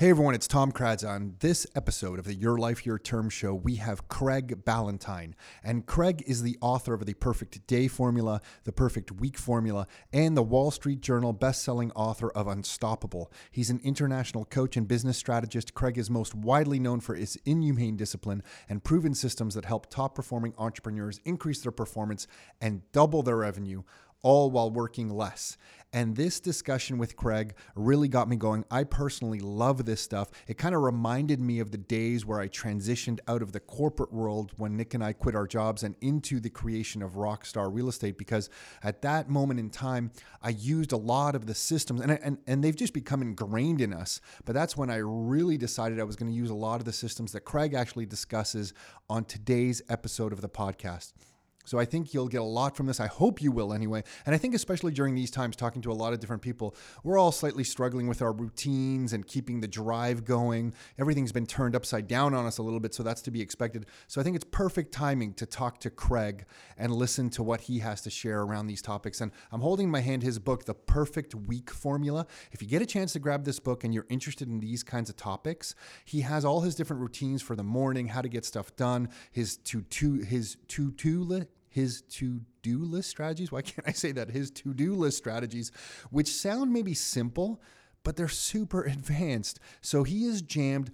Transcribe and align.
Hey 0.00 0.08
everyone, 0.08 0.34
it's 0.34 0.48
Tom 0.48 0.72
Karadza. 0.72 1.10
On 1.10 1.34
this 1.40 1.66
episode 1.76 2.18
of 2.18 2.24
the 2.24 2.32
Your 2.32 2.56
Life, 2.56 2.86
Your 2.86 2.98
Term 2.98 3.28
show, 3.28 3.52
we 3.52 3.76
have 3.76 4.08
Craig 4.08 4.64
Ballantyne. 4.64 5.36
And 5.62 5.84
Craig 5.84 6.24
is 6.26 6.42
the 6.42 6.56
author 6.62 6.94
of 6.94 7.04
The 7.04 7.12
Perfect 7.12 7.66
Day 7.66 7.86
Formula, 7.86 8.40
The 8.64 8.72
Perfect 8.72 9.12
Week 9.12 9.36
Formula, 9.36 9.86
and 10.10 10.34
the 10.34 10.42
Wall 10.42 10.70
Street 10.70 11.02
Journal 11.02 11.34
best-selling 11.34 11.92
author 11.92 12.30
of 12.30 12.46
Unstoppable. 12.46 13.30
He's 13.50 13.68
an 13.68 13.78
international 13.84 14.46
coach 14.46 14.74
and 14.74 14.88
business 14.88 15.18
strategist. 15.18 15.74
Craig 15.74 15.98
is 15.98 16.08
most 16.08 16.34
widely 16.34 16.78
known 16.78 17.00
for 17.00 17.14
his 17.14 17.36
inhumane 17.44 17.98
discipline 17.98 18.42
and 18.70 18.82
proven 18.82 19.12
systems 19.12 19.54
that 19.54 19.66
help 19.66 19.90
top-performing 19.90 20.54
entrepreneurs 20.56 21.20
increase 21.26 21.60
their 21.60 21.72
performance 21.72 22.26
and 22.58 22.90
double 22.92 23.22
their 23.22 23.36
revenue 23.36 23.82
all 24.22 24.50
while 24.50 24.70
working 24.70 25.10
less. 25.10 25.56
And 25.92 26.14
this 26.14 26.38
discussion 26.38 26.98
with 26.98 27.16
Craig 27.16 27.54
really 27.74 28.06
got 28.06 28.28
me 28.28 28.36
going. 28.36 28.64
I 28.70 28.84
personally 28.84 29.40
love 29.40 29.84
this 29.84 30.00
stuff. 30.00 30.30
It 30.46 30.56
kind 30.56 30.74
of 30.74 30.82
reminded 30.82 31.40
me 31.40 31.58
of 31.58 31.72
the 31.72 31.78
days 31.78 32.24
where 32.24 32.38
I 32.38 32.46
transitioned 32.46 33.18
out 33.26 33.42
of 33.42 33.50
the 33.50 33.58
corporate 33.58 34.12
world 34.12 34.52
when 34.56 34.76
Nick 34.76 34.94
and 34.94 35.02
I 35.02 35.12
quit 35.12 35.34
our 35.34 35.48
jobs 35.48 35.82
and 35.82 35.96
into 36.00 36.38
the 36.38 36.50
creation 36.50 37.02
of 37.02 37.14
Rockstar 37.14 37.74
Real 37.74 37.88
Estate 37.88 38.18
because 38.18 38.50
at 38.84 39.02
that 39.02 39.28
moment 39.28 39.58
in 39.58 39.68
time, 39.68 40.12
I 40.42 40.50
used 40.50 40.92
a 40.92 40.96
lot 40.96 41.34
of 41.34 41.46
the 41.46 41.54
systems 41.54 42.00
and, 42.00 42.12
and, 42.12 42.38
and 42.46 42.62
they've 42.62 42.76
just 42.76 42.94
become 42.94 43.20
ingrained 43.20 43.80
in 43.80 43.92
us. 43.92 44.20
But 44.44 44.54
that's 44.54 44.76
when 44.76 44.90
I 44.90 44.96
really 44.96 45.58
decided 45.58 45.98
I 45.98 46.04
was 46.04 46.14
going 46.14 46.30
to 46.30 46.36
use 46.36 46.50
a 46.50 46.54
lot 46.54 46.78
of 46.78 46.84
the 46.84 46.92
systems 46.92 47.32
that 47.32 47.40
Craig 47.40 47.74
actually 47.74 48.06
discusses 48.06 48.74
on 49.08 49.24
today's 49.24 49.82
episode 49.88 50.32
of 50.32 50.40
the 50.40 50.48
podcast. 50.48 51.14
So 51.70 51.78
I 51.78 51.84
think 51.84 52.12
you'll 52.12 52.26
get 52.26 52.40
a 52.40 52.42
lot 52.42 52.76
from 52.76 52.86
this. 52.86 52.98
I 52.98 53.06
hope 53.06 53.40
you 53.40 53.52
will 53.52 53.72
anyway. 53.72 54.02
And 54.26 54.34
I 54.34 54.38
think 54.38 54.56
especially 54.56 54.90
during 54.90 55.14
these 55.14 55.30
times 55.30 55.54
talking 55.54 55.80
to 55.82 55.92
a 55.92 55.94
lot 55.94 56.12
of 56.12 56.18
different 56.18 56.42
people, 56.42 56.74
we're 57.04 57.16
all 57.16 57.30
slightly 57.30 57.62
struggling 57.62 58.08
with 58.08 58.22
our 58.22 58.32
routines 58.32 59.12
and 59.12 59.24
keeping 59.24 59.60
the 59.60 59.68
drive 59.68 60.24
going. 60.24 60.74
Everything's 60.98 61.30
been 61.30 61.46
turned 61.46 61.76
upside 61.76 62.08
down 62.08 62.34
on 62.34 62.44
us 62.44 62.58
a 62.58 62.62
little 62.64 62.80
bit, 62.80 62.92
so 62.92 63.04
that's 63.04 63.22
to 63.22 63.30
be 63.30 63.40
expected. 63.40 63.86
So 64.08 64.20
I 64.20 64.24
think 64.24 64.34
it's 64.34 64.46
perfect 64.50 64.90
timing 64.90 65.32
to 65.34 65.46
talk 65.46 65.78
to 65.82 65.90
Craig 65.90 66.44
and 66.76 66.90
listen 66.90 67.30
to 67.30 67.42
what 67.44 67.60
he 67.60 67.78
has 67.78 68.00
to 68.00 68.10
share 68.10 68.40
around 68.40 68.66
these 68.66 68.82
topics. 68.82 69.20
And 69.20 69.30
I'm 69.52 69.60
holding 69.60 69.84
in 69.84 69.92
my 69.92 70.00
hand 70.00 70.24
his 70.24 70.40
book, 70.40 70.64
The 70.64 70.74
Perfect 70.74 71.36
Week 71.36 71.70
Formula. 71.70 72.26
If 72.50 72.62
you 72.62 72.66
get 72.66 72.82
a 72.82 72.86
chance 72.86 73.12
to 73.12 73.20
grab 73.20 73.44
this 73.44 73.60
book 73.60 73.84
and 73.84 73.94
you're 73.94 74.06
interested 74.08 74.48
in 74.48 74.58
these 74.58 74.82
kinds 74.82 75.08
of 75.08 75.16
topics, 75.16 75.76
he 76.04 76.22
has 76.22 76.44
all 76.44 76.62
his 76.62 76.74
different 76.74 77.00
routines 77.00 77.42
for 77.42 77.54
the 77.54 77.62
morning, 77.62 78.08
how 78.08 78.22
to 78.22 78.28
get 78.28 78.44
stuff 78.44 78.74
done, 78.74 79.08
his 79.30 79.56
to 79.58 79.82
to 79.82 80.14
his 80.14 80.56
to 80.66 80.90
to 80.90 81.22
list 81.22 81.46
his 81.70 82.02
to 82.02 82.40
do 82.62 82.84
list 82.84 83.08
strategies. 83.08 83.50
Why 83.50 83.62
can't 83.62 83.88
I 83.88 83.92
say 83.92 84.12
that? 84.12 84.30
His 84.30 84.50
to 84.50 84.74
do 84.74 84.94
list 84.94 85.16
strategies, 85.16 85.72
which 86.10 86.28
sound 86.28 86.72
maybe 86.72 86.94
simple, 86.94 87.62
but 88.04 88.16
they're 88.16 88.28
super 88.28 88.82
advanced. 88.84 89.60
So 89.80 90.02
he 90.02 90.26
is 90.26 90.42
jammed, 90.42 90.90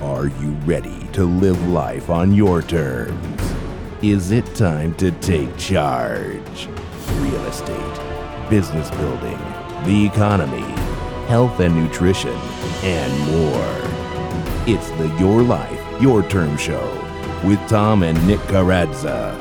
Are 0.00 0.26
you 0.26 0.50
ready 0.64 1.06
to 1.12 1.24
live 1.24 1.68
life 1.68 2.10
on 2.10 2.32
your 2.32 2.62
terms? 2.62 3.54
Is 4.02 4.32
it 4.32 4.44
time 4.54 4.94
to 4.96 5.10
take 5.12 5.56
charge? 5.56 6.68
Real 7.16 7.44
estate, 7.46 8.50
business 8.50 8.90
building, 8.90 9.38
the 9.84 10.06
economy 10.06 10.83
health 11.26 11.60
and 11.60 11.74
nutrition, 11.74 12.34
and 12.82 13.12
more. 13.30 13.84
It's 14.66 14.90
the 14.92 15.08
Your 15.18 15.42
Life, 15.42 16.02
Your 16.02 16.22
Term 16.28 16.56
Show 16.56 17.00
with 17.44 17.58
Tom 17.68 18.02
and 18.02 18.26
Nick 18.26 18.40
Karadza. 18.40 19.38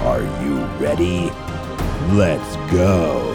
Are 0.00 0.22
you 0.44 0.58
ready? 0.80 1.30
Let's 2.14 2.56
go. 2.72 3.34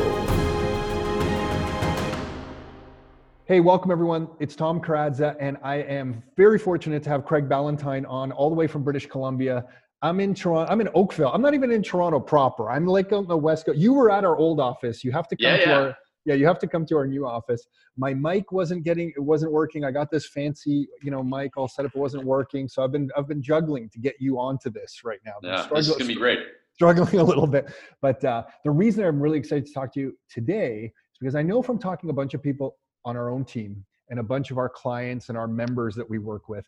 Hey, 3.46 3.60
welcome 3.60 3.92
everyone. 3.92 4.28
It's 4.40 4.56
Tom 4.56 4.82
Karadza, 4.82 5.36
and 5.40 5.58
I 5.64 5.76
am 5.76 6.24
very 6.36 6.60
fortunate 6.60 7.04
to 7.04 7.10
have 7.10 7.24
Craig 7.24 7.48
Ballantyne 7.48 8.06
on 8.06 8.32
all 8.32 8.50
the 8.50 8.56
way 8.56 8.68
from 8.68 8.84
British 8.84 9.06
Columbia. 9.06 9.66
I'm 10.02 10.20
in 10.20 10.34
Toronto. 10.34 10.70
I'm 10.70 10.82
in 10.82 10.90
Oakville. 10.94 11.32
I'm 11.34 11.42
not 11.42 11.54
even 11.54 11.72
in 11.72 11.82
Toronto 11.82 12.20
proper. 12.20 12.70
I'm 12.70 12.86
like 12.86 13.14
on 13.14 13.26
the 13.28 13.38
west 13.38 13.66
coast. 13.66 13.78
You 13.78 13.94
were 13.94 14.12
at 14.12 14.26
our 14.26 14.36
old 14.36 14.60
office. 14.60 15.04
You 15.04 15.14
have 15.14 15.30
to 15.30 15.38
come 15.38 15.46
yeah, 15.46 15.58
to 15.58 15.70
yeah. 15.70 15.80
our 15.80 15.98
yeah, 16.26 16.36
you 16.36 16.46
have 16.46 16.60
to 16.60 16.68
come 16.68 16.86
to 16.88 16.98
our 16.98 17.06
new 17.06 17.26
office. 17.26 17.68
My 17.98 18.14
mic 18.14 18.52
wasn't 18.52 18.84
getting, 18.84 19.10
it 19.16 19.20
wasn't 19.20 19.52
working. 19.52 19.84
I 19.84 19.92
got 19.92 20.10
this 20.10 20.28
fancy, 20.28 20.88
you 21.02 21.12
know, 21.12 21.24
mic 21.24 21.58
all 21.58 21.68
set 21.68 21.86
up. 21.86 21.92
It 21.96 22.00
wasn't 22.00 22.26
working. 22.26 22.68
So 22.68 22.84
I've 22.84 22.92
been, 22.92 23.10
I've 23.18 23.28
been 23.28 23.42
juggling 23.42 23.90
to 23.90 24.00
get 24.00 24.16
you 24.20 24.40
onto 24.40 24.70
this 24.70 25.02
right 25.04 25.20
now. 25.26 25.34
Yeah, 25.42 25.68
this 25.74 25.90
is 25.90 25.96
gonna 25.96 26.08
be 26.08 26.16
great. 26.26 26.40
Struggling 26.74 27.20
a 27.20 27.24
little 27.24 27.46
bit, 27.46 27.72
but 28.02 28.24
uh, 28.26 28.44
the 28.64 28.72
reason 28.72 29.06
I'm 29.06 29.20
really 29.20 29.38
excited 29.38 29.66
to 29.68 29.74
talk 29.74 29.94
to 29.94 30.00
you 30.00 30.18
today 30.28 30.86
is 30.86 31.20
because 31.20 31.36
I 31.36 31.44
know 31.44 31.62
from 31.62 31.78
talking 31.78 32.10
a 32.10 32.14
bunch 32.14 32.34
of 32.34 32.42
people 32.42 32.78
on 33.06 33.16
our 33.16 33.30
own 33.30 33.46
team 33.46 33.86
and 34.10 34.20
a 34.20 34.24
bunch 34.24 34.50
of 34.50 34.58
our 34.58 34.70
clients 34.70 35.30
and 35.30 35.38
our 35.38 35.48
members 35.48 35.94
that 35.96 36.10
we 36.10 36.18
work 36.18 36.50
with, 36.50 36.66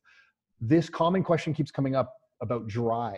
this 0.62 0.90
common 0.90 1.24
question 1.24 1.54
keeps 1.54 1.72
coming 1.72 1.96
up 1.96 2.14
about 2.42 2.68
drive. 2.68 3.18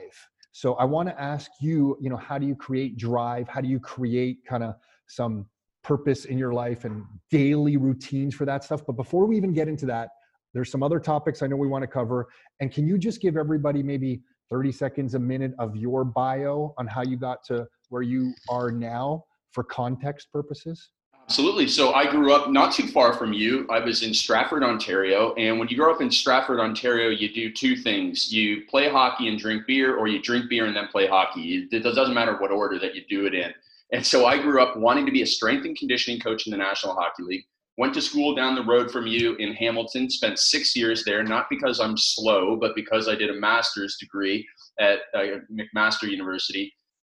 So 0.54 0.76
I 0.76 0.86
want 0.86 1.10
to 1.10 1.22
ask 1.22 1.52
you, 1.62 1.98
you 2.02 2.10
know, 2.10 2.16
how 2.16 2.38
do 2.38 2.48
you 2.48 2.56
create 2.56 2.98
drive? 2.98 3.48
How 3.48 3.62
do 3.62 3.68
you 3.68 3.80
create 3.80 4.40
kind 4.48 4.64
of 4.64 4.76
some 5.08 5.46
purpose 5.88 6.26
in 6.26 6.38
your 6.38 6.52
life 6.52 6.84
and 6.84 7.06
daily 7.32 7.78
routines 7.78 8.36
for 8.36 8.44
that 8.44 8.62
stuff. 8.62 8.86
But 8.86 8.98
before 8.98 9.26
we 9.26 9.38
even 9.38 9.54
get 9.54 9.70
into 9.70 9.86
that, 9.86 10.10
there's 10.54 10.70
some 10.70 10.84
other 10.84 11.00
topics 11.00 11.42
I 11.42 11.48
know 11.48 11.56
we 11.56 11.68
want 11.68 11.84
to 11.84 11.88
cover. 11.88 12.28
And 12.60 12.70
can 12.72 12.86
you 12.86 12.98
just 12.98 13.22
give 13.22 13.38
everybody 13.38 13.82
maybe 13.82 14.22
30 14.50 14.72
seconds, 14.74 15.14
a 15.16 15.20
minute 15.20 15.54
of 15.60 15.78
your 15.78 16.04
bio 16.04 16.74
on 16.78 16.88
how 16.88 17.04
you 17.04 17.16
got 17.16 17.42
to 17.46 17.66
where 17.88 18.02
you 18.02 18.34
are 18.50 18.70
now 18.70 19.24
for 19.52 19.64
context 19.64 20.28
purposes? 20.34 20.90
Absolutely. 21.24 21.68
So 21.68 21.94
I 21.94 22.10
grew 22.10 22.34
up 22.34 22.50
not 22.50 22.74
too 22.74 22.88
far 22.88 23.14
from 23.14 23.32
you. 23.32 23.66
I 23.70 23.80
was 23.80 24.04
in 24.04 24.14
Stratford, 24.14 24.64
Ontario. 24.64 25.34
And 25.36 25.58
when 25.58 25.70
you 25.70 25.78
grow 25.78 25.94
up 25.94 26.02
in 26.02 26.12
Stratford, 26.12 26.60
Ontario, 26.60 27.10
you 27.10 27.34
do 27.34 27.52
two 27.52 27.78
things 27.78 28.32
you 28.32 28.64
play 28.70 28.90
hockey 28.90 29.30
and 29.30 29.40
drink 29.40 29.68
beer, 29.68 29.96
or 29.96 30.08
you 30.08 30.22
drink 30.22 30.50
beer 30.50 30.66
and 30.66 30.76
then 30.76 30.88
play 30.88 31.08
hockey. 31.08 31.68
It 31.72 31.84
doesn't 31.84 32.14
matter 32.14 32.38
what 32.38 32.52
order 32.52 32.78
that 32.80 32.96
you 32.96 33.04
do 33.10 33.26
it 33.26 33.34
in. 33.34 33.54
And 33.92 34.06
so 34.06 34.26
I 34.26 34.38
grew 34.38 34.62
up 34.62 34.78
wanting 34.78 35.06
to 35.06 35.12
be 35.12 35.22
a 35.22 35.28
strength 35.28 35.66
and 35.66 35.78
conditioning 35.78 36.20
coach 36.20 36.46
in 36.46 36.52
the 36.52 36.58
National 36.58 36.94
Hockey 36.94 37.24
League. 37.24 37.46
Went 37.78 37.94
to 37.94 38.02
school 38.02 38.34
down 38.34 38.56
the 38.56 38.64
road 38.64 38.90
from 38.90 39.06
you 39.06 39.36
in 39.36 39.54
Hamilton, 39.54 40.10
spent 40.10 40.40
six 40.40 40.76
years 40.76 41.04
there, 41.06 41.24
not 41.24 41.46
because 41.50 41.80
I'm 41.80 41.96
slow, 41.96 42.58
but 42.58 42.76
because 42.76 43.08
I 43.08 43.16
did 43.16 43.30
a 43.30 43.40
master's 43.40 43.98
degree 44.00 44.46
at 44.80 45.00
uh, 45.14 45.40
McMaster 45.52 46.10
University 46.10 46.74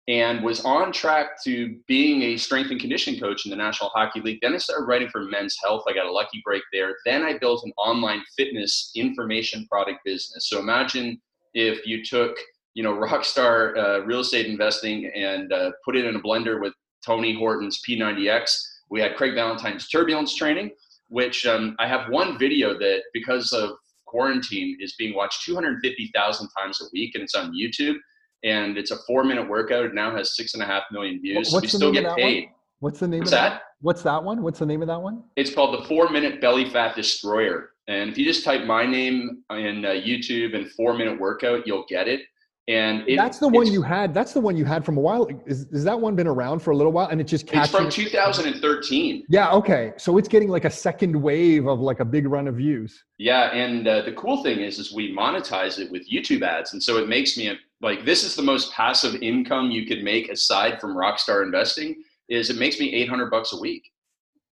and 0.09 0.43
was 0.43 0.65
on 0.65 0.91
track 0.91 1.41
to 1.43 1.77
being 1.87 2.23
a 2.23 2.37
strength 2.37 2.71
and 2.71 2.79
conditioning 2.79 3.19
coach 3.19 3.45
in 3.45 3.51
the 3.51 3.55
National 3.55 3.91
Hockey 3.91 4.19
League. 4.21 4.39
Then 4.41 4.55
I 4.55 4.57
started 4.57 4.85
writing 4.85 5.07
for 5.09 5.21
Men's 5.21 5.55
Health. 5.63 5.83
I 5.87 5.93
got 5.93 6.07
a 6.07 6.11
lucky 6.11 6.41
break 6.43 6.63
there. 6.73 6.95
Then 7.05 7.23
I 7.23 7.37
built 7.37 7.63
an 7.63 7.71
online 7.77 8.23
fitness 8.35 8.91
information 8.95 9.67
product 9.69 9.99
business. 10.03 10.49
So 10.49 10.59
imagine 10.59 11.21
if 11.53 11.85
you 11.85 12.03
took 12.03 12.35
you 12.73 12.83
know, 12.83 12.93
rockstar 13.07 13.77
uh, 13.77 14.05
real 14.05 14.19
estate 14.19 14.45
investing 14.45 15.11
and 15.15 15.51
uh, 15.51 15.71
put 15.85 15.95
it 15.95 16.05
in 16.05 16.15
a 16.15 16.19
blender 16.21 16.61
with 16.61 16.73
Tony 17.05 17.33
Horton's 17.37 17.81
P90X. 17.87 18.51
We 18.89 18.99
had 19.01 19.15
Craig 19.15 19.35
Ballantyne's 19.35 19.87
turbulence 19.87 20.35
training. 20.35 20.71
which 21.09 21.45
um, 21.45 21.75
I 21.79 21.87
have 21.87 22.09
one 22.09 22.37
video 22.37 22.77
that 22.77 23.01
because 23.13 23.51
of 23.51 23.71
quarantine 24.05 24.77
is 24.79 24.95
being 24.97 25.15
watched 25.15 25.43
250,000 25.43 26.49
times 26.57 26.81
a 26.81 26.85
week, 26.93 27.15
and 27.15 27.23
it's 27.23 27.35
on 27.35 27.53
YouTube. 27.53 27.95
And 28.43 28.77
it's 28.77 28.91
a 28.91 28.97
four-minute 29.05 29.49
workout. 29.49 29.85
It 29.85 29.93
now 29.93 30.15
has 30.15 30.35
six 30.35 30.53
and 30.53 30.63
a 30.63 30.65
half 30.65 30.83
million 30.91 31.21
views. 31.21 31.51
What's 31.51 31.63
we 31.63 31.67
the 31.67 31.77
still 31.77 31.91
name 31.91 31.97
of 31.97 32.03
get 32.03 32.15
that 32.15 32.23
one? 32.23 32.31
paid. 32.31 32.49
What's 32.79 32.99
the 32.99 33.07
name 33.07 33.19
What's 33.19 33.31
of 33.31 33.37
that? 33.37 33.49
that? 33.49 33.61
What's 33.81 34.01
that 34.03 34.23
one? 34.23 34.41
What's 34.41 34.59
the 34.59 34.65
name 34.65 34.81
of 34.81 34.87
that 34.87 35.01
one? 35.01 35.23
It's 35.35 35.53
called 35.53 35.77
the 35.77 35.85
Four 35.87 36.09
Minute 36.09 36.39
Belly 36.39 36.69
Fat 36.69 36.95
Destroyer. 36.95 37.71
And 37.89 38.09
if 38.09 38.17
you 38.17 38.23
just 38.23 38.45
type 38.45 38.65
my 38.65 38.85
name 38.85 39.43
in 39.49 39.83
uh, 39.83 39.89
YouTube 39.89 40.55
and 40.55 40.71
four 40.71 40.93
minute 40.93 41.19
workout, 41.19 41.67
you'll 41.67 41.85
get 41.89 42.07
it. 42.07 42.21
And 42.69 43.03
it, 43.07 43.15
that's 43.15 43.39
the 43.39 43.47
one 43.47 43.65
you 43.65 43.81
had. 43.81 44.13
That's 44.13 44.31
the 44.31 44.39
one 44.39 44.55
you 44.55 44.63
had 44.63 44.85
from 44.85 44.95
a 44.95 45.01
while. 45.01 45.27
Is, 45.47 45.65
is 45.71 45.83
that 45.85 45.99
one 45.99 46.15
been 46.15 46.27
around 46.27 46.59
for 46.59 46.69
a 46.69 46.77
little 46.77 46.91
while? 46.91 47.07
And 47.07 47.19
it 47.19 47.23
just 47.23 47.51
It's 47.51 47.71
from 47.71 47.89
2013. 47.89 49.25
yeah. 49.27 49.51
Okay. 49.51 49.93
So 49.97 50.19
it's 50.19 50.27
getting 50.27 50.49
like 50.49 50.65
a 50.65 50.69
second 50.69 51.19
wave 51.19 51.65
of 51.65 51.79
like 51.79 51.99
a 51.99 52.05
big 52.05 52.27
run 52.27 52.47
of 52.47 52.57
views. 52.57 53.03
Yeah, 53.17 53.51
and 53.55 53.87
uh, 53.87 54.03
the 54.03 54.13
cool 54.13 54.43
thing 54.43 54.59
is, 54.59 54.77
is 54.77 54.93
we 54.93 55.15
monetize 55.15 55.79
it 55.79 55.91
with 55.91 56.07
YouTube 56.07 56.43
ads, 56.43 56.73
and 56.73 56.81
so 56.81 56.97
it 56.97 57.09
makes 57.09 57.37
me 57.37 57.47
a, 57.47 57.55
like 57.81 58.05
this 58.05 58.23
is 58.23 58.35
the 58.35 58.43
most 58.43 58.71
passive 58.71 59.15
income 59.15 59.71
you 59.71 59.87
could 59.87 60.03
make 60.03 60.29
aside 60.29 60.79
from 60.79 60.95
Rockstar 60.95 61.43
investing. 61.43 62.03
Is 62.29 62.51
it 62.51 62.57
makes 62.57 62.79
me 62.79 62.93
800 62.93 63.31
bucks 63.31 63.51
a 63.51 63.59
week 63.59 63.91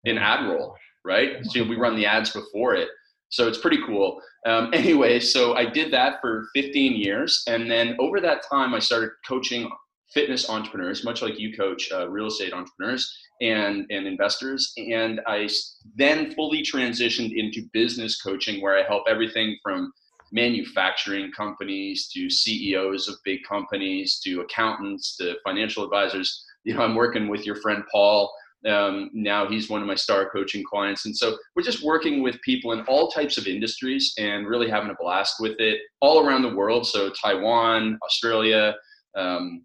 in 0.05 0.19
ad 0.19 0.49
roll, 0.49 0.77
right? 1.05 1.45
So 1.47 1.65
we 1.65 1.75
run 1.75 1.97
the 1.97 2.07
ads 2.07 2.31
before 2.31 2.77
it, 2.77 2.89
so 3.31 3.49
it's 3.49 3.59
pretty 3.59 3.81
cool. 3.85 4.21
Um, 4.45 4.71
anyway, 4.75 5.21
so 5.21 5.55
I 5.55 5.67
did 5.67 5.93
that 5.93 6.21
for 6.21 6.47
15 6.55 6.97
years, 6.97 7.43
and 7.47 7.71
then 7.71 7.97
over 7.99 8.21
that 8.21 8.43
time, 8.49 8.75
I 8.75 8.79
started 8.79 9.11
coaching 9.27 9.71
fitness 10.13 10.49
entrepreneurs, 10.49 11.05
much 11.05 11.23
like 11.23 11.39
you 11.39 11.57
coach 11.57 11.91
uh, 11.93 12.09
real 12.09 12.27
estate 12.27 12.53
entrepreneurs 12.53 13.13
and 13.41 13.85
and 13.91 14.07
investors. 14.07 14.73
And 14.77 15.21
I 15.27 15.49
then 15.97 16.33
fully 16.35 16.63
transitioned 16.63 17.33
into 17.37 17.69
business 17.73 18.23
coaching, 18.23 18.63
where 18.63 18.79
I 18.79 18.87
help 18.87 19.05
everything 19.09 19.57
from 19.63 19.93
manufacturing 20.33 21.31
companies 21.33 22.09
to 22.09 22.31
CEOs 22.31 23.09
of 23.09 23.17
big 23.25 23.41
companies 23.49 24.21
to 24.25 24.41
accountants 24.41 25.17
to 25.17 25.37
financial 25.45 25.85
advisors. 25.85 26.45
You 26.65 26.75
know, 26.75 26.83
I'm 26.83 26.95
working 26.95 27.29
with 27.29 27.45
your 27.45 27.57
friend 27.57 27.83
Paul. 27.93 28.33
Um, 28.69 29.11
now 29.13 29.47
he's 29.47 29.69
one 29.69 29.83
of 29.83 29.87
my 29.87 29.95
star 29.95 30.31
coaching 30.31 30.65
clients. 30.65 31.05
And 31.05 31.17
so 31.17 31.37
we're 31.55 31.63
just 31.63 31.85
working 31.85 32.23
with 32.23 32.41
people 32.43 32.73
in 32.73 32.81
all 32.83 33.11
types 33.11 33.37
of 33.37 33.47
industries 33.47 34.15
and 34.19 34.47
really 34.47 34.71
having 34.71 34.91
a 34.91 34.97
blast 34.99 35.37
with 35.39 35.59
it 35.59 35.81
all 36.01 36.27
around 36.27 36.43
the 36.43 36.55
world. 36.55 36.87
So 36.87 37.11
Taiwan, 37.11 37.99
Australia, 38.03 38.75
um, 39.17 39.65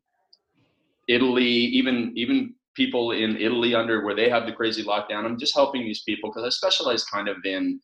Italy, 1.08 1.48
even 1.48 2.14
even 2.16 2.54
people 2.76 3.12
in 3.12 3.36
Italy 3.38 3.74
under 3.76 4.06
where 4.06 4.16
they 4.16 4.30
have 4.30 4.46
the 4.46 4.54
crazy 4.54 4.84
lockdown. 4.84 5.26
I'm 5.26 5.40
just 5.40 5.56
helping 5.56 5.82
these 5.82 6.04
people 6.04 6.30
because 6.30 6.46
I 6.46 6.50
specialize 6.50 7.04
kind 7.04 7.28
of 7.28 7.38
in 7.44 7.80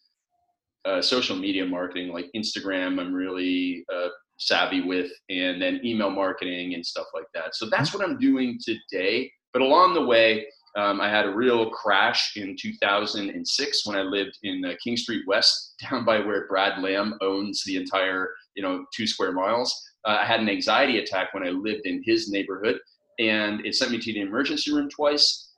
uh, 0.85 1.01
social 1.01 1.35
media 1.35 1.65
marketing, 1.65 2.13
like 2.13 2.29
Instagram. 2.35 2.99
I'm 2.99 3.13
really 3.13 3.83
uh, 3.93 4.09
savvy 4.37 4.81
with, 4.81 5.11
and 5.29 5.61
then 5.61 5.81
email 5.83 6.09
marketing 6.09 6.75
and 6.75 6.85
stuff 6.85 7.07
like 7.13 7.25
that. 7.33 7.55
So 7.55 7.67
that's 7.69 7.93
what 7.93 8.03
I'm 8.03 8.17
doing 8.19 8.59
today. 8.63 9.31
But 9.53 9.61
along 9.61 9.95
the 9.95 10.05
way, 10.05 10.45
um, 10.75 10.99
I 10.99 11.09
had 11.09 11.25
a 11.25 11.33
real 11.33 11.69
crash 11.69 12.35
in 12.35 12.55
2006 12.59 13.85
when 13.85 13.97
I 13.97 14.01
lived 14.01 14.37
in 14.43 14.63
uh, 14.65 14.73
King 14.83 14.97
Street 14.97 15.23
West, 15.25 15.75
down 15.89 16.03
by 16.03 16.19
where 16.19 16.47
Brad 16.47 16.81
Lamb 16.81 17.17
owns 17.21 17.63
the 17.63 17.77
entire, 17.77 18.29
you 18.55 18.63
know, 18.63 18.85
two 18.93 19.07
square 19.07 19.31
miles. 19.31 19.73
Uh, 20.05 20.19
I 20.21 20.25
had 20.25 20.41
an 20.41 20.49
anxiety 20.49 20.99
attack 20.99 21.33
when 21.33 21.47
I 21.47 21.49
lived 21.49 21.85
in 21.85 22.03
his 22.05 22.29
neighborhood, 22.29 22.79
and 23.19 23.65
it 23.65 23.75
sent 23.75 23.91
me 23.91 23.99
to 23.99 24.13
the 24.13 24.21
emergency 24.21 24.73
room 24.73 24.89
twice. 24.89 25.49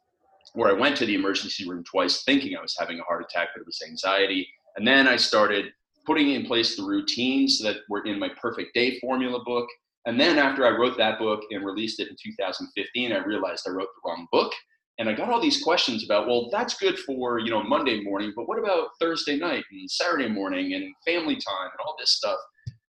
Where 0.53 0.69
I 0.69 0.79
went 0.79 0.95
to 0.97 1.05
the 1.05 1.15
emergency 1.15 1.67
room 1.67 1.83
twice, 1.83 2.23
thinking 2.23 2.55
I 2.55 2.61
was 2.61 2.75
having 2.79 2.99
a 2.99 3.03
heart 3.03 3.23
attack, 3.23 3.49
but 3.53 3.61
it 3.61 3.67
was 3.67 3.81
anxiety. 3.87 4.47
And 4.75 4.87
then 4.87 5.07
I 5.07 5.15
started 5.17 5.73
putting 6.05 6.31
in 6.31 6.45
place 6.45 6.75
the 6.75 6.83
routines 6.83 7.59
that 7.61 7.77
were 7.89 8.05
in 8.05 8.17
my 8.17 8.29
perfect 8.41 8.73
day 8.73 8.97
formula 8.99 9.43
book. 9.43 9.67
And 10.05 10.19
then 10.19 10.39
after 10.39 10.65
I 10.65 10.69
wrote 10.69 10.97
that 10.97 11.19
book 11.19 11.41
and 11.51 11.65
released 11.65 11.99
it 11.99 12.07
in 12.07 12.15
2015, 12.23 13.11
I 13.11 13.17
realized 13.17 13.67
I 13.67 13.71
wrote 13.71 13.89
the 13.93 14.09
wrong 14.09 14.25
book 14.31 14.53
and 14.99 15.07
I 15.07 15.13
got 15.13 15.29
all 15.29 15.41
these 15.41 15.61
questions 15.61 16.03
about, 16.03 16.27
well, 16.27 16.49
that's 16.51 16.75
good 16.77 16.97
for 16.99 17.39
you 17.39 17.51
know 17.51 17.63
Monday 17.63 18.01
morning, 18.01 18.33
but 18.35 18.47
what 18.47 18.59
about 18.59 18.89
Thursday 18.99 19.37
night 19.37 19.63
and 19.71 19.89
Saturday 19.89 20.27
morning 20.27 20.73
and 20.73 20.93
family 21.05 21.35
time 21.35 21.69
and 21.71 21.79
all 21.85 21.95
this 21.99 22.11
stuff? 22.11 22.37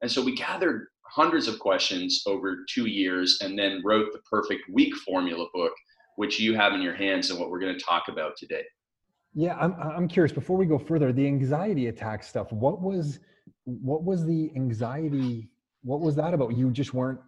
And 0.00 0.10
so 0.10 0.24
we 0.24 0.34
gathered 0.34 0.86
hundreds 1.04 1.48
of 1.48 1.58
questions 1.58 2.22
over 2.26 2.64
two 2.68 2.86
years, 2.86 3.38
and 3.42 3.58
then 3.58 3.82
wrote 3.84 4.12
the 4.12 4.20
perfect 4.30 4.62
week 4.70 4.94
formula 4.96 5.46
book, 5.52 5.72
which 6.16 6.38
you 6.38 6.54
have 6.54 6.72
in 6.72 6.82
your 6.82 6.94
hands, 6.94 7.30
and 7.30 7.38
what 7.38 7.50
we're 7.50 7.60
going 7.60 7.76
to 7.76 7.84
talk 7.84 8.04
about 8.08 8.36
today. 8.36 8.64
Yeah, 9.34 9.56
I'm 9.56 9.74
I'm 9.74 10.08
curious. 10.08 10.32
Before 10.32 10.56
we 10.56 10.66
go 10.66 10.78
further, 10.78 11.12
the 11.12 11.26
anxiety 11.26 11.88
attack 11.88 12.22
stuff. 12.22 12.52
What 12.52 12.80
was 12.80 13.20
what 13.64 14.02
was 14.04 14.24
the 14.24 14.50
anxiety? 14.56 15.50
What 15.82 16.00
was 16.00 16.16
that 16.16 16.34
about? 16.34 16.56
You 16.56 16.70
just 16.70 16.94
weren't 16.94 17.20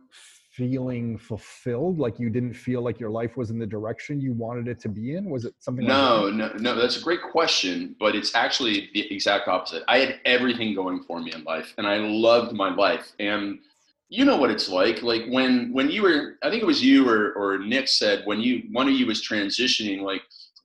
feeling 0.50 1.17
fulfilled. 1.17 1.99
Like 1.99 2.19
you 2.19 2.29
didn't 2.29 2.55
feel 2.55 2.82
like 2.82 2.99
your 2.99 3.11
life 3.11 3.37
was 3.37 3.50
in 3.50 3.58
the 3.58 3.67
direction 3.67 4.20
you 4.20 4.32
wanted 4.32 4.69
it 4.69 4.81
to 4.81 4.88
be 4.88 5.17
in. 5.17 5.31
Was 5.31 5.44
it 5.44 5.55
something? 5.61 5.87
No, 5.87 6.25
Like 6.25 6.35
no, 6.35 6.52
no. 6.58 6.75
That's 6.75 6.99
a 6.99 7.02
great 7.02 7.23
question, 7.23 7.94
but 7.99 8.14
it's 8.14 8.35
actually 8.35 8.91
the 8.93 9.12
exact 9.14 9.49
opposite. 9.49 9.85
I 9.88 9.99
had 9.99 10.20
everything 10.25 10.75
going 10.75 11.02
for 11.05 11.20
me 11.20 11.32
in 11.32 11.44
life, 11.44 11.75
and 11.79 11.87
I 11.87 11.99
loved 11.99 12.52
my 12.55 12.75
life. 12.75 13.12
And 13.20 13.61
you 14.08 14.25
know 14.25 14.37
what 14.37 14.50
it's 14.50 14.69
like. 14.69 15.02
Like 15.02 15.23
when 15.29 15.73
when 15.73 15.88
you 15.88 16.02
were, 16.02 16.35
I 16.43 16.50
think 16.50 16.62
it 16.62 16.67
was 16.67 16.82
you 16.82 17.08
or 17.08 17.32
or 17.35 17.58
Nick 17.58 17.88
said 17.88 18.23
when 18.25 18.41
you 18.41 18.64
one 18.73 18.88
of 18.88 18.94
you 18.94 19.06
was 19.06 19.26
transitioning, 19.26 20.02
like 20.02 20.23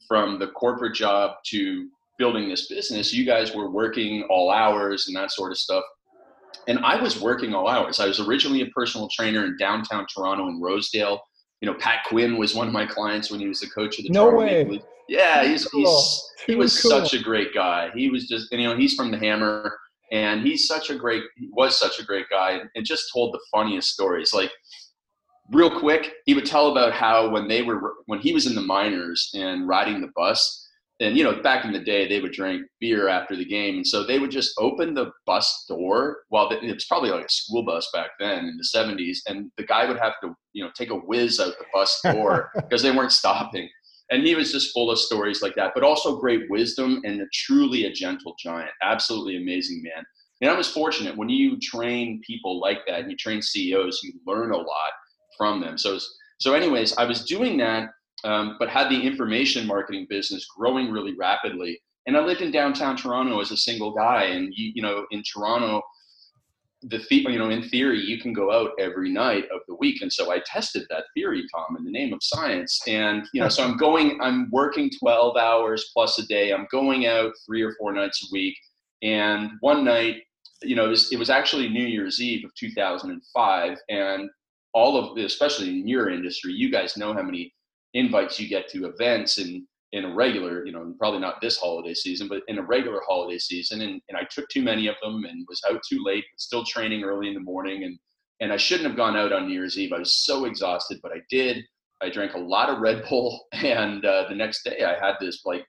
from 0.07 0.39
the 0.39 0.47
corporate 0.47 0.95
job 0.95 1.37
to 1.45 1.87
building 2.17 2.49
this 2.49 2.67
business. 2.67 3.13
You 3.13 3.25
guys 3.25 3.53
were 3.53 3.69
working 3.69 4.23
all 4.29 4.51
hours 4.51 5.07
and 5.07 5.15
that 5.15 5.31
sort 5.31 5.51
of 5.51 5.57
stuff. 5.57 5.83
And 6.67 6.79
I 6.79 7.01
was 7.01 7.19
working 7.21 7.53
all 7.53 7.67
hours. 7.67 7.99
I 7.99 8.07
was 8.07 8.19
originally 8.19 8.61
a 8.61 8.67
personal 8.67 9.07
trainer 9.09 9.45
in 9.45 9.57
downtown 9.57 10.05
Toronto 10.13 10.47
in 10.47 10.61
Rosedale. 10.61 11.21
You 11.61 11.71
know, 11.71 11.77
Pat 11.77 11.99
Quinn 12.07 12.37
was 12.37 12.53
one 12.55 12.67
of 12.67 12.73
my 12.73 12.85
clients 12.85 13.31
when 13.31 13.39
he 13.39 13.47
was 13.47 13.59
the 13.59 13.67
coach 13.67 13.97
of 13.97 14.05
the 14.05 14.11
No 14.11 14.29
Toronto 14.29 14.69
way. 14.69 14.81
Yeah, 15.07 15.45
he's, 15.45 15.65
Cool. 15.65 15.81
he's 15.81 16.23
he 16.47 16.55
was 16.55 16.81
cool. 16.81 16.91
such 16.91 17.13
a 17.13 17.21
great 17.21 17.53
guy. 17.53 17.91
He 17.95 18.09
was 18.09 18.27
just, 18.27 18.51
you 18.51 18.67
know, 18.67 18.75
he's 18.75 18.95
from 18.95 19.11
the 19.11 19.17
Hammer, 19.17 19.77
and 20.11 20.41
he's 20.41 20.67
such 20.67 20.89
a 20.89 20.95
great, 20.95 21.23
he 21.37 21.49
was 21.51 21.77
such 21.77 21.99
a 21.99 22.03
great 22.03 22.25
guy, 22.29 22.59
and 22.75 22.85
just 22.85 23.05
told 23.13 23.33
the 23.33 23.39
funniest 23.51 23.89
stories. 23.89 24.33
Like, 24.33 24.51
real 25.51 25.79
quick, 25.79 26.13
he 26.25 26.33
would 26.33 26.45
tell 26.45 26.71
about 26.71 26.91
how 26.93 27.29
when 27.29 27.47
they 27.47 27.61
were, 27.61 27.93
when 28.07 28.19
he 28.19 28.33
was 28.33 28.47
in 28.47 28.55
the 28.55 28.61
minors 28.61 29.31
and 29.35 29.67
riding 29.67 30.01
the 30.01 30.11
bus, 30.15 30.64
and 30.99 31.17
you 31.17 31.23
know, 31.23 31.41
back 31.41 31.65
in 31.65 31.73
the 31.73 31.79
day, 31.79 32.07
they 32.07 32.21
would 32.21 32.31
drink 32.31 32.63
beer 32.79 33.07
after 33.09 33.35
the 33.35 33.45
game, 33.45 33.75
and 33.75 33.87
so 33.87 34.03
they 34.03 34.19
would 34.19 34.31
just 34.31 34.53
open 34.57 34.93
the 34.93 35.11
bus 35.25 35.65
door. 35.67 36.19
While 36.29 36.49
the, 36.49 36.63
it 36.63 36.73
was 36.73 36.85
probably 36.85 37.09
like 37.09 37.25
a 37.25 37.29
school 37.29 37.63
bus 37.63 37.89
back 37.93 38.11
then 38.19 38.45
in 38.45 38.57
the 38.57 38.67
'70s, 38.77 39.19
and 39.27 39.51
the 39.57 39.65
guy 39.65 39.85
would 39.85 39.99
have 39.99 40.13
to, 40.23 40.33
you 40.53 40.63
know, 40.63 40.71
take 40.75 40.91
a 40.91 40.95
whiz 40.95 41.39
out 41.39 41.53
the 41.59 41.65
bus 41.73 41.99
door 42.03 42.49
because 42.55 42.81
they 42.81 42.91
weren't 42.91 43.11
stopping 43.11 43.69
and 44.11 44.25
he 44.25 44.35
was 44.35 44.51
just 44.51 44.73
full 44.73 44.91
of 44.91 44.99
stories 44.99 45.41
like 45.41 45.55
that, 45.55 45.71
but 45.73 45.83
also 45.83 46.19
great 46.19 46.49
wisdom 46.49 47.01
and 47.03 47.21
a, 47.21 47.25
truly 47.33 47.85
a 47.85 47.91
gentle 47.91 48.35
giant. 48.39 48.69
Absolutely 48.83 49.37
amazing 49.37 49.81
man. 49.83 50.05
And 50.41 50.51
I 50.51 50.55
was 50.55 50.69
fortunate 50.69 51.17
when 51.17 51.29
you 51.29 51.57
train 51.59 52.21
people 52.25 52.59
like 52.59 52.79
that 52.87 53.01
and 53.01 53.09
you 53.09 53.17
train 53.17 53.41
CEOs, 53.41 54.01
you 54.03 54.13
learn 54.27 54.51
a 54.51 54.57
lot 54.57 54.91
from 55.37 55.61
them. 55.61 55.77
So, 55.77 55.97
so 56.39 56.53
anyways, 56.53 56.95
I 56.97 57.05
was 57.05 57.25
doing 57.25 57.57
that, 57.57 57.89
um, 58.23 58.55
but 58.59 58.69
had 58.69 58.89
the 58.89 58.99
information 58.99 59.67
marketing 59.67 60.07
business 60.09 60.47
growing 60.57 60.91
really 60.91 61.13
rapidly. 61.15 61.79
And 62.07 62.15
I 62.15 62.21
lived 62.21 62.41
in 62.41 62.51
downtown 62.51 62.95
Toronto 62.95 63.39
as 63.41 63.51
a 63.51 63.57
single 63.57 63.91
guy, 63.91 64.25
and 64.25 64.53
you, 64.55 64.71
you 64.75 64.81
know, 64.81 65.05
in 65.11 65.23
Toronto, 65.23 65.81
the 66.89 67.03
you 67.09 67.39
know 67.39 67.49
in 67.49 67.67
theory 67.69 67.99
you 67.99 68.19
can 68.19 68.31
go 68.31 68.51
out 68.51 68.71
every 68.79 69.09
night 69.09 69.45
of 69.45 69.61
the 69.67 69.75
week. 69.75 70.01
And 70.01 70.11
so 70.11 70.31
i 70.31 70.39
tested 70.45 70.85
that 70.89 71.05
theory 71.15 71.43
tom 71.53 71.75
in 71.77 71.83
the 71.83 71.91
name 71.91 72.13
of 72.13 72.19
science. 72.21 72.79
And 72.87 73.27
you 73.33 73.41
know 73.41 73.49
so 73.49 73.63
i'm 73.63 73.77
going 73.77 74.19
i'm 74.21 74.49
working 74.51 74.91
12 74.99 75.37
hours 75.37 75.89
plus 75.93 76.19
a 76.19 76.27
day. 76.27 76.53
I'm 76.53 76.67
going 76.71 77.07
out 77.07 77.33
three 77.45 77.61
or 77.61 77.73
four 77.79 77.91
nights 77.91 78.23
a 78.23 78.27
week. 78.31 78.55
And 79.01 79.51
one 79.61 79.83
night 79.83 80.17
you 80.61 80.75
know 80.75 80.85
it 80.85 80.89
was, 80.89 81.11
it 81.11 81.17
was 81.17 81.29
actually 81.29 81.69
new 81.69 81.85
year's 81.85 82.21
eve 82.21 82.45
of 82.45 82.53
2005 82.55 83.77
and 83.89 84.29
all 84.73 84.97
of 84.97 85.15
the, 85.15 85.25
especially 85.25 85.69
in 85.69 85.87
your 85.87 86.09
industry 86.09 86.53
you 86.53 86.71
guys 86.71 86.97
know 86.97 87.13
how 87.13 87.21
many 87.21 87.53
invites 87.95 88.39
you 88.39 88.47
get 88.47 88.67
to 88.69 88.85
events 88.85 89.37
and 89.39 89.63
in 89.93 90.03
a 90.03 90.13
regular, 90.13 90.65
you 90.65 90.73
know, 90.73 90.93
probably 90.99 91.21
not 91.21 91.39
this 91.41 91.57
holiday 91.57 91.93
season, 91.93 92.27
but 92.27 92.41
in 92.49 92.57
a 92.57 92.61
regular 92.61 93.01
holiday 93.07 93.37
season. 93.39 93.81
And, 93.81 94.01
and 94.09 94.17
I 94.17 94.27
took 94.29 94.47
too 94.49 94.61
many 94.61 94.87
of 94.87 94.95
them 95.01 95.23
and 95.23 95.45
was 95.47 95.61
out 95.69 95.79
too 95.89 96.03
late, 96.03 96.25
still 96.37 96.65
training 96.65 97.03
early 97.03 97.29
in 97.29 97.33
the 97.33 97.39
morning. 97.39 97.85
And, 97.85 97.97
and 98.41 98.51
I 98.51 98.57
shouldn't 98.57 98.89
have 98.89 98.97
gone 98.97 99.15
out 99.15 99.31
on 99.31 99.47
New 99.47 99.53
Year's 99.53 99.77
Eve. 99.79 99.93
I 99.93 99.99
was 99.99 100.25
so 100.25 100.45
exhausted, 100.45 100.99
but 101.01 101.13
I 101.13 101.21
did. 101.29 101.63
I 102.01 102.09
drank 102.09 102.33
a 102.33 102.39
lot 102.39 102.69
of 102.69 102.79
Red 102.79 103.05
Bull. 103.07 103.45
And 103.53 104.03
uh, 104.03 104.25
the 104.27 104.35
next 104.35 104.63
day 104.65 104.83
I 104.83 104.99
had 104.99 105.15
this 105.21 105.45
like 105.45 105.65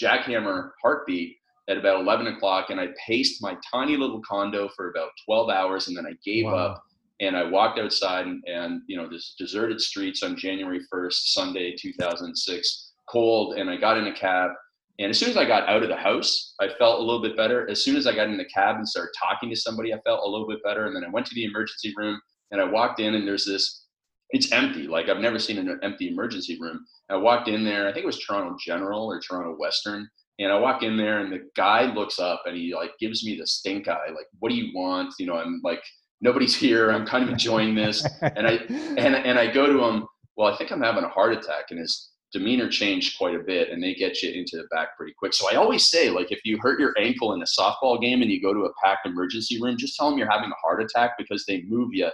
jackhammer 0.00 0.70
heartbeat 0.82 1.36
at 1.70 1.78
about 1.78 2.00
11 2.00 2.26
o'clock. 2.26 2.68
And 2.68 2.78
I 2.78 2.88
paced 3.06 3.42
my 3.42 3.56
tiny 3.72 3.96
little 3.96 4.20
condo 4.28 4.68
for 4.76 4.90
about 4.90 5.08
12 5.24 5.48
hours. 5.48 5.88
And 5.88 5.96
then 5.96 6.04
I 6.06 6.12
gave 6.24 6.44
Wow. 6.44 6.56
up 6.56 6.82
and 7.22 7.36
I 7.36 7.44
walked 7.44 7.78
outside 7.78 8.26
and, 8.26 8.42
and, 8.46 8.82
you 8.88 8.96
know, 8.96 9.08
this 9.08 9.34
deserted 9.38 9.80
streets 9.80 10.22
on 10.24 10.36
January 10.36 10.80
1st, 10.92 11.32
Sunday, 11.32 11.74
2006 11.80 12.92
cold 13.08 13.58
and 13.58 13.70
I 13.70 13.76
got 13.76 13.96
in 13.96 14.06
a 14.08 14.14
cab 14.14 14.50
And 14.98 15.10
as 15.10 15.18
soon 15.18 15.30
as 15.30 15.36
I 15.36 15.44
got 15.44 15.68
out 15.68 15.82
of 15.82 15.88
the 15.88 15.96
house, 15.96 16.54
I 16.60 16.68
felt 16.78 17.00
a 17.00 17.02
little 17.02 17.22
bit 17.22 17.36
better. 17.36 17.68
As 17.70 17.82
soon 17.82 17.96
as 17.96 18.06
I 18.06 18.14
got 18.14 18.28
in 18.28 18.36
the 18.36 18.44
cab 18.44 18.76
and 18.76 18.88
started 18.88 19.12
talking 19.18 19.48
to 19.50 19.56
somebody, 19.56 19.94
I 19.94 20.00
felt 20.00 20.24
a 20.24 20.28
little 20.28 20.46
bit 20.46 20.62
better. 20.62 20.86
And 20.86 20.94
then 20.94 21.04
I 21.04 21.10
went 21.10 21.26
to 21.26 21.34
the 21.34 21.44
emergency 21.44 21.94
room 21.96 22.20
and 22.50 22.60
I 22.60 22.64
walked 22.64 23.00
in 23.00 23.14
and 23.14 23.26
there's 23.26 23.46
this, 23.46 23.86
it's 24.30 24.52
empty. 24.52 24.86
Like 24.86 25.08
I've 25.08 25.18
never 25.18 25.38
seen 25.38 25.58
an 25.58 25.78
empty 25.82 26.08
emergency 26.08 26.58
room. 26.60 26.84
I 27.08 27.16
walked 27.16 27.48
in 27.48 27.64
there, 27.64 27.88
I 27.88 27.92
think 27.92 28.04
it 28.04 28.06
was 28.06 28.18
Toronto 28.18 28.56
General 28.60 29.06
or 29.06 29.20
Toronto 29.20 29.54
Western. 29.58 30.08
And 30.38 30.50
I 30.50 30.58
walk 30.58 30.82
in 30.82 30.96
there 30.96 31.20
and 31.20 31.32
the 31.32 31.48
guy 31.56 31.92
looks 31.92 32.18
up 32.18 32.42
and 32.46 32.56
he 32.56 32.74
like 32.74 32.92
gives 32.98 33.24
me 33.24 33.36
the 33.36 33.46
stink 33.46 33.86
eye. 33.86 34.08
Like, 34.08 34.26
what 34.40 34.48
do 34.48 34.56
you 34.56 34.72
want? 34.74 35.14
You 35.18 35.26
know, 35.26 35.36
I'm 35.36 35.60
like, 35.62 35.82
nobody's 36.22 36.56
here. 36.56 36.90
I'm 36.90 37.04
kind 37.04 37.24
of 37.24 37.30
enjoying 37.36 37.74
this. 37.74 38.06
And 38.22 38.46
I, 38.46 38.52
and, 38.96 39.14
and 39.14 39.38
I 39.38 39.52
go 39.52 39.66
to 39.66 39.84
him, 39.84 40.06
well, 40.36 40.52
I 40.52 40.56
think 40.56 40.70
I'm 40.70 40.80
having 40.80 41.04
a 41.04 41.08
heart 41.08 41.32
attack. 41.32 41.66
And 41.70 41.78
his 41.78 42.10
demeanor 42.32 42.68
changed 42.68 43.18
quite 43.18 43.34
a 43.34 43.40
bit 43.40 43.68
and 43.68 43.82
they 43.82 43.94
get 43.94 44.22
you 44.22 44.30
into 44.32 44.56
the 44.56 44.64
back 44.70 44.96
pretty 44.96 45.12
quick. 45.18 45.34
So 45.34 45.50
I 45.50 45.56
always 45.56 45.86
say, 45.86 46.08
like, 46.08 46.32
if 46.32 46.40
you 46.44 46.58
hurt 46.58 46.80
your 46.80 46.94
ankle 46.98 47.34
in 47.34 47.42
a 47.42 47.44
softball 47.44 48.00
game 48.00 48.22
and 48.22 48.30
you 48.30 48.40
go 48.40 48.54
to 48.54 48.60
a 48.60 48.72
packed 48.82 49.06
emergency 49.06 49.60
room, 49.60 49.76
just 49.76 49.96
tell 49.96 50.08
them 50.08 50.18
you're 50.18 50.30
having 50.30 50.50
a 50.50 50.66
heart 50.66 50.82
attack 50.82 51.12
because 51.18 51.44
they 51.44 51.62
move 51.68 51.90
you 51.92 52.08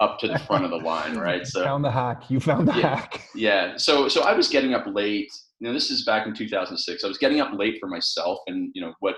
up 0.00 0.18
to 0.20 0.28
the 0.28 0.38
front 0.40 0.64
of 0.64 0.70
the 0.70 0.76
line, 0.76 1.16
right? 1.18 1.46
So 1.46 1.64
found 1.64 1.84
the 1.84 1.90
hack. 1.90 2.30
You 2.30 2.40
found 2.40 2.68
the 2.68 2.74
yeah, 2.74 2.96
hack. 2.96 3.28
Yeah. 3.34 3.76
So 3.76 4.08
so 4.08 4.22
I 4.22 4.32
was 4.32 4.48
getting 4.48 4.74
up 4.74 4.86
late. 4.86 5.30
You 5.58 5.66
know, 5.66 5.74
this 5.74 5.90
is 5.90 6.04
back 6.04 6.26
in 6.26 6.34
2006. 6.34 7.02
I 7.02 7.08
was 7.08 7.18
getting 7.18 7.40
up 7.40 7.52
late 7.52 7.78
for 7.80 7.88
myself, 7.88 8.38
and 8.46 8.70
you 8.74 8.80
know 8.80 8.94
what 9.00 9.16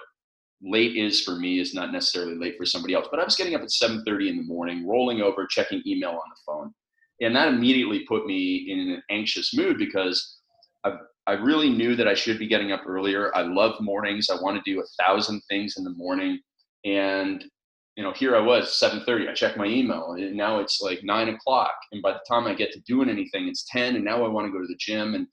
late 0.63 0.97
is 0.97 1.23
for 1.23 1.37
me 1.37 1.61
is 1.61 1.75
not 1.75 1.93
necessarily 1.93 2.37
late 2.37 2.57
for 2.57 2.67
somebody 2.67 2.95
else. 2.95 3.09
But 3.11 3.21
I 3.21 3.25
was 3.25 3.37
getting 3.37 3.55
up 3.55 3.63
at 3.63 3.71
7:30 3.71 4.29
in 4.29 4.37
the 4.37 4.43
morning, 4.43 4.87
rolling 4.87 5.21
over, 5.21 5.47
checking 5.47 5.83
email 5.87 6.11
on 6.11 6.17
the 6.17 6.41
phone, 6.47 6.75
and 7.21 7.35
that 7.37 7.49
immediately 7.49 8.05
put 8.07 8.27
me 8.27 8.71
in 8.71 8.79
an 8.91 9.03
anxious 9.11 9.55
mood 9.55 9.79
because 9.79 10.39
I 10.85 10.93
I 11.27 11.35
really 11.35 11.71
knew 11.71 11.95
that 11.97 12.09
I 12.09 12.15
should 12.15 12.39
be 12.39 12.49
getting 12.49 12.73
up 12.73 12.83
earlier. 12.87 13.35
I 13.37 13.43
love 13.43 13.81
mornings. 13.81 14.31
I 14.31 14.43
want 14.43 14.63
to 14.63 14.71
do 14.71 14.81
a 14.81 15.03
thousand 15.03 15.41
things 15.49 15.77
in 15.77 15.85
the 15.85 15.91
morning, 15.91 16.41
and 16.85 17.45
you 17.97 18.05
know, 18.05 18.13
here 18.13 18.35
I 18.37 18.41
was, 18.41 18.79
7:30. 18.81 19.29
I 19.29 19.35
check 19.35 19.57
my 19.57 19.67
email, 19.67 20.13
and 20.13 20.35
now 20.35 20.61
it's 20.61 20.81
like 20.81 21.05
nine 21.05 21.29
o'clock. 21.29 21.73
And 21.93 22.01
by 22.01 22.13
the 22.13 22.21
time 22.29 22.47
I 22.47 22.55
get 22.55 22.73
to 22.73 22.81
doing 22.81 23.11
anything, 23.11 23.49
it's 23.49 23.65
10. 23.71 23.97
And 23.97 24.05
now 24.05 24.25
I 24.25 24.29
want 24.29 24.47
to 24.47 24.53
go 24.53 24.61
to 24.61 24.67
the 24.67 24.79
gym, 24.79 25.15
and 25.15 25.27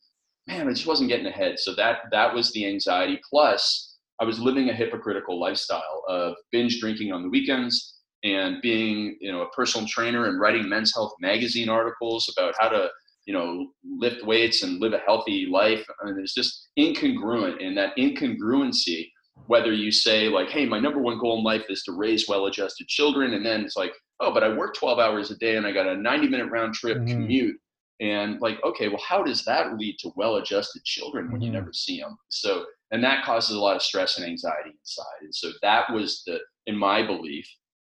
man, 0.48 0.67
I 0.67 0.74
just 0.74 0.88
wasn't 0.88 1.10
getting 1.10 1.27
ahead. 1.27 1.60
So 1.60 1.74
that 1.75 2.00
that 2.12 2.34
was 2.34 2.51
the 2.51 2.67
anxiety. 2.67 3.19
Plus, 3.29 3.87
I 4.19 4.25
was 4.25 4.39
living 4.39 4.69
a 4.69 4.74
hypocritical 4.74 5.39
lifestyle 5.39 6.03
of 6.07 6.36
binge 6.51 6.79
drinking 6.79 7.12
on 7.12 7.24
the 7.24 7.29
weekends 7.29 7.95
and 8.24 8.62
being, 8.62 9.17
you 9.21 9.31
know, 9.31 9.41
a 9.41 9.50
personal 9.50 9.88
trainer 9.88 10.25
and 10.25 10.39
writing 10.39 10.67
men's 10.67 10.93
health 10.93 11.13
magazine 11.19 11.69
articles 11.69 12.33
about 12.36 12.55
how 12.59 12.69
to, 12.69 12.89
you 13.25 13.33
know, 13.33 13.67
lift 13.83 14.25
weights 14.25 14.63
and 14.63 14.79
live 14.79 14.93
a 14.93 15.00
healthy 15.00 15.45
life. 15.45 15.86
And 16.01 16.19
it's 16.19 16.33
just 16.33 16.69
incongruent, 16.77 17.63
and 17.63 17.77
that 17.77 17.95
incongruency 17.97 19.09
whether 19.45 19.71
you 19.71 19.91
say 19.91 20.27
like 20.27 20.50
hey 20.50 20.65
my 20.65 20.79
number 20.79 21.00
one 21.00 21.19
goal 21.19 21.38
in 21.38 21.43
life 21.43 21.65
is 21.69 21.83
to 21.83 21.91
raise 21.91 22.27
well 22.27 22.47
adjusted 22.47 22.88
children 22.88 23.33
and 23.33 23.45
then 23.45 23.62
it's 23.62 23.77
like 23.77 23.93
oh 24.19 24.33
but 24.33 24.43
i 24.43 24.50
work 24.50 24.75
12 24.75 25.00
hours 25.00 25.29
a 25.29 25.38
day 25.38 25.57
and 25.57 25.67
i 25.67 25.71
got 25.71 25.88
a 25.88 25.95
90 25.95 26.27
minute 26.27 26.50
round 26.51 26.74
trip 26.74 26.97
mm-hmm. 26.97 27.07
commute 27.07 27.55
and 28.01 28.41
like 28.41 28.57
okay 28.63 28.88
well 28.88 29.01
how 29.07 29.24
does 29.24 29.45
that 29.45 29.77
lead 29.77 29.95
to 30.00 30.12
well 30.15 30.38
adjusted 30.38 30.83
children 30.83 31.31
when 31.31 31.36
mm-hmm. 31.36 31.43
you 31.45 31.51
never 31.51 31.71
see 31.71 32.00
them 32.00 32.17
so 32.29 32.65
and 32.91 33.03
that 33.03 33.25
causes 33.25 33.56
a 33.56 33.60
lot 33.60 33.75
of 33.75 33.82
stress 33.82 34.17
and 34.17 34.25
anxiety 34.25 34.72
inside 34.79 35.22
and 35.22 35.34
so 35.34 35.50
that 35.62 35.91
was 35.91 36.24
the 36.25 36.39
in 36.65 36.75
my 36.77 37.06
belief 37.06 37.48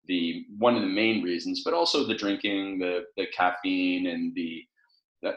the 0.07 0.45
one 0.57 0.75
of 0.75 0.81
the 0.81 0.87
main 0.87 1.23
reasons 1.23 1.61
but 1.63 1.73
also 1.73 2.05
the 2.05 2.15
drinking 2.15 2.77
the 2.79 3.03
the 3.17 3.25
caffeine 3.35 4.07
and 4.07 4.33
the 4.35 4.63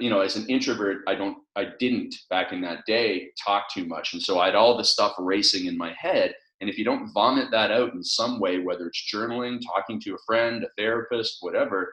you 0.01 0.11
know, 0.11 0.21
as 0.21 0.37
an 0.37 0.47
introvert, 0.49 1.03
I 1.07 1.15
don't, 1.15 1.39
I 1.57 1.67
didn't 1.79 2.15
back 2.31 2.53
in 2.53 2.61
that 2.63 2.85
day 2.87 3.29
talk 3.45 3.73
too 3.73 3.85
much. 3.85 4.13
And 4.13 4.23
so 4.23 4.39
I 4.39 4.47
had 4.47 4.55
all 4.55 4.77
the 4.77 4.85
stuff 4.85 5.15
racing 5.19 5.67
in 5.67 5.79
my 5.79 5.95
head. 5.99 6.35
And 6.61 6.69
if 6.69 6.77
you 6.77 6.85
don't 6.85 7.13
vomit 7.13 7.51
that 7.53 7.71
out 7.71 7.95
in 7.95 8.03
some 8.03 8.41
way, 8.41 8.59
whether 8.59 8.87
it's 8.87 9.13
journaling, 9.13 9.61
talking 9.65 10.01
to 10.01 10.15
a 10.15 10.19
friend, 10.27 10.65
a 10.65 10.69
therapist, 10.77 11.39
whatever, 11.41 11.93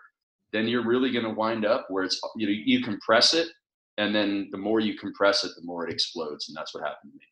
then 0.52 0.68
you're 0.68 0.86
really 0.86 1.12
going 1.12 1.26
to 1.26 1.32
wind 1.32 1.66
up 1.66 1.86
where 1.90 2.04
it's, 2.04 2.20
you 2.36 2.48
know, 2.48 2.54
you 2.54 2.82
compress 2.82 3.34
it. 3.34 3.48
And 3.98 4.14
then 4.14 4.50
the 4.52 4.58
more 4.58 4.80
you 4.80 4.98
compress 4.98 5.44
it, 5.44 5.52
the 5.56 5.66
more 5.66 5.88
it 5.88 5.94
explodes. 5.94 6.50
And 6.50 6.58
that's 6.58 6.74
what 6.74 6.84
happened 6.84 7.12
to 7.14 7.18
me. 7.18 7.26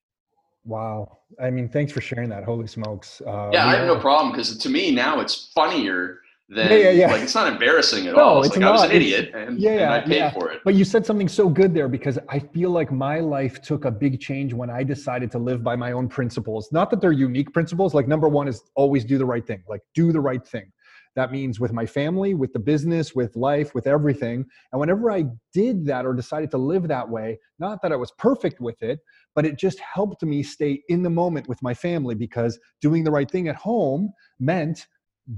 Wow. 0.66 1.20
I 1.42 1.50
mean, 1.50 1.68
thanks 1.68 1.92
for 1.92 2.02
sharing 2.02 2.30
that. 2.30 2.44
Holy 2.44 2.68
smokes. 2.68 3.22
Uh, 3.26 3.50
yeah, 3.52 3.68
I 3.68 3.76
have 3.76 3.88
no 3.88 4.00
problem 4.00 4.32
because 4.32 4.58
to 4.58 4.70
me 4.70 4.92
now 4.92 5.20
it's 5.20 5.52
funnier 5.54 6.20
than 6.50 6.70
yeah, 6.70 6.78
yeah, 6.78 6.90
yeah. 6.92 7.08
like 7.08 7.22
it's 7.22 7.36
not 7.36 7.52
embarrassing 7.52 8.08
at 8.08 8.16
no, 8.16 8.22
all. 8.22 8.38
It's, 8.40 8.48
it's 8.48 8.58
like 8.58 8.62
not. 8.62 8.70
I 8.70 8.74
was 8.74 8.84
an 8.84 8.92
idiot 8.92 9.32
and, 9.34 9.60
yeah, 9.60 9.72
and 9.72 9.94
I 9.94 10.02
paid 10.02 10.34
for 10.34 10.52
it. 10.52 10.62
But 10.64 10.76
you 10.76 10.86
said 10.86 11.06
something 11.06 11.28
so 11.28 11.50
good 11.50 11.74
there 11.74 11.88
because 11.88 12.20
I 12.30 12.40
feel 12.40 12.70
like 12.70 12.92
my 12.92 13.20
life 13.20 13.62
took 13.62 13.86
a 13.86 13.92
big 13.92 14.20
change 14.20 14.54
when 14.54 14.70
I 14.70 14.84
decided 14.84 15.32
to 15.32 15.38
live 15.38 15.64
by 15.64 15.76
my 15.76 15.92
own 15.92 16.08
principles. 16.08 16.72
Not 16.72 16.90
that 16.92 17.02
they're 17.02 17.12
unique 17.12 17.52
principles. 17.54 17.94
Like 17.94 18.08
number 18.08 18.28
one 18.28 18.48
is 18.48 18.64
always 18.76 19.04
do 19.04 19.18
the 19.18 19.26
right 19.26 19.46
thing. 19.46 19.64
Like 19.68 19.82
do 19.94 20.12
the 20.12 20.22
right 20.22 20.46
thing. 20.46 20.72
That 21.16 21.32
means 21.32 21.60
with 21.60 21.74
my 21.74 21.86
family, 21.86 22.34
with 22.34 22.54
the 22.54 22.60
business, 22.60 23.14
with 23.14 23.36
life, 23.36 23.76
with 23.76 23.86
everything. 23.86 24.46
And 24.72 24.80
whenever 24.80 25.12
I 25.12 25.26
did 25.54 25.86
that 25.86 26.06
or 26.06 26.14
decided 26.14 26.50
to 26.52 26.58
live 26.58 26.88
that 26.88 27.08
way, 27.08 27.40
not 27.60 27.82
that 27.84 27.92
I 27.92 27.96
was 27.96 28.12
perfect 28.18 28.60
with 28.60 28.82
it, 28.82 29.00
but 29.36 29.46
it 29.46 29.58
just 29.58 29.80
helped 29.80 30.24
me 30.24 30.44
stay 30.44 30.82
in 30.90 31.04
the 31.04 31.10
moment 31.10 31.48
with 31.48 31.62
my 31.62 31.74
family 31.74 32.16
because 32.16 32.60
doing 32.82 33.04
the 33.04 33.12
right 33.12 33.30
thing 33.30 33.48
at 33.48 33.56
home 33.56 34.12
meant 34.40 34.88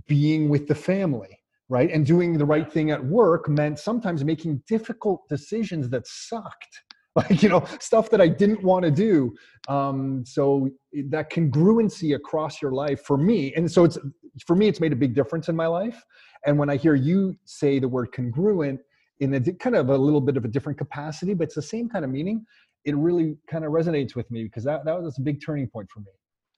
being 0.07 0.49
with 0.49 0.67
the 0.67 0.75
family 0.75 1.39
right? 1.69 1.91
And 1.91 2.05
doing 2.05 2.37
the 2.37 2.45
right 2.45 2.71
thing 2.71 2.91
at 2.91 3.03
work 3.03 3.49
meant 3.49 3.79
sometimes 3.79 4.23
making 4.23 4.61
difficult 4.67 5.27
decisions 5.29 5.89
that 5.89 6.05
sucked 6.07 6.83
like 7.15 7.41
you 7.41 7.47
know 7.47 7.63
stuff 7.79 8.09
that 8.09 8.19
i 8.19 8.27
didn't 8.27 8.61
want 8.61 8.83
to 8.83 8.91
do. 8.91 9.33
Um, 9.69 10.25
so 10.25 10.69
that 11.09 11.31
congruency 11.31 12.13
across 12.13 12.61
your 12.61 12.73
life 12.73 13.03
for 13.05 13.17
me 13.17 13.53
and 13.55 13.71
so 13.71 13.85
it's 13.85 13.97
for 14.45 14.55
me 14.55 14.67
it's 14.67 14.81
made 14.81 14.91
a 14.91 14.97
big 14.97 15.15
difference 15.15 15.47
in 15.47 15.55
my 15.55 15.67
life. 15.67 16.03
And 16.45 16.59
when 16.59 16.69
i 16.69 16.75
hear 16.75 16.93
you 16.93 17.37
say 17.45 17.79
the 17.79 17.87
word 17.87 18.11
congruent 18.11 18.81
in 19.21 19.33
a 19.33 19.53
kind 19.53 19.77
of 19.77 19.89
a 19.89 19.97
little 19.97 20.19
bit 20.19 20.35
of 20.35 20.43
a 20.43 20.49
different 20.49 20.77
capacity 20.77 21.33
but 21.33 21.45
it's 21.45 21.55
the 21.55 21.61
same 21.61 21.87
kind 21.87 22.03
of 22.03 22.11
meaning 22.11 22.45
it 22.85 22.95
really 22.95 23.37
kind 23.49 23.65
of 23.65 23.71
resonates 23.71 24.15
with 24.15 24.29
me 24.31 24.43
because 24.43 24.63
that, 24.63 24.85
that 24.85 25.01
was 25.01 25.17
a 25.17 25.21
big 25.21 25.43
turning 25.43 25.67
point 25.67 25.89
for 25.89 25.99
me 25.99 26.11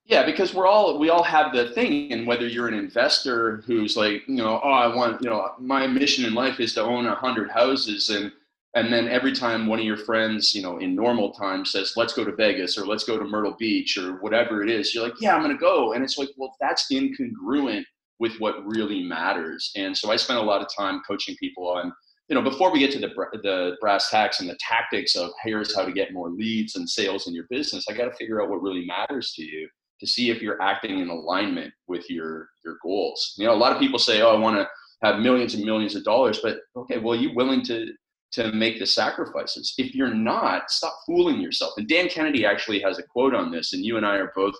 yeah, 0.07 0.25
because 0.25 0.53
we're 0.53 0.67
all 0.67 0.97
we 0.97 1.09
all 1.09 1.23
have 1.23 1.53
the 1.53 1.69
thing, 1.71 2.13
and 2.13 2.25
whether 2.25 2.47
you're 2.47 2.69
an 2.69 2.73
investor 2.73 3.57
who's 3.67 3.97
like, 3.97 4.25
you 4.25 4.37
know, 4.37 4.61
oh, 4.63 4.69
I 4.69 4.87
want, 4.95 5.21
you 5.21 5.29
know, 5.29 5.51
my 5.59 5.85
mission 5.85 6.23
in 6.23 6.33
life 6.33 6.61
is 6.61 6.73
to 6.75 6.81
own 6.81 7.05
a 7.05 7.15
hundred 7.15 7.51
houses, 7.51 8.09
and 8.09 8.31
and 8.73 8.91
then 8.91 9.09
every 9.09 9.33
time 9.33 9.67
one 9.67 9.79
of 9.79 9.85
your 9.85 9.97
friends, 9.97 10.55
you 10.55 10.61
know, 10.61 10.77
in 10.77 10.95
normal 10.95 11.33
times 11.33 11.71
says, 11.71 11.93
let's 11.97 12.13
go 12.13 12.23
to 12.23 12.33
Vegas 12.33 12.77
or 12.77 12.85
let's 12.85 13.03
go 13.03 13.17
to 13.17 13.25
Myrtle 13.25 13.55
Beach 13.59 13.97
or 13.97 14.13
whatever 14.21 14.63
it 14.63 14.69
is, 14.69 14.95
you're 14.95 15.03
like, 15.03 15.19
yeah, 15.19 15.35
I'm 15.35 15.41
gonna 15.41 15.57
go, 15.57 15.91
and 15.91 16.03
it's 16.05 16.17
like, 16.17 16.29
well, 16.37 16.55
that's 16.61 16.89
incongruent 16.91 17.83
with 18.19 18.37
what 18.39 18.65
really 18.65 19.03
matters. 19.03 19.71
And 19.75 19.95
so 19.95 20.09
I 20.09 20.15
spent 20.15 20.39
a 20.39 20.43
lot 20.43 20.61
of 20.61 20.69
time 20.75 21.01
coaching 21.05 21.35
people 21.37 21.67
on, 21.67 21.91
you 22.29 22.35
know, 22.35 22.41
before 22.41 22.71
we 22.71 22.79
get 22.79 22.91
to 22.91 22.99
the 22.99 23.09
the 23.41 23.77
brass 23.79 24.09
tacks 24.09 24.41
and 24.41 24.49
the 24.49 24.57
tactics 24.59 25.15
of 25.15 25.31
here's 25.43 25.75
how 25.75 25.85
to 25.85 25.91
get 25.91 26.13
more 26.13 26.29
leads 26.29 26.75
and 26.75 26.89
sales 26.89 27.27
in 27.27 27.33
your 27.33 27.45
business, 27.49 27.85
I 27.89 27.93
got 27.93 28.05
to 28.05 28.15
figure 28.15 28.41
out 28.41 28.49
what 28.49 28.61
really 28.61 28.85
matters 28.85 29.33
to 29.33 29.43
you 29.43 29.69
to 29.99 30.07
see 30.07 30.29
if 30.29 30.41
you're 30.41 30.61
acting 30.61 30.99
in 30.99 31.09
alignment 31.09 31.73
with 31.87 32.09
your 32.09 32.49
your 32.65 32.77
goals. 32.83 33.33
You 33.37 33.45
know, 33.45 33.53
a 33.53 33.55
lot 33.55 33.73
of 33.73 33.79
people 33.79 33.99
say, 33.99 34.21
"Oh, 34.21 34.35
I 34.35 34.39
want 34.39 34.57
to 34.57 34.67
have 35.03 35.19
millions 35.19 35.53
and 35.53 35.63
millions 35.63 35.95
of 35.95 36.03
dollars," 36.03 36.39
but 36.41 36.59
okay, 36.75 36.97
well, 36.97 37.13
are 37.13 37.21
you 37.21 37.33
willing 37.33 37.63
to 37.65 37.87
to 38.33 38.51
make 38.51 38.79
the 38.79 38.85
sacrifices? 38.85 39.73
If 39.77 39.95
you're 39.95 40.13
not, 40.13 40.69
stop 40.69 40.93
fooling 41.05 41.39
yourself. 41.39 41.73
And 41.77 41.87
Dan 41.87 42.09
Kennedy 42.09 42.45
actually 42.45 42.81
has 42.81 42.99
a 42.99 43.03
quote 43.03 43.33
on 43.33 43.51
this, 43.51 43.73
and 43.73 43.85
you 43.85 43.97
and 43.97 44.05
I 44.05 44.17
are 44.17 44.33
both, 44.35 44.55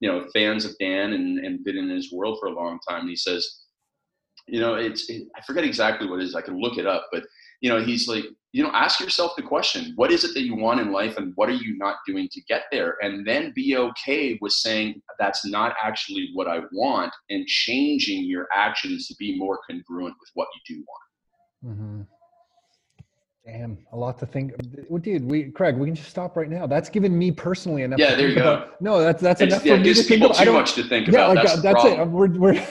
you 0.00 0.10
know, 0.10 0.26
fans 0.32 0.64
of 0.64 0.72
Dan 0.80 1.12
and, 1.12 1.38
and 1.38 1.62
been 1.62 1.76
in 1.76 1.90
his 1.90 2.10
world 2.10 2.38
for 2.40 2.48
a 2.48 2.54
long 2.54 2.78
time. 2.88 3.00
And 3.00 3.10
he 3.10 3.16
says, 3.16 3.61
you 4.46 4.60
know, 4.60 4.74
it's 4.74 5.08
it, 5.08 5.28
I 5.36 5.40
forget 5.42 5.64
exactly 5.64 6.08
what 6.08 6.20
it 6.20 6.24
is. 6.24 6.34
I 6.34 6.42
can 6.42 6.60
look 6.60 6.78
it 6.78 6.86
up, 6.86 7.08
but 7.12 7.24
you 7.60 7.70
know, 7.70 7.80
he's 7.80 8.08
like, 8.08 8.24
you 8.52 8.62
know, 8.62 8.70
ask 8.72 9.00
yourself 9.00 9.32
the 9.36 9.42
question, 9.42 9.92
what 9.94 10.10
is 10.10 10.24
it 10.24 10.34
that 10.34 10.42
you 10.42 10.56
want 10.56 10.80
in 10.80 10.90
life 10.90 11.16
and 11.16 11.32
what 11.36 11.48
are 11.48 11.54
you 11.54 11.78
not 11.78 11.96
doing 12.06 12.28
to 12.32 12.40
get 12.42 12.64
there? 12.72 12.96
And 13.00 13.26
then 13.26 13.52
be 13.54 13.76
okay 13.76 14.36
with 14.40 14.52
saying 14.52 15.00
that's 15.18 15.46
not 15.46 15.74
actually 15.82 16.30
what 16.34 16.48
I 16.48 16.60
want 16.72 17.14
and 17.30 17.46
changing 17.46 18.24
your 18.24 18.48
actions 18.52 19.06
to 19.08 19.14
be 19.18 19.38
more 19.38 19.60
congruent 19.70 20.14
with 20.20 20.30
what 20.34 20.48
you 20.54 20.76
do 20.76 20.84
want. 20.84 21.76
Mm-hmm. 21.76 22.00
Damn, 23.46 23.78
a 23.92 23.96
lot 23.96 24.18
to 24.18 24.26
think. 24.26 24.52
Well, 24.88 25.00
dude, 25.00 25.24
we 25.24 25.50
Craig, 25.50 25.76
we 25.76 25.86
can 25.86 25.96
just 25.96 26.10
stop 26.10 26.36
right 26.36 26.48
now. 26.48 26.66
That's 26.66 26.88
given 26.88 27.16
me 27.18 27.32
personally 27.32 27.82
enough. 27.82 27.98
Yeah, 27.98 28.14
there 28.14 28.28
you 28.28 28.36
go. 28.36 28.54
About. 28.54 28.80
No, 28.80 29.00
that's 29.00 29.20
that's 29.20 29.40
it's, 29.40 29.52
enough 29.52 29.64
yeah, 29.64 29.76
for 29.76 29.80
me 29.80 29.94
to 29.94 30.02
think 30.02 30.24
about. 30.24 30.36
Too 30.36 30.52
much 30.52 30.74
to 30.74 30.84
think 30.84 31.08
yeah, 31.08 31.30
about. 31.30 31.36
Like, 31.36 31.46
that's, 31.46 31.62
that's 31.62 31.84
it. 31.84 32.06
We're 32.06 32.28
we're 32.28 32.66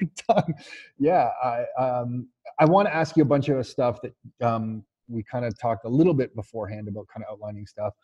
we're 0.00 0.10
done. 0.28 0.54
Yeah, 0.98 1.30
I 1.42 1.64
um 1.78 2.28
I 2.58 2.64
want 2.66 2.88
to 2.88 2.94
ask 2.94 3.16
you 3.16 3.22
a 3.22 3.26
bunch 3.26 3.48
of 3.48 3.66
stuff 3.66 3.98
that 4.02 4.46
um 4.46 4.84
we 5.08 5.24
kind 5.24 5.44
of 5.44 5.58
talked 5.58 5.84
a 5.84 5.88
little 5.88 6.14
bit 6.14 6.34
beforehand 6.36 6.88
about 6.88 7.06
kind 7.12 7.24
of 7.24 7.32
outlining 7.32 7.66
stuff. 7.66 7.94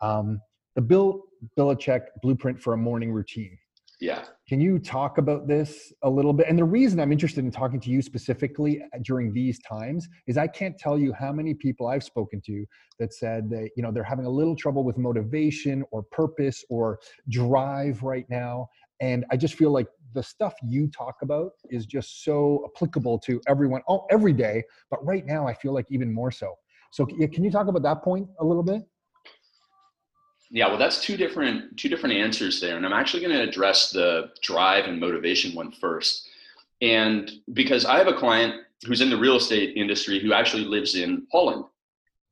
Um, 0.00 0.40
the 0.74 0.82
Bill 0.82 1.22
Belichick 1.58 2.02
blueprint 2.22 2.60
for 2.60 2.74
a 2.74 2.76
morning 2.76 3.12
routine. 3.12 3.56
Yeah. 4.00 4.24
Can 4.46 4.60
you 4.60 4.78
talk 4.78 5.16
about 5.16 5.48
this 5.48 5.92
a 6.02 6.10
little 6.10 6.34
bit? 6.34 6.46
And 6.48 6.58
the 6.58 6.64
reason 6.64 7.00
I'm 7.00 7.12
interested 7.12 7.44
in 7.44 7.50
talking 7.50 7.80
to 7.80 7.90
you 7.90 8.02
specifically 8.02 8.82
during 9.02 9.32
these 9.32 9.58
times 9.60 10.06
is 10.26 10.36
I 10.36 10.48
can't 10.48 10.76
tell 10.78 10.98
you 10.98 11.14
how 11.14 11.32
many 11.32 11.54
people 11.54 11.86
I've 11.86 12.04
spoken 12.04 12.42
to 12.46 12.66
that 12.98 13.14
said 13.14 13.48
that 13.50 13.70
you 13.74 13.82
know 13.82 13.90
they're 13.90 14.04
having 14.04 14.26
a 14.26 14.30
little 14.30 14.54
trouble 14.54 14.84
with 14.84 14.98
motivation 14.98 15.82
or 15.92 16.02
purpose 16.02 16.62
or 16.68 16.98
drive 17.30 18.02
right 18.02 18.26
now. 18.28 18.68
And 19.00 19.24
I 19.30 19.36
just 19.36 19.54
feel 19.54 19.70
like 19.70 19.86
the 20.16 20.22
stuff 20.22 20.54
you 20.66 20.88
talk 20.88 21.16
about 21.22 21.52
is 21.70 21.86
just 21.86 22.24
so 22.24 22.68
applicable 22.74 23.18
to 23.20 23.40
everyone 23.46 23.82
oh, 23.88 24.06
every 24.10 24.32
day. 24.32 24.64
But 24.90 25.04
right 25.06 25.24
now, 25.24 25.46
I 25.46 25.54
feel 25.54 25.72
like 25.72 25.86
even 25.90 26.12
more 26.12 26.30
so. 26.32 26.54
So, 26.90 27.04
can 27.04 27.44
you 27.44 27.50
talk 27.50 27.68
about 27.68 27.82
that 27.82 28.02
point 28.02 28.26
a 28.40 28.44
little 28.44 28.62
bit? 28.62 28.82
Yeah, 30.50 30.68
well, 30.68 30.78
that's 30.78 31.02
two 31.02 31.16
different 31.16 31.76
two 31.76 31.88
different 31.88 32.16
answers 32.16 32.60
there, 32.60 32.76
and 32.76 32.86
I'm 32.86 32.94
actually 32.94 33.22
going 33.22 33.36
to 33.36 33.42
address 33.42 33.90
the 33.90 34.30
drive 34.42 34.86
and 34.86 34.98
motivation 34.98 35.54
one 35.54 35.70
first. 35.70 36.28
And 36.80 37.30
because 37.52 37.84
I 37.84 37.98
have 37.98 38.06
a 38.06 38.14
client 38.14 38.54
who's 38.86 39.02
in 39.02 39.10
the 39.10 39.16
real 39.16 39.36
estate 39.36 39.76
industry 39.76 40.18
who 40.18 40.32
actually 40.32 40.64
lives 40.64 40.94
in 40.94 41.26
Holland, 41.30 41.64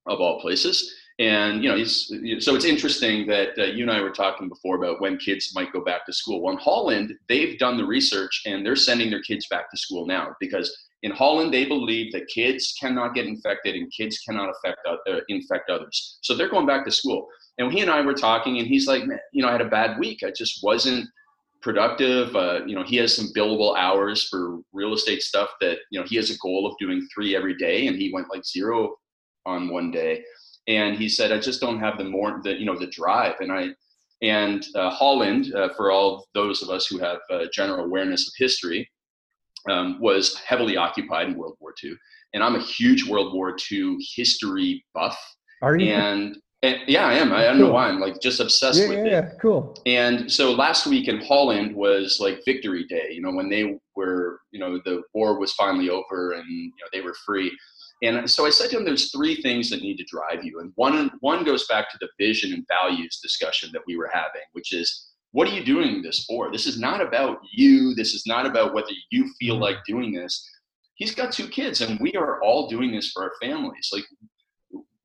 of 0.07 0.21
all 0.21 0.41
places, 0.41 0.95
and 1.19 1.63
you 1.63 1.69
know, 1.69 1.77
he's 1.77 2.13
so 2.41 2.57
it's 2.57 2.65
interesting 2.65 3.27
that 3.29 3.51
uh, 3.57 3.65
you 3.65 3.83
and 3.83 3.91
I 3.91 4.01
were 4.01 4.11
talking 4.11 4.49
before 4.49 4.77
about 4.77 5.01
when 5.01 5.17
kids 5.17 5.53
might 5.55 5.73
go 5.73 5.85
back 5.85 6.05
to 6.07 6.13
school. 6.13 6.43
Well, 6.43 6.55
in 6.55 6.59
Holland, 6.59 7.13
they've 7.29 7.59
done 7.59 7.77
the 7.77 7.85
research 7.85 8.43
and 8.47 8.67
they're 8.67 8.75
sending 8.75 9.11
their 9.11 9.23
kids 9.23 9.47
back 9.49 9.71
to 9.71 9.77
school 9.77 10.07
now 10.07 10.35
because 10.41 10.77
in 11.05 11.13
Holland 11.13 11.55
they 11.55 11.67
believe 11.67 12.13
that 12.13 12.27
kids 12.27 12.75
cannot 12.81 13.15
get 13.15 13.27
infected 13.27 13.77
and 13.77 13.93
kids 13.93 14.19
cannot 14.19 14.51
affect 14.51 14.79
uh, 14.89 15.21
infect 15.29 15.71
others. 15.71 16.19
So 16.23 16.35
they're 16.35 16.49
going 16.49 16.67
back 16.67 16.85
to 16.85 16.91
school. 16.91 17.29
And 17.59 17.73
he 17.73 17.81
and 17.81 17.91
I 17.91 18.01
were 18.01 18.15
talking, 18.15 18.59
and 18.59 18.67
he's 18.67 18.89
like, 18.89 19.07
man, 19.07 19.21
you 19.33 19.43
know, 19.43 19.49
I 19.49 19.53
had 19.53 19.61
a 19.61 19.69
bad 19.69 19.99
week. 19.99 20.25
I 20.25 20.33
just 20.37 20.59
wasn't 20.65 21.07
productive. 21.63 22.35
Uh, 22.35 22.65
you 22.67 22.75
know, 22.75 22.83
he 22.83 22.97
has 22.97 23.15
some 23.15 23.29
billable 23.37 23.77
hours 23.77 24.29
for 24.29 24.59
real 24.73 24.93
estate 24.93 25.23
stuff 25.23 25.51
that, 25.61 25.79
you 25.93 26.01
know, 26.01 26.07
he 26.07 26.17
has 26.17 26.31
a 26.31 26.39
goal 26.39 26.67
of 26.67 26.77
doing 26.81 27.07
three 27.15 27.37
every 27.37 27.55
day, 27.57 27.87
and 27.87 27.97
he 27.97 28.13
went 28.13 28.27
like 28.29 28.45
zero 28.45 28.97
on 29.47 29.69
one 29.69 29.93
day. 29.93 30.23
And 30.67 30.97
he 30.97 31.09
said, 31.09 31.33
I 31.33 31.39
just 31.39 31.61
don't 31.61 31.81
have 31.81 31.99
the 31.99 32.05
more, 32.05 32.41
the, 32.43 32.55
you 32.55 32.65
know, 32.65 32.79
the 32.79 32.87
drive. 32.87 33.35
And 33.41 33.53
I, 33.53 33.69
and 34.23 34.65
uh, 34.75 34.91
Holland, 34.91 35.55
uh, 35.55 35.69
for 35.77 35.91
all 35.91 36.27
those 36.35 36.63
of 36.63 36.71
us 36.71 36.87
who 36.87 36.99
have 36.99 37.19
uh, 37.31 37.45
general 37.53 37.85
awareness 37.85 38.27
of 38.27 38.33
history, 38.39 38.89
um, 39.69 40.01
was 40.01 40.37
heavily 40.37 40.77
occupied 40.77 41.29
in 41.29 41.37
World 41.37 41.57
War 41.61 41.75
II. 41.83 41.95
And 42.33 42.43
I'm 42.43 42.57
a 42.57 42.63
huge 42.63 43.09
World 43.09 43.35
War 43.35 43.57
II 43.71 43.97
history 44.15 44.85
buff. 44.95 45.19
Are 45.63 45.77
you? 45.77 45.93
And 45.93 46.37
and 46.65 46.79
yeah, 46.87 47.05
I 47.05 47.15
am. 47.15 47.31
I, 47.31 47.43
don't 47.43 47.59
know 47.59 47.71
why. 47.71 47.89
I'm 47.89 48.01
like 48.01 48.23
just 48.23 48.41
obsessed 48.41 48.81
yeah, 48.81 48.89
with 48.89 48.99
yeah, 48.99 49.05
it. 49.05 49.11
Yeah, 49.11 49.31
cool. 49.41 49.77
And 49.85 50.33
so 50.33 50.53
last 50.53 50.87
week 50.87 51.09
in 51.09 51.21
Holland 51.21 51.77
was 51.77 52.19
like 52.21 52.41
Victory 52.47 52.85
Day. 52.87 53.09
You 53.11 53.21
know, 53.21 53.33
when 53.33 53.51
they 53.51 53.79
were, 53.95 54.41
you 54.51 54.59
know, 54.59 54.81
the 54.83 55.03
war 55.13 55.39
was 55.39 55.53
finally 55.53 55.91
over 55.91 56.33
and 56.33 56.45
you 56.49 56.71
know 56.81 56.89
they 56.93 57.03
were 57.03 57.15
free. 57.27 57.55
And 58.05 58.31
so 58.31 58.47
I 58.47 58.51
said 58.51 58.71
to 58.71 58.77
him, 58.77 58.85
"There's 58.85 59.11
three 59.11 59.37
things 59.37 59.71
that 59.71 59.83
need 59.83 59.97
to 59.99 60.05
drive 60.05 60.45
you, 60.45 60.61
and 60.61 60.73
one 60.77 61.11
one 61.21 61.45
goes 61.45 61.67
back 61.67 61.91
to 61.91 61.99
the 62.01 62.09
vision 62.19 62.53
and 62.53 62.67
values 62.69 63.21
discussion 63.23 63.71
that 63.73 63.83
we 63.87 63.97
were 63.97 64.11
having, 64.13 64.43
which 64.53 64.73
is." 64.73 65.11
What 65.33 65.49
are 65.49 65.53
you 65.53 65.65
doing 65.65 66.01
this 66.01 66.25
for? 66.27 66.53
This 66.53 66.65
is 66.65 66.79
not 66.79 67.01
about 67.01 67.39
you. 67.53 67.93
This 67.97 68.15
is 68.15 68.25
not 68.25 68.47
about 68.47 68.73
whether 68.73 68.93
you 69.11 69.29
feel 69.41 69.57
like 69.57 69.79
doing 69.85 70.13
this. 70.13 70.49
He's 70.95 71.13
got 71.13 71.33
two 71.33 71.49
kids, 71.49 71.81
and 71.81 71.99
we 71.99 72.13
are 72.13 72.41
all 72.41 72.69
doing 72.69 72.93
this 72.93 73.11
for 73.11 73.25
our 73.25 73.33
families. 73.43 73.91
Like 73.93 74.05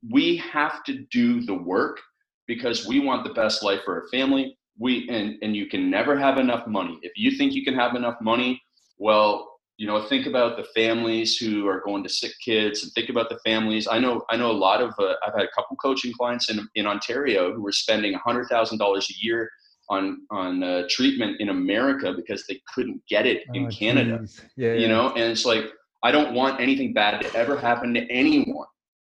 we 0.08 0.38
have 0.38 0.84
to 0.84 1.06
do 1.12 1.42
the 1.42 1.56
work 1.56 2.00
because 2.46 2.86
we 2.86 3.00
want 3.00 3.24
the 3.24 3.34
best 3.34 3.64
life 3.64 3.82
for 3.84 3.96
our 4.02 4.08
family 4.10 4.56
we 4.80 5.08
and 5.10 5.38
and 5.42 5.56
you 5.56 5.68
can 5.68 5.90
never 5.90 6.18
have 6.18 6.38
enough 6.38 6.66
money 6.66 6.98
if 7.04 7.12
you 7.16 7.38
think 7.38 7.54
you 7.54 7.64
can 7.64 7.76
have 7.76 7.96
enough 7.96 8.16
money 8.22 8.62
well 8.98 9.49
you 9.80 9.88
know 9.88 10.02
think 10.04 10.26
about 10.28 10.58
the 10.58 10.64
families 10.76 11.38
who 11.38 11.68
are 11.68 11.82
going 11.82 12.04
to 12.04 12.10
sick 12.10 12.34
kids 12.44 12.84
and 12.84 12.92
think 12.94 13.10
about 13.10 13.30
the 13.30 13.40
families 13.40 13.88
i 13.88 13.98
know 13.98 14.24
i 14.30 14.36
know 14.36 14.52
a 14.52 14.60
lot 14.68 14.82
of 14.82 14.94
uh, 15.00 15.16
i've 15.26 15.34
had 15.34 15.44
a 15.44 15.52
couple 15.56 15.76
coaching 15.78 16.14
clients 16.14 16.50
in 16.50 16.68
in 16.76 16.86
ontario 16.86 17.54
who 17.54 17.62
were 17.62 17.72
spending 17.72 18.14
$100000 18.26 19.10
a 19.10 19.14
year 19.26 19.50
on 19.90 20.04
on 20.30 20.64
uh, 20.64 20.84
treatment 20.90 21.40
in 21.40 21.50
america 21.50 22.14
because 22.14 22.46
they 22.48 22.62
couldn't 22.74 23.02
get 23.10 23.26
it 23.26 23.44
in 23.54 23.66
oh, 23.66 23.70
canada 23.70 24.26
yeah, 24.56 24.74
you 24.74 24.82
yeah. 24.82 24.88
know 24.88 25.10
and 25.10 25.32
it's 25.32 25.46
like 25.46 25.66
i 26.04 26.12
don't 26.12 26.34
want 26.34 26.60
anything 26.60 26.94
bad 26.94 27.22
to 27.22 27.36
ever 27.36 27.58
happen 27.58 27.94
to 27.94 28.02
anyone 28.12 28.68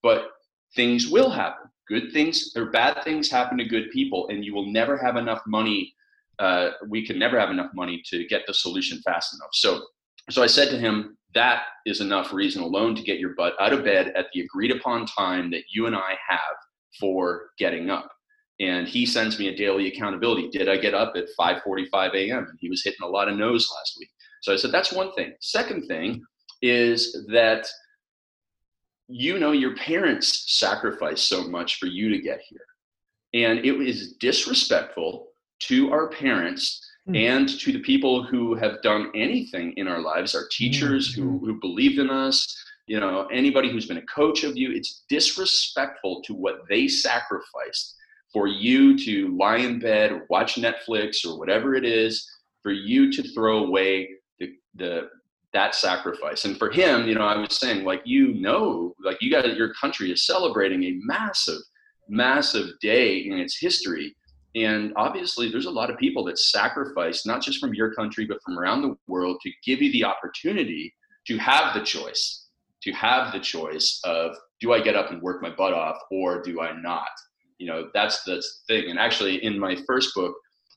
but 0.02 0.30
things 0.74 1.08
will 1.08 1.30
happen. 1.30 1.70
Good 1.88 2.12
things 2.12 2.52
or 2.56 2.66
bad 2.66 3.02
things 3.02 3.30
happen 3.30 3.58
to 3.58 3.64
good 3.64 3.90
people, 3.90 4.28
and 4.28 4.44
you 4.44 4.54
will 4.54 4.70
never 4.70 4.96
have 4.96 5.16
enough 5.16 5.42
money. 5.46 5.94
Uh, 6.38 6.70
we 6.88 7.04
can 7.04 7.18
never 7.18 7.38
have 7.38 7.50
enough 7.50 7.70
money 7.74 8.02
to 8.06 8.26
get 8.26 8.42
the 8.46 8.54
solution 8.54 9.00
fast 9.02 9.34
enough. 9.34 9.50
So, 9.52 9.82
so 10.32 10.42
I 10.42 10.46
said 10.46 10.70
to 10.70 10.78
him, 10.78 11.16
that 11.34 11.62
is 11.86 12.00
enough 12.00 12.32
reason 12.32 12.62
alone 12.62 12.94
to 12.96 13.02
get 13.02 13.18
your 13.18 13.34
butt 13.34 13.54
out 13.60 13.72
of 13.72 13.84
bed 13.84 14.12
at 14.16 14.26
the 14.32 14.40
agreed 14.40 14.72
upon 14.72 15.06
time 15.06 15.50
that 15.50 15.62
you 15.72 15.86
and 15.86 15.94
I 15.94 16.16
have 16.28 16.56
for 16.98 17.50
getting 17.58 17.88
up. 17.90 18.10
And 18.58 18.86
he 18.86 19.06
sends 19.06 19.38
me 19.38 19.48
a 19.48 19.56
daily 19.56 19.86
accountability. 19.88 20.48
Did 20.48 20.68
I 20.68 20.76
get 20.76 20.92
up 20.92 21.14
at 21.16 21.28
5:45 21.38 22.14
a.m.? 22.14 22.46
And 22.48 22.58
he 22.60 22.68
was 22.68 22.82
hitting 22.82 23.00
a 23.02 23.08
lot 23.08 23.28
of 23.28 23.36
no's 23.36 23.70
last 23.74 23.96
week. 23.98 24.10
So 24.42 24.52
I 24.52 24.56
said 24.56 24.72
that's 24.72 24.92
one 24.92 25.12
thing. 25.12 25.34
Second 25.40 25.86
thing 25.86 26.22
is 26.60 27.26
that 27.30 27.66
you 29.08 29.38
know 29.38 29.52
your 29.52 29.74
parents 29.76 30.44
sacrificed 30.58 31.28
so 31.28 31.48
much 31.48 31.78
for 31.78 31.86
you 31.86 32.10
to 32.10 32.20
get 32.20 32.40
here 32.48 32.60
and 33.34 33.60
it 33.60 33.80
is 33.80 34.14
disrespectful 34.14 35.28
to 35.60 35.92
our 35.92 36.08
parents. 36.08 36.84
And 37.14 37.48
to 37.48 37.72
the 37.72 37.80
people 37.80 38.22
who 38.22 38.54
have 38.54 38.80
done 38.82 39.10
anything 39.14 39.72
in 39.76 39.88
our 39.88 40.00
lives 40.00 40.34
our 40.34 40.46
teachers 40.50 41.12
mm-hmm. 41.12 41.22
who, 41.22 41.38
hmm. 41.38 41.46
who 41.46 41.60
believed 41.60 41.98
in 41.98 42.10
us 42.10 42.56
you 42.86 43.00
know 43.00 43.26
anybody 43.26 43.70
who's 43.70 43.86
been 43.86 43.96
a 43.96 44.06
coach 44.06 44.44
of 44.44 44.56
you 44.56 44.70
it's 44.72 45.04
disrespectful 45.08 46.22
to 46.22 46.34
what 46.34 46.60
they 46.68 46.86
sacrificed 46.86 47.96
for 48.32 48.46
you 48.46 48.96
to 48.96 49.36
lie 49.36 49.56
in 49.56 49.78
bed 49.78 50.12
or 50.12 50.26
watch 50.30 50.54
netflix 50.56 51.24
or 51.26 51.38
whatever 51.38 51.74
it 51.74 51.84
is 51.84 52.28
for 52.62 52.72
you 52.72 53.10
to 53.10 53.22
throw 53.32 53.64
away 53.64 54.08
the, 54.38 54.50
the 54.74 55.08
that 55.52 55.74
sacrifice. 55.74 56.44
And 56.44 56.56
for 56.56 56.70
him, 56.70 57.08
you 57.08 57.14
know, 57.14 57.26
I 57.26 57.36
was 57.36 57.58
saying, 57.58 57.84
like, 57.84 58.02
you 58.04 58.34
know, 58.34 58.94
like 59.04 59.18
you 59.20 59.30
got 59.30 59.56
your 59.56 59.72
country 59.74 60.12
is 60.12 60.26
celebrating 60.26 60.84
a 60.84 60.98
massive, 61.02 61.60
massive 62.08 62.68
day 62.80 63.18
in 63.18 63.38
its 63.38 63.58
history. 63.58 64.14
And 64.54 64.92
obviously, 64.96 65.50
there's 65.50 65.66
a 65.66 65.70
lot 65.70 65.90
of 65.90 65.98
people 65.98 66.24
that 66.24 66.38
sacrifice, 66.38 67.24
not 67.24 67.42
just 67.42 67.60
from 67.60 67.74
your 67.74 67.94
country, 67.94 68.26
but 68.26 68.42
from 68.44 68.58
around 68.58 68.82
the 68.82 68.96
world 69.06 69.38
to 69.42 69.50
give 69.64 69.80
you 69.80 69.92
the 69.92 70.04
opportunity 70.04 70.92
to 71.26 71.38
have 71.38 71.74
the 71.74 71.82
choice, 71.82 72.46
to 72.82 72.92
have 72.92 73.32
the 73.32 73.38
choice 73.38 74.00
of 74.04 74.34
do 74.60 74.72
I 74.72 74.80
get 74.80 74.96
up 74.96 75.10
and 75.10 75.22
work 75.22 75.40
my 75.40 75.50
butt 75.50 75.72
off 75.72 75.98
or 76.10 76.42
do 76.42 76.60
I 76.60 76.78
not? 76.80 77.08
You 77.58 77.66
know, 77.66 77.88
that's 77.94 78.24
the 78.24 78.42
thing. 78.66 78.90
And 78.90 78.98
actually, 78.98 79.44
in 79.44 79.58
my 79.58 79.76
first 79.86 80.14
book, 80.14 80.34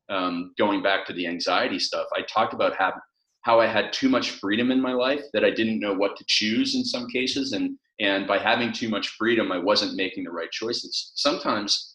um, 0.09 0.53
going 0.57 0.83
back 0.83 1.05
to 1.07 1.13
the 1.13 1.27
anxiety 1.27 1.79
stuff, 1.79 2.07
I 2.15 2.21
talked 2.23 2.53
about 2.53 2.75
having 2.75 2.99
how 3.43 3.59
I 3.59 3.67
had 3.67 3.91
too 3.91 4.09
much 4.09 4.31
freedom 4.31 4.71
in 4.71 4.81
my 4.81 4.93
life 4.93 5.21
that 5.33 5.43
I 5.43 5.51
didn't 5.51 5.79
know 5.79 5.93
what 5.93 6.15
to 6.17 6.23
choose 6.27 6.75
in 6.75 6.83
some 6.83 7.07
cases. 7.09 7.51
And, 7.51 7.77
and 7.99 8.25
by 8.25 8.37
having 8.37 8.71
too 8.71 8.89
much 8.89 9.09
freedom, 9.09 9.51
I 9.51 9.57
wasn't 9.57 9.95
making 9.95 10.23
the 10.23 10.31
right 10.31 10.49
choices. 10.49 11.11
Sometimes, 11.15 11.92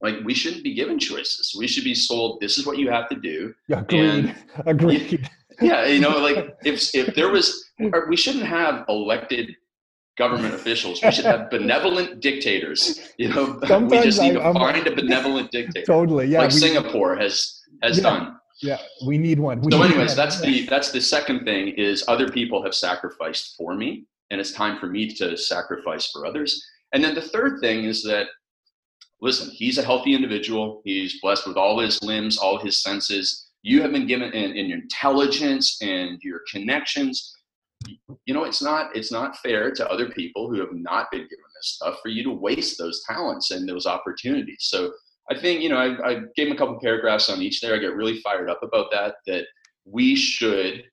like, 0.00 0.16
we 0.24 0.34
shouldn't 0.34 0.62
be 0.62 0.74
given 0.74 0.98
choices. 0.98 1.54
We 1.58 1.66
should 1.66 1.84
be 1.84 1.94
sold, 1.94 2.40
this 2.40 2.58
is 2.58 2.66
what 2.66 2.78
you 2.78 2.90
have 2.90 3.08
to 3.08 3.16
do. 3.16 3.54
Yeah, 3.68 3.80
agreed. 3.80 4.00
And, 4.00 4.34
agreed. 4.66 5.30
Yeah, 5.58 5.86
you 5.86 6.00
know, 6.00 6.18
like, 6.18 6.54
if, 6.66 6.94
if 6.94 7.14
there 7.14 7.30
was, 7.30 7.70
we 7.78 8.14
shouldn't 8.14 8.44
have 8.44 8.84
elected 8.90 9.56
government 10.16 10.54
officials. 10.54 11.02
We 11.02 11.10
should 11.10 11.24
have 11.24 11.50
benevolent 11.50 12.20
dictators. 12.20 13.12
You 13.16 13.28
know, 13.28 13.58
Sometimes 13.66 13.90
we 13.90 14.02
just 14.02 14.20
need 14.20 14.34
to 14.34 14.42
I'm, 14.42 14.54
find 14.54 14.86
a 14.86 14.94
benevolent 14.94 15.50
dictator. 15.50 15.86
Totally, 15.86 16.26
yeah. 16.26 16.40
Like 16.40 16.52
we, 16.52 16.58
Singapore 16.58 17.16
has 17.16 17.62
has 17.82 17.98
yeah. 17.98 18.02
done. 18.02 18.36
Yeah, 18.62 18.78
we 19.06 19.18
need 19.18 19.38
one. 19.38 19.60
We 19.60 19.72
so, 19.72 19.78
need 19.78 19.92
anyways, 19.92 20.10
one. 20.10 20.16
that's 20.16 20.40
the 20.40 20.66
that's 20.66 20.90
the 20.90 21.00
second 21.00 21.44
thing 21.44 21.68
is 21.68 22.04
other 22.08 22.30
people 22.30 22.62
have 22.62 22.74
sacrificed 22.74 23.54
for 23.56 23.74
me, 23.74 24.06
and 24.30 24.40
it's 24.40 24.52
time 24.52 24.78
for 24.78 24.86
me 24.86 25.12
to 25.14 25.36
sacrifice 25.36 26.10
for 26.10 26.26
others. 26.26 26.64
And 26.92 27.04
then 27.04 27.14
the 27.14 27.22
third 27.22 27.60
thing 27.60 27.84
is 27.84 28.02
that, 28.04 28.28
listen, 29.26 29.50
he's 29.50 29.76
a 29.76 29.82
healthy 29.82 30.14
individual. 30.14 30.80
He's 30.84 31.20
blessed 31.20 31.46
with 31.46 31.56
all 31.56 31.80
his 31.80 32.02
limbs, 32.02 32.38
all 32.38 32.58
his 32.58 32.80
senses. 32.80 33.50
You 33.62 33.82
have 33.82 33.92
been 33.92 34.06
given 34.06 34.32
in, 34.32 34.56
in 34.56 34.66
your 34.66 34.78
intelligence 34.78 35.76
and 35.82 36.18
your 36.22 36.40
connections. 36.50 37.34
You 38.24 38.34
know, 38.34 38.44
it's 38.44 38.62
not 38.62 38.94
it's 38.96 39.12
not 39.12 39.36
fair 39.38 39.70
to 39.72 39.90
other 39.90 40.08
people 40.10 40.48
who 40.48 40.60
have 40.60 40.72
not 40.72 41.10
been 41.10 41.22
given 41.22 41.50
this 41.56 41.74
stuff 41.74 41.98
for 42.02 42.08
you 42.08 42.22
to 42.24 42.30
waste 42.30 42.78
those 42.78 43.02
talents 43.06 43.50
and 43.50 43.68
those 43.68 43.86
opportunities. 43.86 44.60
So 44.60 44.92
I 45.30 45.38
think, 45.38 45.60
you 45.60 45.68
know, 45.68 45.76
I, 45.76 46.08
I 46.08 46.14
gave 46.36 46.46
him 46.46 46.52
a 46.52 46.56
couple 46.56 46.78
paragraphs 46.80 47.28
on 47.28 47.42
each 47.42 47.60
there. 47.60 47.74
I 47.74 47.78
get 47.78 47.96
really 47.96 48.20
fired 48.20 48.48
up 48.48 48.60
about 48.62 48.92
that, 48.92 49.16
that 49.26 49.44
we 49.84 50.14
should, 50.14 50.84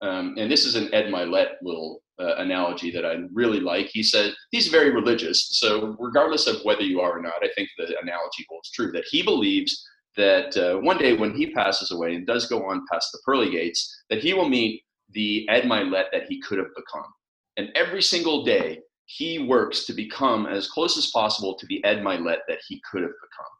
um, 0.00 0.34
and 0.38 0.50
this 0.50 0.64
is 0.64 0.74
an 0.74 0.92
Ed 0.94 1.06
Mylett 1.06 1.56
little 1.62 2.00
uh, 2.20 2.36
analogy 2.36 2.90
that 2.90 3.04
I 3.04 3.16
really 3.32 3.60
like. 3.60 3.86
He 3.86 4.02
said, 4.02 4.32
he's 4.50 4.68
very 4.68 4.90
religious. 4.90 5.58
So 5.58 5.96
regardless 5.98 6.46
of 6.46 6.62
whether 6.62 6.82
you 6.82 7.00
are 7.00 7.18
or 7.18 7.22
not, 7.22 7.42
I 7.42 7.48
think 7.54 7.68
the 7.76 7.84
analogy 8.00 8.46
holds 8.48 8.70
true 8.70 8.92
that 8.92 9.04
he 9.10 9.22
believes 9.22 9.84
that 10.16 10.56
uh, 10.56 10.78
one 10.78 10.98
day 10.98 11.16
when 11.16 11.34
he 11.34 11.52
passes 11.52 11.90
away 11.90 12.14
and 12.14 12.26
does 12.26 12.46
go 12.46 12.64
on 12.64 12.86
past 12.90 13.10
the 13.12 13.18
pearly 13.24 13.50
gates, 13.50 14.04
that 14.10 14.20
he 14.20 14.32
will 14.32 14.48
meet 14.48 14.82
the 15.10 15.46
Ed 15.48 15.64
Mylett 15.64 16.06
that 16.12 16.26
he 16.28 16.40
could 16.40 16.58
have 16.58 16.68
become. 16.76 17.10
And 17.56 17.70
every 17.74 18.02
single 18.02 18.44
day, 18.44 18.80
he 19.06 19.38
works 19.38 19.84
to 19.84 19.92
become 19.92 20.46
as 20.46 20.68
close 20.68 20.96
as 20.96 21.10
possible 21.10 21.56
to 21.56 21.66
the 21.66 21.84
Ed 21.84 21.98
Mylett 21.98 22.38
that 22.48 22.58
he 22.68 22.80
could 22.90 23.02
have 23.02 23.10
become. 23.10 23.52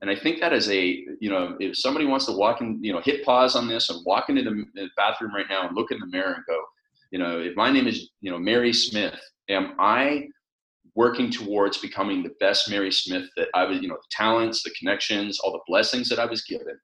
And 0.00 0.10
I 0.10 0.16
think 0.16 0.40
that 0.40 0.52
is 0.52 0.68
a, 0.68 1.04
you 1.20 1.30
know, 1.30 1.56
if 1.60 1.78
somebody 1.78 2.06
wants 2.06 2.26
to 2.26 2.32
walk 2.32 2.60
in, 2.60 2.82
you 2.82 2.92
know, 2.92 3.00
hit 3.00 3.24
pause 3.24 3.54
on 3.54 3.68
this 3.68 3.88
and 3.88 4.04
walk 4.04 4.28
into 4.28 4.42
the 4.42 4.88
bathroom 4.96 5.34
right 5.34 5.46
now 5.48 5.66
and 5.66 5.76
look 5.76 5.92
in 5.92 6.00
the 6.00 6.06
mirror 6.06 6.34
and 6.34 6.44
go, 6.46 6.60
you 7.12 7.18
know, 7.18 7.38
if 7.38 7.54
my 7.54 7.70
name 7.70 7.86
is, 7.86 8.10
you 8.22 8.30
know, 8.30 8.38
Mary 8.38 8.72
Smith, 8.72 9.20
am 9.50 9.74
I 9.78 10.26
working 10.94 11.30
towards 11.30 11.78
becoming 11.78 12.22
the 12.22 12.32
best 12.40 12.70
Mary 12.70 12.90
Smith 12.90 13.28
that 13.36 13.48
I 13.54 13.64
was, 13.64 13.80
you 13.80 13.88
know, 13.88 13.96
the 13.96 14.10
talents, 14.10 14.62
the 14.62 14.74
connections, 14.78 15.38
all 15.38 15.52
the 15.52 15.60
blessings 15.68 16.08
that 16.08 16.18
I 16.18 16.24
was 16.24 16.42
given? 16.42 16.78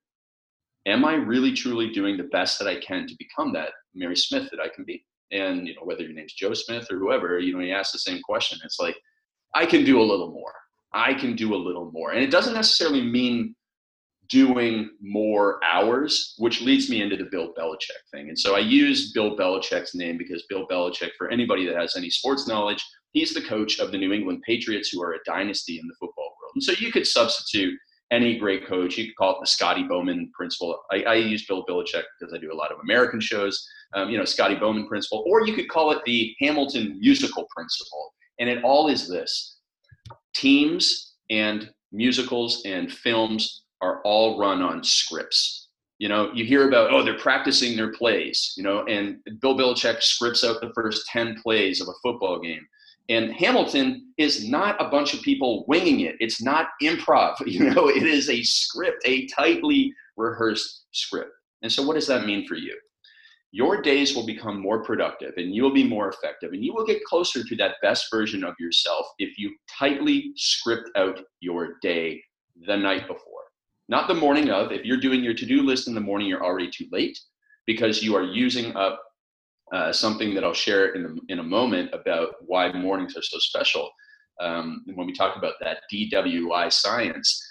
Am 0.87 1.05
I 1.05 1.14
really 1.14 1.53
truly 1.53 1.91
doing 1.91 2.17
the 2.17 2.25
best 2.25 2.59
that 2.59 2.69
I 2.69 2.79
can 2.79 3.07
to 3.07 3.17
become 3.19 3.53
that 3.55 3.71
Mary 3.95 4.17
Smith 4.17 4.49
that 4.51 4.61
I 4.61 4.69
can 4.69 4.85
be? 4.85 5.05
And, 5.33 5.67
you 5.67 5.75
know, 5.75 5.83
whether 5.83 6.03
your 6.03 6.12
name's 6.12 6.35
Joe 6.35 6.55
Smith 6.55 6.87
or 6.91 6.99
whoever, 6.99 7.38
you 7.38 7.55
know, 7.55 7.61
you 7.61 7.73
ask 7.73 7.93
the 7.93 7.99
same 7.99 8.21
question. 8.23 8.59
It's 8.64 8.79
like, 8.79 8.97
I 9.55 9.64
can 9.64 9.85
do 9.85 10.01
a 10.01 10.05
little 10.05 10.31
more. 10.31 10.53
I 10.93 11.14
can 11.14 11.37
do 11.37 11.55
a 11.55 11.57
little 11.57 11.91
more. 11.91 12.12
And 12.12 12.23
it 12.23 12.31
doesn't 12.31 12.55
necessarily 12.55 13.03
mean 13.03 13.55
doing 14.29 14.91
more 15.01 15.59
hours, 15.64 16.35
which 16.38 16.61
leads 16.61 16.91
me 16.91 17.01
into 17.01 17.17
the 17.17 17.29
Bill 17.31 17.53
Belichick 17.59 18.03
thing. 18.12 18.29
And 18.29 18.38
so 18.38 18.55
I 18.55 18.61
use 18.61 19.12
Bill 19.12 19.37
Belichick's 19.37 19.95
name 19.95 20.19
because 20.19 20.45
Bill 20.49 20.67
Belichick, 20.67 21.11
for 21.17 21.31
anybody 21.31 21.67
that 21.67 21.77
has 21.77 21.97
any 21.97 22.11
sports 22.11 22.47
knowledge, 22.47 22.85
he's 23.12 23.33
the 23.33 23.43
coach 23.43 23.79
of 23.79 23.91
the 23.91 23.99
New 23.99 24.12
England 24.12 24.43
Patriots, 24.47 24.91
who 24.91 25.03
are 25.03 25.14
a 25.14 25.19
dynasty 25.25 25.79
in 25.79 25.87
the 25.87 25.95
football 25.99 26.35
world. 26.41 26.53
And 26.55 26.62
so 26.62 26.73
you 26.73 26.93
could 26.93 27.07
substitute 27.07 27.75
any 28.11 28.38
great 28.38 28.67
coach. 28.67 28.97
You 28.97 29.07
could 29.07 29.17
call 29.17 29.33
it 29.33 29.38
the 29.41 29.47
Scotty 29.47 29.83
Bowman 29.83 30.31
principle. 30.35 30.79
I, 30.91 31.03
I 31.03 31.14
use 31.14 31.47
Bill 31.47 31.64
Belichick 31.67 32.05
because 32.19 32.35
I 32.35 32.38
do 32.38 32.53
a 32.53 32.55
lot 32.55 32.73
of 32.73 32.79
American 32.81 33.21
shows, 33.21 33.67
um, 33.95 34.11
you 34.11 34.19
know, 34.19 34.25
Scotty 34.25 34.55
Bowman 34.55 34.87
principle, 34.87 35.25
or 35.27 35.47
you 35.47 35.55
could 35.55 35.69
call 35.69 35.91
it 35.93 36.03
the 36.05 36.35
Hamilton 36.41 36.99
musical 37.01 37.47
principle. 37.55 38.12
And 38.38 38.49
it 38.49 38.62
all 38.62 38.88
is 38.88 39.09
this 39.09 39.59
teams 40.35 41.14
and 41.31 41.71
musicals 41.93 42.62
and 42.64 42.93
films 42.93 43.64
are 43.81 44.01
all 44.03 44.38
run 44.38 44.62
on 44.62 44.83
scripts. 44.83 45.69
You 45.99 46.09
know, 46.09 46.31
you 46.33 46.45
hear 46.45 46.69
about, 46.69 46.93
oh, 46.93 47.03
they're 47.03 47.19
practicing 47.19 47.77
their 47.77 47.93
plays, 47.93 48.55
you 48.57 48.62
know, 48.62 48.85
and 48.87 49.19
Bill 49.41 49.57
Belichick 49.57 50.01
scripts 50.01 50.45
out 50.45 50.61
the 50.61 50.73
first 50.75 51.07
10 51.07 51.41
plays 51.43 51.81
of 51.81 51.88
a 51.88 51.99
football 52.03 52.38
game. 52.38 52.67
And 53.09 53.33
Hamilton 53.33 54.12
is 54.19 54.49
not 54.49 54.81
a 54.81 54.91
bunch 54.91 55.14
of 55.14 55.23
people 55.23 55.64
winging 55.67 56.01
it. 56.01 56.17
It's 56.21 56.43
not 56.43 56.69
improv, 56.83 57.35
you 57.47 57.71
know, 57.71 57.88
it 57.88 58.03
is 58.03 58.29
a 58.29 58.43
script, 58.43 59.03
a 59.05 59.27
tightly 59.29 59.93
rehearsed 60.17 60.85
script. 60.93 61.31
And 61.62 61.73
so, 61.73 61.85
what 61.85 61.95
does 61.95 62.07
that 62.07 62.27
mean 62.27 62.47
for 62.47 62.55
you? 62.55 62.79
Your 63.51 63.81
days 63.81 64.14
will 64.14 64.27
become 64.27 64.61
more 64.61 64.85
productive 64.85 65.33
and 65.38 65.55
you 65.55 65.62
will 65.62 65.73
be 65.73 65.83
more 65.83 66.11
effective 66.11 66.53
and 66.53 66.62
you 66.62 66.75
will 66.75 66.85
get 66.85 67.03
closer 67.05 67.43
to 67.43 67.57
that 67.57 67.77
best 67.81 68.09
version 68.11 68.45
of 68.45 68.55
yourself 68.61 69.07
if 69.19 69.38
you 69.38 69.57
tightly 69.79 70.33
script 70.37 70.91
out 70.97 71.19
your 71.41 71.77
day 71.81 72.23
the 72.67 72.77
night 72.77 73.09
before. 73.09 73.48
Not 73.88 74.07
the 74.07 74.14
morning 74.14 74.51
of. 74.51 74.70
If 74.70 74.85
you're 74.85 75.01
doing 75.01 75.24
your 75.24 75.35
to 75.35 75.46
do 75.46 75.62
list 75.62 75.88
in 75.88 75.94
the 75.94 76.01
morning, 76.01 76.29
you're 76.29 76.44
already 76.44 76.70
too 76.70 76.87
late 76.92 77.18
because 77.66 78.03
you 78.03 78.14
are 78.16 78.22
using 78.22 78.77
up 78.77 79.01
uh, 79.72 79.92
something 79.92 80.35
that 80.35 80.44
I'll 80.44 80.55
share 80.55 80.94
in, 80.94 81.03
the, 81.03 81.20
in 81.29 81.38
a 81.38 81.42
moment 81.42 81.90
about 81.92 82.35
why 82.40 82.72
mornings 82.72 83.16
are 83.16 83.22
so 83.22 83.38
special. 83.38 83.90
Um, 84.40 84.85
when 84.94 85.07
we 85.07 85.12
talk 85.12 85.37
about 85.37 85.55
that 85.61 85.79
DWI 85.92 86.72
science 86.72 87.44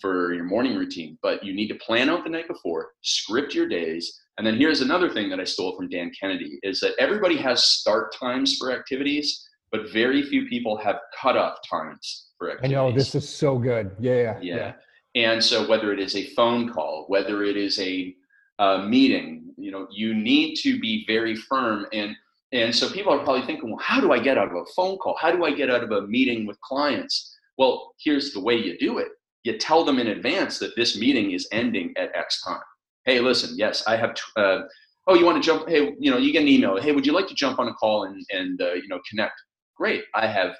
for 0.00 0.32
your 0.32 0.44
morning 0.44 0.76
routine, 0.76 1.18
but 1.22 1.44
you 1.44 1.52
need 1.52 1.68
to 1.68 1.74
plan 1.74 2.08
out 2.08 2.24
the 2.24 2.30
night 2.30 2.48
before, 2.48 2.92
script 3.02 3.54
your 3.54 3.68
days. 3.68 4.20
And 4.38 4.46
then 4.46 4.56
here's 4.56 4.80
another 4.80 5.10
thing 5.10 5.28
that 5.30 5.38
I 5.38 5.44
stole 5.44 5.76
from 5.76 5.88
Dan 5.88 6.10
Kennedy 6.18 6.58
is 6.62 6.80
that 6.80 6.94
everybody 6.98 7.36
has 7.36 7.64
start 7.64 8.14
times 8.18 8.56
for 8.56 8.72
activities, 8.72 9.46
but 9.70 9.90
very 9.92 10.22
few 10.22 10.46
people 10.46 10.78
have 10.78 10.96
cutoff 11.20 11.58
times 11.68 12.30
for 12.38 12.50
activities. 12.50 12.76
I 12.76 12.80
know 12.80 12.92
this 12.92 13.14
is 13.14 13.28
so 13.28 13.58
good. 13.58 13.90
Yeah, 14.00 14.14
yeah. 14.14 14.38
Yeah. 14.40 14.72
And 15.14 15.42
so 15.42 15.68
whether 15.68 15.92
it 15.92 15.98
is 15.98 16.14
a 16.14 16.26
phone 16.34 16.72
call, 16.72 17.04
whether 17.08 17.42
it 17.42 17.56
is 17.56 17.78
a, 17.80 18.14
a 18.58 18.86
meeting, 18.86 19.52
you 19.56 19.70
know 19.70 19.86
you 19.90 20.14
need 20.14 20.56
to 20.56 20.80
be 20.80 21.04
very 21.06 21.34
firm. 21.34 21.86
And 21.92 22.16
and 22.52 22.74
so 22.74 22.90
people 22.90 23.12
are 23.12 23.22
probably 23.22 23.42
thinking 23.42 23.70
well 23.70 23.78
how 23.80 24.00
do 24.00 24.12
i 24.12 24.18
get 24.18 24.38
out 24.38 24.48
of 24.48 24.56
a 24.56 24.64
phone 24.76 24.98
call? 24.98 25.16
How 25.20 25.30
do 25.30 25.44
i 25.44 25.52
get 25.52 25.70
out 25.70 25.82
of 25.82 25.90
a 25.90 26.06
meeting 26.06 26.46
with 26.46 26.60
clients? 26.60 27.36
Well 27.58 27.94
here's 28.02 28.32
the 28.32 28.40
way 28.40 28.54
you 28.54 28.78
do 28.78 28.98
it. 28.98 29.08
You 29.44 29.58
tell 29.58 29.84
them 29.84 29.98
in 29.98 30.08
advance 30.08 30.58
that 30.58 30.76
this 30.76 30.98
meeting 30.98 31.32
is 31.32 31.48
ending 31.52 31.92
at 31.96 32.14
x 32.14 32.42
time. 32.42 32.60
Hey 33.04 33.20
listen 33.20 33.56
yes 33.58 33.86
i 33.86 33.96
have 33.96 34.14
uh, 34.36 34.60
oh 35.08 35.14
you 35.14 35.24
want 35.24 35.42
to 35.42 35.46
jump 35.46 35.68
hey 35.68 35.94
you 35.98 36.10
know 36.10 36.18
you 36.18 36.32
get 36.32 36.42
an 36.42 36.48
email. 36.48 36.80
Hey 36.80 36.92
would 36.92 37.06
you 37.06 37.12
like 37.12 37.28
to 37.28 37.34
jump 37.34 37.58
on 37.58 37.68
a 37.68 37.74
call 37.74 38.04
and 38.04 38.24
and 38.30 38.60
uh, 38.62 38.72
you 38.74 38.88
know 38.88 39.00
connect? 39.08 39.34
Great 39.76 40.04
i 40.14 40.26
have 40.26 40.54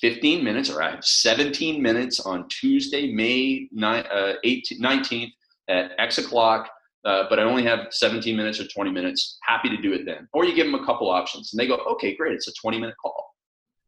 15 0.00 0.42
minutes 0.42 0.70
or 0.70 0.82
i 0.82 0.90
have 0.90 1.04
17 1.04 1.82
minutes 1.82 2.20
on 2.20 2.46
tuesday 2.48 3.12
may 3.12 3.68
9, 3.72 4.04
uh, 4.12 4.32
18, 4.42 4.80
19th 4.80 5.30
at 5.68 5.92
x 5.98 6.18
o'clock 6.18 6.68
uh, 7.04 7.24
but 7.28 7.38
I 7.38 7.42
only 7.42 7.64
have 7.64 7.88
17 7.90 8.34
minutes 8.34 8.60
or 8.60 8.66
20 8.66 8.90
minutes. 8.90 9.36
Happy 9.42 9.68
to 9.68 9.76
do 9.76 9.92
it 9.92 10.06
then. 10.06 10.26
Or 10.32 10.44
you 10.44 10.54
give 10.54 10.66
them 10.66 10.74
a 10.74 10.84
couple 10.84 11.10
options 11.10 11.52
and 11.52 11.60
they 11.60 11.66
go, 11.66 11.76
okay, 11.92 12.16
great. 12.16 12.32
It's 12.32 12.48
a 12.48 12.52
20 12.54 12.78
minute 12.78 12.94
call. 13.00 13.34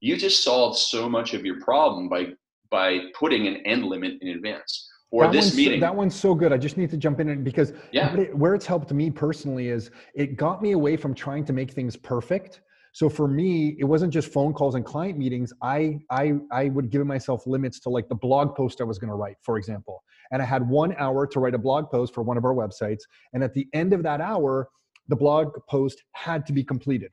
You 0.00 0.16
just 0.16 0.44
solved 0.44 0.78
so 0.78 1.08
much 1.08 1.32
of 1.32 1.44
your 1.44 1.60
problem 1.60 2.08
by 2.08 2.26
by 2.70 2.98
putting 3.18 3.46
an 3.46 3.56
end 3.64 3.84
limit 3.84 4.14
in 4.20 4.28
advance. 4.28 4.88
Or 5.10 5.24
that 5.24 5.32
this 5.32 5.56
meeting. 5.56 5.80
That 5.80 5.94
one's 5.94 6.14
so 6.14 6.34
good. 6.34 6.52
I 6.52 6.58
just 6.58 6.76
need 6.76 6.90
to 6.90 6.96
jump 6.96 7.20
in 7.20 7.42
because 7.42 7.72
yeah. 7.92 8.14
where 8.32 8.54
it's 8.54 8.66
helped 8.66 8.92
me 8.92 9.08
personally 9.08 9.68
is 9.68 9.90
it 10.14 10.36
got 10.36 10.60
me 10.60 10.72
away 10.72 10.96
from 10.96 11.14
trying 11.14 11.44
to 11.46 11.52
make 11.52 11.70
things 11.70 11.96
perfect. 11.96 12.60
So 12.96 13.10
for 13.10 13.28
me, 13.28 13.76
it 13.78 13.84
wasn't 13.84 14.10
just 14.10 14.32
phone 14.32 14.54
calls 14.54 14.74
and 14.74 14.82
client 14.82 15.18
meetings. 15.18 15.52
I 15.60 15.98
I 16.10 16.34
I 16.50 16.70
would 16.70 16.88
give 16.90 17.06
myself 17.06 17.46
limits 17.46 17.78
to 17.80 17.90
like 17.90 18.08
the 18.08 18.14
blog 18.14 18.56
post 18.56 18.80
I 18.80 18.84
was 18.84 18.98
going 18.98 19.10
to 19.10 19.16
write, 19.16 19.36
for 19.42 19.58
example 19.58 20.02
and 20.30 20.42
I 20.42 20.44
had 20.44 20.68
one 20.68 20.94
hour 20.98 21.26
to 21.26 21.40
write 21.40 21.54
a 21.54 21.58
blog 21.58 21.90
post 21.90 22.14
for 22.14 22.22
one 22.22 22.36
of 22.36 22.44
our 22.44 22.54
websites. 22.54 23.00
And 23.32 23.42
at 23.42 23.54
the 23.54 23.68
end 23.72 23.92
of 23.92 24.02
that 24.02 24.20
hour, 24.20 24.68
the 25.08 25.16
blog 25.16 25.52
post 25.68 26.02
had 26.12 26.46
to 26.46 26.52
be 26.52 26.64
completed. 26.64 27.10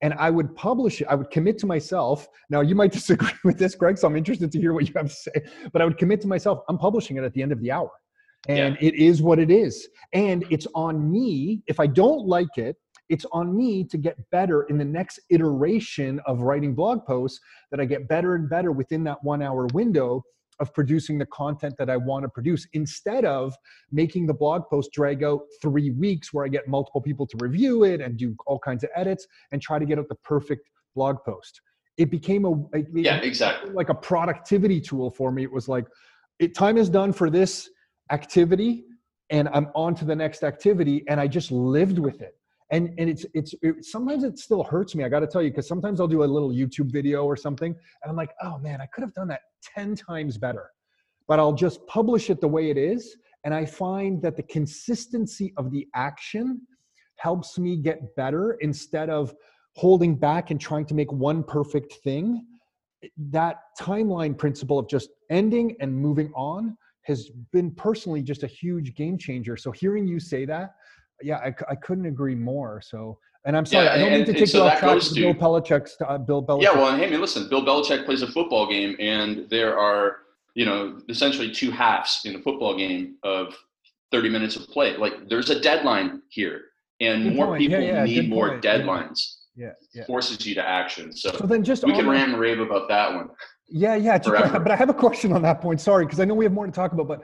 And 0.00 0.14
I 0.14 0.30
would 0.30 0.54
publish 0.56 1.00
it. 1.00 1.06
I 1.08 1.14
would 1.14 1.30
commit 1.30 1.58
to 1.58 1.66
myself. 1.66 2.26
Now, 2.50 2.60
you 2.60 2.74
might 2.74 2.92
disagree 3.00 3.30
with 3.44 3.58
this, 3.58 3.74
Greg, 3.74 3.98
so 3.98 4.08
I'm 4.08 4.16
interested 4.16 4.50
to 4.52 4.60
hear 4.60 4.72
what 4.72 4.88
you 4.88 4.94
have 4.96 5.08
to 5.08 5.14
say. 5.14 5.32
But 5.72 5.82
I 5.82 5.84
would 5.84 5.98
commit 5.98 6.20
to 6.22 6.28
myself, 6.28 6.60
I'm 6.68 6.78
publishing 6.78 7.16
it 7.16 7.24
at 7.24 7.32
the 7.34 7.42
end 7.42 7.52
of 7.52 7.60
the 7.60 7.70
hour. 7.70 7.90
And 8.48 8.76
yeah. 8.80 8.88
it 8.88 8.94
is 8.94 9.22
what 9.22 9.38
it 9.38 9.50
is. 9.50 9.88
And 10.12 10.44
it's 10.50 10.66
on 10.74 11.10
me. 11.10 11.62
If 11.68 11.78
I 11.78 11.86
don't 11.86 12.26
like 12.26 12.58
it, 12.58 12.76
it's 13.12 13.26
on 13.30 13.54
me 13.54 13.84
to 13.84 13.98
get 13.98 14.16
better 14.30 14.62
in 14.64 14.78
the 14.78 14.84
next 14.86 15.20
iteration 15.28 16.18
of 16.24 16.40
writing 16.40 16.74
blog 16.74 17.04
posts 17.04 17.40
that 17.70 17.78
I 17.78 17.84
get 17.84 18.08
better 18.08 18.34
and 18.36 18.48
better 18.48 18.72
within 18.72 19.04
that 19.04 19.22
one 19.22 19.42
hour 19.42 19.66
window 19.74 20.24
of 20.60 20.72
producing 20.72 21.18
the 21.18 21.26
content 21.26 21.74
that 21.76 21.90
I 21.90 21.98
want 21.98 22.22
to 22.22 22.30
produce 22.30 22.66
instead 22.72 23.26
of 23.26 23.54
making 23.90 24.26
the 24.26 24.32
blog 24.32 24.62
post 24.70 24.92
drag 24.92 25.22
out 25.22 25.40
three 25.60 25.90
weeks 25.90 26.32
where 26.32 26.46
I 26.46 26.48
get 26.48 26.66
multiple 26.68 27.02
people 27.02 27.26
to 27.26 27.36
review 27.38 27.84
it 27.84 28.00
and 28.00 28.16
do 28.16 28.34
all 28.46 28.58
kinds 28.58 28.82
of 28.82 28.88
edits 28.96 29.26
and 29.50 29.60
try 29.60 29.78
to 29.78 29.84
get 29.84 29.98
out 29.98 30.08
the 30.08 30.14
perfect 30.14 30.70
blog 30.94 31.18
post. 31.22 31.60
It 31.98 32.10
became 32.10 32.46
a 32.46 32.52
it, 32.74 32.86
yeah 32.94 33.16
exactly 33.16 33.72
like 33.72 33.90
a 33.90 33.94
productivity 33.94 34.80
tool 34.80 35.10
for 35.10 35.30
me. 35.30 35.42
It 35.42 35.52
was 35.52 35.68
like, 35.68 35.84
it 36.38 36.54
time 36.54 36.78
is 36.78 36.88
done 36.88 37.12
for 37.12 37.28
this 37.28 37.68
activity, 38.10 38.84
and 39.28 39.50
I'm 39.52 39.68
on 39.74 39.94
to 39.96 40.06
the 40.06 40.16
next 40.16 40.44
activity, 40.44 41.04
and 41.08 41.20
I 41.20 41.26
just 41.28 41.52
lived 41.52 41.98
with 41.98 42.22
it 42.22 42.36
and 42.72 42.92
and 42.98 43.08
it's 43.08 43.24
it's 43.34 43.54
it, 43.62 43.84
sometimes 43.84 44.24
it 44.24 44.38
still 44.38 44.64
hurts 44.64 44.94
me 44.96 45.04
i 45.04 45.08
got 45.08 45.20
to 45.20 45.26
tell 45.26 45.42
you 45.42 45.50
because 45.50 45.68
sometimes 45.68 46.00
i'll 46.00 46.08
do 46.08 46.24
a 46.24 46.30
little 46.36 46.50
youtube 46.50 46.90
video 46.90 47.24
or 47.24 47.36
something 47.36 47.72
and 48.02 48.10
i'm 48.10 48.16
like 48.16 48.32
oh 48.42 48.58
man 48.58 48.80
i 48.80 48.86
could 48.86 49.02
have 49.02 49.14
done 49.14 49.28
that 49.28 49.42
10 49.76 49.94
times 49.94 50.36
better. 50.38 50.70
But 51.28 51.38
i'll 51.38 51.52
just 51.52 51.86
publish 51.86 52.30
it 52.30 52.40
the 52.40 52.48
way 52.48 52.70
it 52.70 52.76
is 52.76 53.16
and 53.44 53.54
i 53.54 53.64
find 53.64 54.20
that 54.22 54.36
the 54.36 54.42
consistency 54.42 55.52
of 55.56 55.70
the 55.70 55.86
action 55.94 56.60
helps 57.22 57.58
me 57.58 57.76
get 57.76 58.14
better 58.16 58.54
instead 58.60 59.08
of 59.08 59.34
holding 59.76 60.14
back 60.14 60.50
and 60.50 60.60
trying 60.60 60.84
to 60.86 60.94
make 60.94 61.10
one 61.12 61.42
perfect 61.42 61.94
thing. 62.04 62.44
That 63.16 63.60
timeline 63.80 64.36
principle 64.36 64.78
of 64.78 64.88
just 64.88 65.10
ending 65.30 65.76
and 65.80 65.94
moving 65.94 66.32
on 66.34 66.76
has 67.02 67.30
been 67.52 67.70
personally 67.72 68.22
just 68.22 68.42
a 68.42 68.46
huge 68.46 68.94
game 68.94 69.18
changer. 69.18 69.56
So 69.56 69.70
hearing 69.70 70.06
you 70.06 70.20
say 70.20 70.44
that 70.46 70.74
yeah, 71.22 71.36
I, 71.36 71.54
I 71.70 71.74
couldn't 71.74 72.06
agree 72.06 72.34
more. 72.34 72.80
So, 72.82 73.18
and 73.44 73.56
I'm 73.56 73.66
sorry, 73.66 73.86
yeah, 73.86 73.92
I 73.92 73.98
don't 73.98 74.12
and, 74.12 74.16
mean 74.16 74.26
to 74.26 74.32
take 74.32 74.48
so 74.48 74.58
you 74.58 74.70
off 74.70 74.78
track 74.78 75.00
to 75.00 75.14
Bill 75.14 75.34
Belichick's 75.34 75.96
uh, 76.06 76.18
Bill 76.18 76.42
Belichick. 76.42 76.62
Yeah, 76.62 76.74
well, 76.74 76.96
hey, 76.96 77.06
I 77.06 77.10
mean, 77.10 77.20
listen, 77.20 77.48
Bill 77.48 77.64
Belichick 77.64 78.04
plays 78.04 78.22
a 78.22 78.26
football 78.26 78.68
game, 78.68 78.96
and 78.98 79.48
there 79.50 79.78
are 79.78 80.18
you 80.54 80.64
know 80.64 81.00
essentially 81.08 81.50
two 81.50 81.70
halves 81.70 82.22
in 82.24 82.36
a 82.36 82.38
football 82.40 82.76
game 82.76 83.16
of 83.22 83.54
30 84.10 84.28
minutes 84.28 84.56
of 84.56 84.68
play. 84.68 84.96
Like, 84.96 85.28
there's 85.28 85.50
a 85.50 85.60
deadline 85.60 86.22
here, 86.28 86.62
and 87.00 87.24
good 87.24 87.36
more 87.36 87.46
point. 87.46 87.60
people 87.60 87.80
yeah, 87.80 88.04
yeah, 88.04 88.04
need 88.04 88.30
more 88.30 88.50
point. 88.50 88.62
deadlines. 88.62 89.36
Yeah. 89.54 89.72
yeah, 89.92 90.06
forces 90.06 90.46
you 90.46 90.54
to 90.54 90.66
action. 90.66 91.14
So, 91.14 91.30
so 91.32 91.46
then 91.46 91.62
just 91.62 91.84
we 91.84 91.92
can 91.92 92.08
rant 92.08 92.32
and 92.32 92.40
rave 92.40 92.58
about 92.58 92.88
that 92.88 93.12
one. 93.12 93.28
Yeah, 93.68 93.96
yeah, 93.96 94.18
but 94.18 94.70
I 94.70 94.76
have 94.76 94.88
a 94.88 94.94
question 94.94 95.32
on 95.32 95.42
that 95.42 95.60
point. 95.60 95.78
Sorry, 95.78 96.06
because 96.06 96.20
I 96.20 96.24
know 96.24 96.34
we 96.34 96.46
have 96.46 96.52
more 96.52 96.64
to 96.64 96.72
talk 96.72 96.92
about, 96.92 97.08
but 97.08 97.22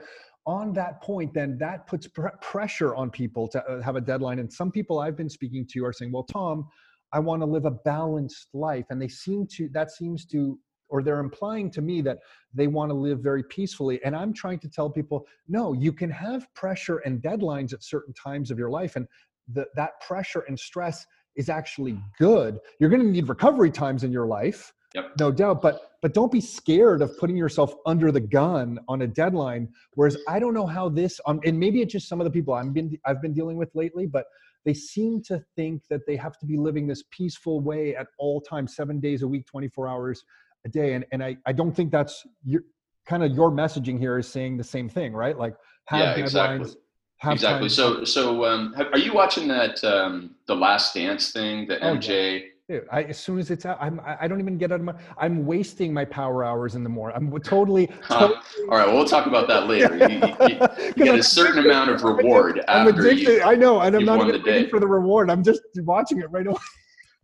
on 0.49 0.73
that 0.73 0.99
point, 1.03 1.31
then 1.31 1.59
that 1.59 1.85
puts 1.85 2.07
pr- 2.07 2.29
pressure 2.41 2.95
on 2.95 3.11
people 3.11 3.47
to 3.47 3.63
uh, 3.65 3.81
have 3.83 3.95
a 3.95 4.01
deadline. 4.01 4.39
And 4.39 4.51
some 4.51 4.71
people 4.71 4.97
I've 4.99 5.15
been 5.15 5.29
speaking 5.29 5.63
to 5.73 5.85
are 5.85 5.93
saying, 5.93 6.11
well, 6.11 6.23
Tom, 6.23 6.67
I 7.13 7.19
want 7.19 7.43
to 7.43 7.45
live 7.45 7.65
a 7.65 7.71
balanced 7.71 8.47
life. 8.53 8.85
And 8.89 8.99
they 8.99 9.07
seem 9.07 9.45
to, 9.55 9.69
that 9.73 9.91
seems 9.91 10.25
to, 10.25 10.57
or 10.89 11.03
they're 11.03 11.19
implying 11.19 11.69
to 11.69 11.81
me 11.81 12.01
that 12.01 12.17
they 12.51 12.65
want 12.65 12.89
to 12.89 12.95
live 12.95 13.19
very 13.19 13.43
peacefully. 13.43 14.03
And 14.03 14.15
I'm 14.15 14.33
trying 14.33 14.57
to 14.59 14.67
tell 14.67 14.89
people, 14.89 15.27
no, 15.47 15.73
you 15.73 15.93
can 15.93 16.09
have 16.09 16.51
pressure 16.55 16.97
and 17.05 17.21
deadlines 17.21 17.71
at 17.71 17.83
certain 17.83 18.13
times 18.15 18.49
of 18.49 18.57
your 18.57 18.71
life. 18.71 18.95
And 18.95 19.07
the, 19.53 19.67
that 19.75 20.01
pressure 20.01 20.45
and 20.47 20.59
stress 20.59 21.05
is 21.35 21.49
actually 21.49 21.95
good. 22.17 22.57
You're 22.79 22.89
going 22.89 23.03
to 23.03 23.07
need 23.07 23.29
recovery 23.29 23.69
times 23.69 24.03
in 24.03 24.11
your 24.11 24.25
life 24.25 24.73
Yep. 24.95 25.11
No 25.19 25.31
doubt, 25.31 25.61
but 25.61 25.88
but 26.01 26.13
don't 26.13 26.31
be 26.31 26.41
scared 26.41 27.01
of 27.01 27.17
putting 27.17 27.35
yourself 27.35 27.75
under 27.85 28.11
the 28.11 28.19
gun 28.19 28.79
on 28.87 29.01
a 29.01 29.07
deadline. 29.07 29.67
Whereas 29.95 30.17
I 30.27 30.39
don't 30.39 30.53
know 30.53 30.65
how 30.65 30.89
this, 30.89 31.19
um, 31.25 31.39
and 31.45 31.59
maybe 31.59 31.81
it's 31.81 31.91
just 31.91 32.07
some 32.07 32.21
of 32.21 32.25
the 32.25 32.31
people 32.31 32.53
I've 32.53 32.73
been 32.73 32.97
I've 33.05 33.21
been 33.21 33.33
dealing 33.33 33.57
with 33.57 33.69
lately, 33.75 34.05
but 34.05 34.25
they 34.65 34.73
seem 34.73 35.21
to 35.23 35.43
think 35.55 35.83
that 35.89 36.01
they 36.07 36.15
have 36.15 36.37
to 36.39 36.45
be 36.45 36.57
living 36.57 36.87
this 36.87 37.03
peaceful 37.11 37.61
way 37.61 37.95
at 37.95 38.07
all 38.17 38.41
times, 38.41 38.75
seven 38.75 38.99
days 38.99 39.23
a 39.23 39.27
week, 39.27 39.45
24 39.45 39.87
hours 39.87 40.23
a 40.65 40.69
day. 40.69 40.93
And 40.93 41.05
and 41.11 41.23
I 41.23 41.37
I 41.45 41.51
don't 41.51 41.75
think 41.75 41.91
that's 41.91 42.25
your 42.43 42.61
kind 43.05 43.23
of 43.23 43.33
your 43.33 43.51
messaging 43.51 43.99
here 43.99 44.17
is 44.17 44.27
saying 44.27 44.57
the 44.57 44.63
same 44.63 44.87
thing, 44.87 45.13
right? 45.13 45.37
Like 45.37 45.55
have 45.85 45.99
yeah, 45.99 46.13
deadlines. 46.15 46.21
Exactly. 46.23 46.73
Have 47.17 47.33
exactly. 47.33 47.67
Time. 47.67 47.75
So, 47.75 48.03
so 48.05 48.45
um, 48.45 48.73
have, 48.75 48.87
are 48.93 48.97
you 48.97 49.11
watching 49.13 49.49
that 49.49 49.83
um, 49.83 50.35
the 50.47 50.55
Last 50.55 50.93
Dance 50.93 51.33
thing? 51.33 51.67
The 51.67 51.75
MJ 51.75 52.09
oh, 52.09 52.35
yeah 52.35 52.45
Dude, 52.69 52.85
I, 52.91 53.01
as 53.05 53.17
soon 53.17 53.39
as 53.39 53.49
it's 53.49 53.65
out, 53.65 53.79
I'm, 53.81 53.99
I 54.05 54.27
don't 54.27 54.39
even 54.39 54.59
get 54.59 54.71
out 54.71 54.79
of 54.79 54.85
my, 54.85 54.93
I'm 55.17 55.43
wasting 55.47 55.91
my 55.91 56.05
power 56.05 56.45
hours 56.45 56.75
in 56.75 56.83
the 56.83 56.89
morning. 56.89 57.17
I'm 57.17 57.31
totally. 57.41 57.87
totally 57.87 58.35
All 58.69 58.77
right. 58.77 58.85
Well, 58.85 58.95
we'll 58.95 59.07
talk 59.07 59.25
about 59.25 59.47
that 59.47 59.65
later. 59.65 59.97
You, 59.97 60.17
you, 60.47 60.93
you 60.95 61.05
get 61.05 61.17
a 61.17 61.23
certain 61.23 61.65
amount 61.65 61.89
of 61.89 62.03
reward 62.03 62.63
I'm 62.67 62.85
addicted. 62.85 63.21
You, 63.21 63.41
I 63.41 63.55
know. 63.55 63.79
And 63.79 63.95
I'm 63.95 64.05
not 64.05 64.27
even 64.27 64.43
waiting 64.43 64.69
for 64.69 64.79
the 64.79 64.85
reward. 64.85 65.31
I'm 65.31 65.43
just 65.43 65.61
watching 65.77 66.19
it 66.19 66.29
right 66.29 66.45
away. 66.45 66.59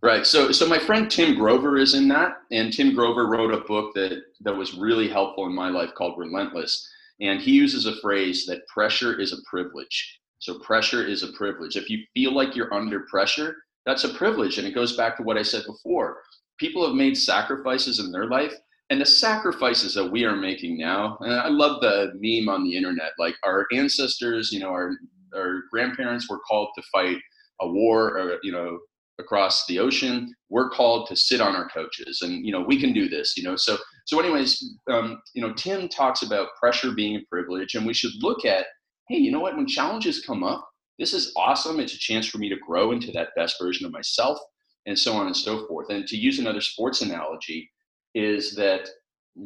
Right. 0.01 0.25
So, 0.25 0.51
so 0.51 0.65
my 0.67 0.79
friend 0.79 1.11
Tim 1.11 1.35
Grover 1.35 1.77
is 1.77 1.93
in 1.93 2.07
that, 2.07 2.37
and 2.51 2.73
Tim 2.73 2.95
Grover 2.95 3.27
wrote 3.27 3.53
a 3.53 3.61
book 3.61 3.93
that 3.93 4.23
that 4.41 4.55
was 4.55 4.73
really 4.73 5.07
helpful 5.07 5.45
in 5.45 5.53
my 5.53 5.69
life 5.69 5.91
called 5.95 6.17
Relentless, 6.17 6.89
and 7.21 7.39
he 7.39 7.51
uses 7.51 7.85
a 7.85 7.95
phrase 7.97 8.47
that 8.47 8.65
pressure 8.67 9.19
is 9.19 9.31
a 9.31 9.37
privilege. 9.47 10.19
So, 10.39 10.57
pressure 10.59 11.05
is 11.05 11.21
a 11.21 11.33
privilege. 11.33 11.75
If 11.75 11.89
you 11.89 11.99
feel 12.15 12.33
like 12.33 12.55
you're 12.55 12.73
under 12.73 13.01
pressure, 13.11 13.55
that's 13.85 14.03
a 14.03 14.13
privilege. 14.13 14.57
And 14.57 14.67
it 14.67 14.75
goes 14.75 14.95
back 14.97 15.17
to 15.17 15.23
what 15.23 15.37
I 15.37 15.43
said 15.43 15.63
before. 15.65 16.21
People 16.59 16.85
have 16.85 16.95
made 16.95 17.17
sacrifices 17.17 17.99
in 17.99 18.11
their 18.11 18.27
life, 18.27 18.53
and 18.89 19.01
the 19.01 19.05
sacrifices 19.05 19.93
that 19.95 20.11
we 20.11 20.23
are 20.25 20.35
making 20.35 20.77
now, 20.77 21.17
and 21.21 21.33
I 21.33 21.49
love 21.49 21.81
the 21.81 22.13
meme 22.15 22.53
on 22.53 22.63
the 22.63 22.75
internet, 22.75 23.11
like 23.17 23.35
our 23.43 23.65
ancestors, 23.73 24.51
you 24.51 24.59
know, 24.59 24.69
our, 24.69 24.91
our 25.35 25.63
grandparents 25.71 26.29
were 26.29 26.39
called 26.39 26.69
to 26.75 26.83
fight 26.91 27.17
a 27.61 27.67
war, 27.67 28.17
or, 28.17 28.37
you 28.43 28.51
know, 28.51 28.77
across 29.19 29.65
the 29.67 29.79
ocean. 29.79 30.33
We're 30.49 30.69
called 30.69 31.07
to 31.07 31.15
sit 31.15 31.41
on 31.41 31.55
our 31.55 31.69
couches, 31.69 32.21
and 32.21 32.45
you 32.45 32.51
know, 32.51 32.61
we 32.61 32.79
can 32.79 32.93
do 32.93 33.09
this, 33.09 33.35
you 33.37 33.43
know. 33.43 33.55
So, 33.55 33.77
so, 34.05 34.19
anyways, 34.19 34.63
um, 34.89 35.21
you 35.33 35.41
know, 35.41 35.53
Tim 35.53 35.87
talks 35.87 36.21
about 36.21 36.49
pressure 36.59 36.91
being 36.91 37.15
a 37.15 37.25
privilege, 37.29 37.75
and 37.75 37.85
we 37.85 37.93
should 37.93 38.11
look 38.21 38.45
at, 38.45 38.65
hey, 39.09 39.17
you 39.17 39.31
know 39.31 39.39
what? 39.39 39.55
When 39.55 39.67
challenges 39.67 40.23
come 40.25 40.43
up, 40.43 40.67
this 40.99 41.13
is 41.13 41.33
awesome. 41.35 41.79
It's 41.79 41.93
a 41.93 41.99
chance 41.99 42.27
for 42.27 42.37
me 42.37 42.49
to 42.49 42.57
grow 42.57 42.91
into 42.91 43.11
that 43.11 43.29
best 43.35 43.55
version 43.61 43.85
of 43.85 43.91
myself, 43.91 44.37
and 44.85 44.97
so 44.97 45.13
on 45.13 45.27
and 45.27 45.35
so 45.35 45.67
forth. 45.67 45.89
And 45.89 46.07
to 46.07 46.17
use 46.17 46.39
another 46.39 46.61
sports 46.61 47.01
analogy, 47.01 47.69
is 48.13 48.55
that 48.55 48.87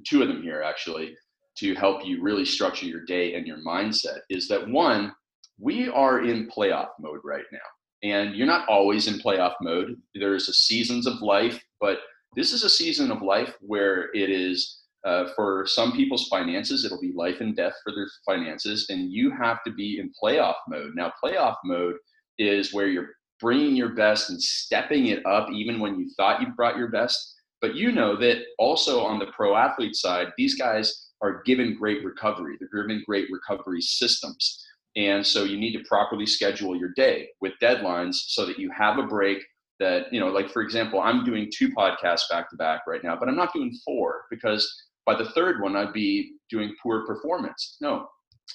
two 0.08 0.22
of 0.22 0.28
them 0.28 0.44
here 0.44 0.62
actually 0.62 1.16
to 1.58 1.74
help 1.76 2.06
you 2.06 2.22
really 2.22 2.46
structure 2.46 2.86
your 2.86 3.04
day 3.06 3.34
and 3.34 3.46
your 3.46 3.58
mindset 3.58 4.20
is 4.30 4.48
that 4.48 4.70
one, 4.70 5.12
we 5.60 5.90
are 5.90 6.24
in 6.24 6.50
playoff 6.50 6.90
mode 7.00 7.20
right 7.24 7.44
now. 7.52 7.60
And 8.02 8.36
you're 8.36 8.48
not 8.48 8.70
always 8.70 9.08
in 9.08 9.20
playoff 9.20 9.56
mode. 9.62 9.98
There's 10.16 10.48
a 10.48 10.54
seasons 10.54 11.06
of 11.06 11.22
life, 11.22 11.62
but 11.82 11.98
this 12.36 12.54
is 12.54 12.64
a 12.64 12.70
season 12.70 13.12
of 13.12 13.22
life 13.22 13.54
where 13.60 14.10
it 14.14 14.30
is 14.30 14.79
uh, 15.06 15.30
for 15.36 15.66
some 15.66 15.94
people's 15.94 16.28
finances, 16.28 16.84
it'll 16.84 17.00
be 17.00 17.14
life 17.14 17.40
and 17.40 17.56
death 17.56 17.76
for 17.84 17.94
their 17.94 18.10
finances, 18.26 18.88
and 18.90 19.12
you 19.12 19.32
have 19.32 19.64
to 19.64 19.72
be 19.72 20.00
in 20.00 20.12
playoff 20.22 20.56
mode. 20.68 20.92
Now, 20.96 21.14
playoff 21.24 21.56
mode 21.64 21.96
is 22.38 22.74
where 22.74 22.88
you're 22.88 23.10
bringing 23.40 23.76
your 23.76 23.90
best 23.90 24.30
and 24.30 24.42
stepping 24.42 25.08
it 25.08 25.26
up 25.26 25.50
even 25.52 25.80
when 25.80 25.98
you 25.98 26.10
thought 26.18 26.42
you 26.42 26.48
brought 26.56 26.78
your 26.78 26.90
best. 26.90 27.36
But 27.62 27.76
you 27.76 27.92
know 27.92 28.16
that 28.18 28.44
also 28.58 29.02
on 29.02 29.20
the 29.20 29.28
pro 29.28 29.56
athlete 29.56 29.96
side, 29.96 30.28
these 30.38 30.56
guys 30.56 31.10
are 31.22 31.42
given 31.44 31.78
great 31.78 32.04
recovery. 32.04 32.58
They're 32.60 32.84
given 32.84 33.04
great 33.06 33.28
recovery 33.32 33.82
systems. 33.82 34.66
And 34.96 35.26
so 35.26 35.44
you 35.44 35.58
need 35.58 35.78
to 35.78 35.84
properly 35.88 36.26
schedule 36.26 36.76
your 36.76 36.92
day 36.96 37.30
with 37.42 37.54
deadlines 37.62 38.16
so 38.28 38.46
that 38.46 38.60
you 38.60 38.72
have 38.72 38.98
a 38.98 39.04
break 39.04 39.40
that, 39.80 40.12
you 40.12 40.20
know, 40.20 40.28
like 40.28 40.50
for 40.50 40.62
example, 40.62 41.00
I'm 41.00 41.24
doing 41.24 41.50
two 41.54 41.70
podcasts 41.70 42.30
back 42.30 42.50
to 42.50 42.58
back 42.58 42.82
right 42.88 43.04
now, 43.04 43.16
but 43.18 43.30
I'm 43.30 43.36
not 43.36 43.54
doing 43.54 43.78
four 43.86 44.24
because 44.30 44.70
by 45.10 45.16
the 45.16 45.32
third 45.32 45.60
one, 45.60 45.76
I'd 45.76 45.92
be 45.92 46.34
doing 46.52 46.76
poor 46.84 47.04
performance. 47.08 47.78
No, 47.82 48.08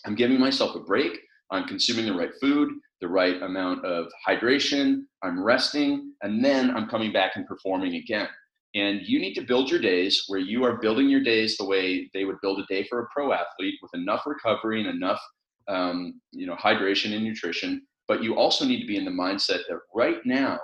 I'm 0.06 0.14
giving 0.14 0.38
myself 0.38 0.76
a 0.76 0.80
break. 0.80 1.18
I'm 1.50 1.66
consuming 1.66 2.06
the 2.06 2.14
right 2.14 2.30
food, 2.40 2.68
the 3.00 3.08
right 3.08 3.42
amount 3.42 3.84
of 3.84 4.06
hydration. 4.28 5.00
I'm 5.24 5.42
resting, 5.42 6.12
and 6.22 6.44
then 6.44 6.70
I'm 6.70 6.88
coming 6.88 7.12
back 7.12 7.32
and 7.34 7.44
performing 7.44 7.96
again. 7.96 8.28
And 8.76 9.00
you 9.02 9.18
need 9.18 9.34
to 9.34 9.40
build 9.40 9.68
your 9.68 9.80
days 9.80 10.26
where 10.28 10.38
you 10.38 10.62
are 10.64 10.76
building 10.76 11.08
your 11.08 11.24
days 11.24 11.56
the 11.56 11.64
way 11.64 12.08
they 12.14 12.24
would 12.24 12.40
build 12.40 12.60
a 12.60 12.66
day 12.72 12.84
for 12.84 13.00
a 13.00 13.08
pro 13.12 13.32
athlete 13.32 13.74
with 13.82 13.90
enough 13.94 14.22
recovery 14.24 14.80
and 14.80 14.88
enough, 14.88 15.20
um, 15.66 16.20
you 16.30 16.46
know, 16.46 16.54
hydration 16.54 17.16
and 17.16 17.24
nutrition. 17.24 17.82
But 18.06 18.22
you 18.22 18.36
also 18.36 18.64
need 18.64 18.80
to 18.80 18.86
be 18.86 18.96
in 18.96 19.04
the 19.04 19.10
mindset 19.10 19.62
that 19.68 19.80
right 19.92 20.18
now, 20.24 20.60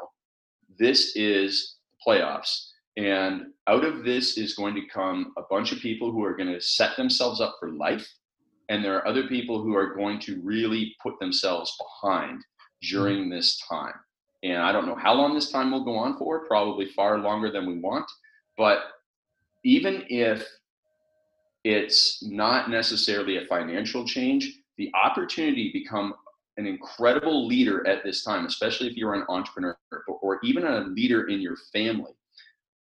this 0.78 1.16
is 1.16 1.78
playoffs 2.06 2.69
and 2.96 3.46
out 3.66 3.84
of 3.84 4.04
this 4.04 4.36
is 4.36 4.54
going 4.54 4.74
to 4.74 4.86
come 4.92 5.32
a 5.38 5.42
bunch 5.48 5.72
of 5.72 5.78
people 5.78 6.10
who 6.10 6.24
are 6.24 6.36
going 6.36 6.52
to 6.52 6.60
set 6.60 6.96
themselves 6.96 7.40
up 7.40 7.56
for 7.60 7.70
life. 7.70 8.06
And 8.68 8.84
there 8.84 8.96
are 8.96 9.06
other 9.06 9.26
people 9.26 9.62
who 9.62 9.74
are 9.76 9.94
going 9.94 10.20
to 10.20 10.40
really 10.42 10.94
put 11.02 11.18
themselves 11.20 11.76
behind 11.78 12.44
during 12.82 13.22
mm-hmm. 13.22 13.30
this 13.30 13.60
time. 13.68 13.94
And 14.42 14.58
I 14.58 14.72
don't 14.72 14.86
know 14.86 14.96
how 14.96 15.14
long 15.14 15.34
this 15.34 15.50
time 15.50 15.70
will 15.70 15.84
go 15.84 15.96
on 15.96 16.16
for, 16.16 16.46
probably 16.46 16.86
far 16.86 17.18
longer 17.18 17.50
than 17.50 17.66
we 17.66 17.78
want. 17.78 18.10
But 18.56 18.78
even 19.64 20.04
if 20.08 20.46
it's 21.64 22.22
not 22.22 22.70
necessarily 22.70 23.36
a 23.36 23.46
financial 23.46 24.06
change, 24.06 24.60
the 24.78 24.90
opportunity 24.94 25.70
to 25.70 25.78
become 25.78 26.14
an 26.56 26.66
incredible 26.66 27.46
leader 27.46 27.86
at 27.86 28.02
this 28.02 28.24
time, 28.24 28.46
especially 28.46 28.88
if 28.88 28.96
you're 28.96 29.14
an 29.14 29.26
entrepreneur 29.28 29.76
or 30.08 30.40
even 30.42 30.66
a 30.66 30.80
leader 30.80 31.28
in 31.28 31.40
your 31.40 31.56
family, 31.72 32.12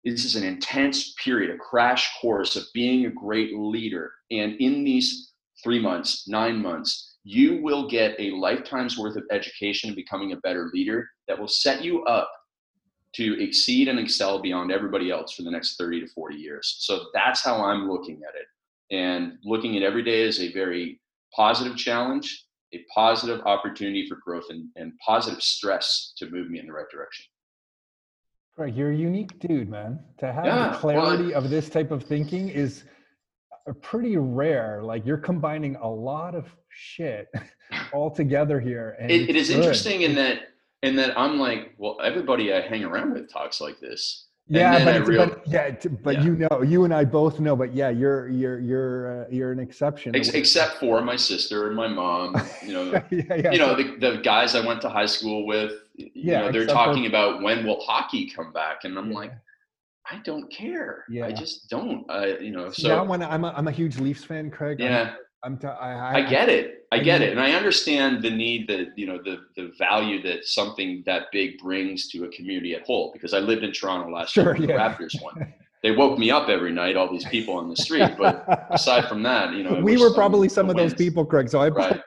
this 0.03 0.25
is 0.25 0.35
an 0.35 0.43
intense 0.43 1.13
period, 1.23 1.53
a 1.53 1.57
crash 1.57 2.11
course 2.21 2.55
of 2.55 2.63
being 2.73 3.05
a 3.05 3.11
great 3.11 3.55
leader. 3.55 4.11
And 4.31 4.55
in 4.59 4.83
these 4.83 5.31
three 5.63 5.79
months, 5.79 6.27
nine 6.27 6.61
months, 6.61 7.15
you 7.23 7.61
will 7.61 7.89
get 7.89 8.15
a 8.19 8.31
lifetime's 8.31 8.97
worth 8.97 9.15
of 9.15 9.23
education 9.31 9.89
in 9.89 9.95
becoming 9.95 10.33
a 10.33 10.37
better 10.37 10.69
leader 10.73 11.07
that 11.27 11.39
will 11.39 11.47
set 11.47 11.83
you 11.83 12.03
up 12.03 12.29
to 13.15 13.41
exceed 13.41 13.87
and 13.87 13.99
excel 13.99 14.41
beyond 14.41 14.71
everybody 14.71 15.11
else 15.11 15.33
for 15.33 15.43
the 15.43 15.51
next 15.51 15.77
30 15.77 16.01
to 16.01 16.07
40 16.07 16.35
years. 16.35 16.77
So 16.79 17.05
that's 17.13 17.41
how 17.41 17.63
I'm 17.63 17.89
looking 17.89 18.21
at 18.27 18.35
it. 18.35 18.47
And 18.95 19.37
looking 19.43 19.77
at 19.77 19.83
every 19.83 20.03
day 20.03 20.27
as 20.27 20.39
a 20.39 20.51
very 20.51 20.99
positive 21.33 21.77
challenge, 21.77 22.45
a 22.73 22.83
positive 22.93 23.41
opportunity 23.45 24.07
for 24.07 24.17
growth, 24.23 24.45
and, 24.49 24.67
and 24.75 24.93
positive 24.97 25.41
stress 25.41 26.13
to 26.17 26.29
move 26.29 26.49
me 26.49 26.59
in 26.59 26.67
the 26.67 26.73
right 26.73 26.89
direction. 26.91 27.25
Right, 28.55 28.73
you're 28.73 28.91
a 28.91 28.95
unique 28.95 29.39
dude, 29.39 29.67
man. 29.67 29.99
To 30.19 30.31
have 30.31 30.45
yeah, 30.45 30.69
the 30.69 30.77
clarity 30.77 31.27
well, 31.29 31.43
of 31.43 31.49
this 31.49 31.69
type 31.69 31.89
of 31.89 32.03
thinking 32.03 32.49
is 32.49 32.83
pretty 33.81 34.17
rare. 34.17 34.81
Like 34.83 35.05
you're 35.05 35.17
combining 35.17 35.75
a 35.77 35.87
lot 35.87 36.35
of 36.35 36.45
shit 36.69 37.29
all 37.93 38.11
together 38.11 38.59
here. 38.59 38.95
And 38.99 39.09
it, 39.09 39.29
it 39.29 39.35
is 39.35 39.47
good. 39.47 39.57
interesting 39.57 40.01
in 40.01 40.13
that 40.15 40.49
in 40.83 40.95
that 40.97 41.17
I'm 41.17 41.39
like, 41.39 41.73
well, 41.77 41.97
everybody 42.03 42.53
I 42.53 42.61
hang 42.61 42.83
around 42.83 43.13
with 43.13 43.31
talks 43.31 43.59
like 43.59 43.79
this. 43.79 44.27
yeah, 44.47 44.83
but, 44.83 45.07
real, 45.07 45.27
but, 45.27 45.47
yeah, 45.47 45.73
but 46.03 46.15
yeah. 46.17 46.23
you 46.23 46.35
know, 46.35 46.61
you 46.61 46.83
and 46.83 46.93
I 46.93 47.05
both 47.05 47.39
know. 47.39 47.55
But 47.55 47.73
yeah, 47.73 47.89
you're 47.89 48.27
you're 48.29 48.59
you're 48.59 49.23
uh, 49.23 49.25
you're 49.31 49.51
an 49.51 49.59
exception. 49.59 50.15
Ex- 50.15 50.29
except 50.29 50.79
for 50.79 51.01
my 51.01 51.15
sister 51.15 51.67
and 51.67 51.75
my 51.75 51.87
mom. 51.87 52.35
You 52.63 52.73
know, 52.73 52.91
yeah, 53.09 53.35
yeah, 53.35 53.51
you 53.51 53.57
know 53.57 53.75
the 53.75 53.95
the 53.99 54.21
guys 54.21 54.53
I 54.53 54.63
went 54.63 54.81
to 54.81 54.89
high 54.89 55.05
school 55.07 55.47
with 55.47 55.71
you 55.95 56.09
yeah, 56.15 56.41
know, 56.41 56.51
they're 56.51 56.65
talking 56.65 57.03
for, 57.03 57.09
about 57.09 57.41
when 57.41 57.65
will 57.65 57.81
hockey 57.81 58.29
come 58.29 58.51
back, 58.51 58.83
and 58.83 58.97
I'm 58.97 59.11
yeah. 59.11 59.17
like, 59.17 59.31
I 60.09 60.19
don't 60.23 60.51
care. 60.51 61.05
Yeah. 61.09 61.25
I 61.25 61.31
just 61.31 61.69
don't. 61.69 62.09
I, 62.09 62.37
you 62.37 62.51
know, 62.51 62.69
so 62.71 62.87
now 62.89 63.03
when 63.05 63.23
I'm 63.23 63.45
a, 63.45 63.53
I'm 63.55 63.67
a 63.67 63.71
huge 63.71 63.99
Leafs 63.99 64.23
fan, 64.23 64.51
Craig. 64.51 64.79
Yeah. 64.79 65.11
I'm, 65.43 65.53
I'm 65.53 65.57
t- 65.57 65.67
I, 65.67 65.93
I, 65.93 66.13
I 66.15 66.29
get 66.29 66.49
it. 66.49 66.87
I 66.91 66.99
get 66.99 67.21
it, 67.21 67.31
and 67.31 67.39
I 67.39 67.51
understand 67.53 68.21
the 68.21 68.29
need 68.29 68.67
that 68.69 68.97
you 68.97 69.07
know 69.07 69.17
the 69.17 69.39
the 69.55 69.71
value 69.77 70.21
that 70.23 70.45
something 70.45 71.03
that 71.05 71.27
big 71.31 71.57
brings 71.57 72.07
to 72.09 72.25
a 72.25 72.29
community 72.29 72.75
at 72.75 72.83
whole. 72.85 73.11
Because 73.11 73.33
I 73.33 73.39
lived 73.39 73.63
in 73.63 73.71
Toronto 73.71 74.11
last 74.11 74.33
sure, 74.33 74.55
year, 74.55 74.69
yeah. 74.69 74.89
the 74.89 75.03
Raptors 75.05 75.21
won, 75.21 75.53
they 75.83 75.91
woke 75.91 76.17
me 76.17 76.31
up 76.31 76.49
every 76.49 76.71
night, 76.71 76.95
all 76.95 77.11
these 77.11 77.25
people 77.25 77.55
on 77.55 77.67
the 77.69 77.75
street. 77.75 78.11
But 78.17 78.67
aside 78.69 79.07
from 79.07 79.23
that, 79.23 79.53
you 79.53 79.63
know, 79.63 79.79
we 79.83 79.97
were 79.97 80.13
probably 80.13 80.49
some 80.49 80.69
of 80.69 80.75
those 80.75 80.93
people, 80.93 81.25
Craig. 81.25 81.49
So 81.49 81.61
I 81.61 81.69
right, 81.69 82.01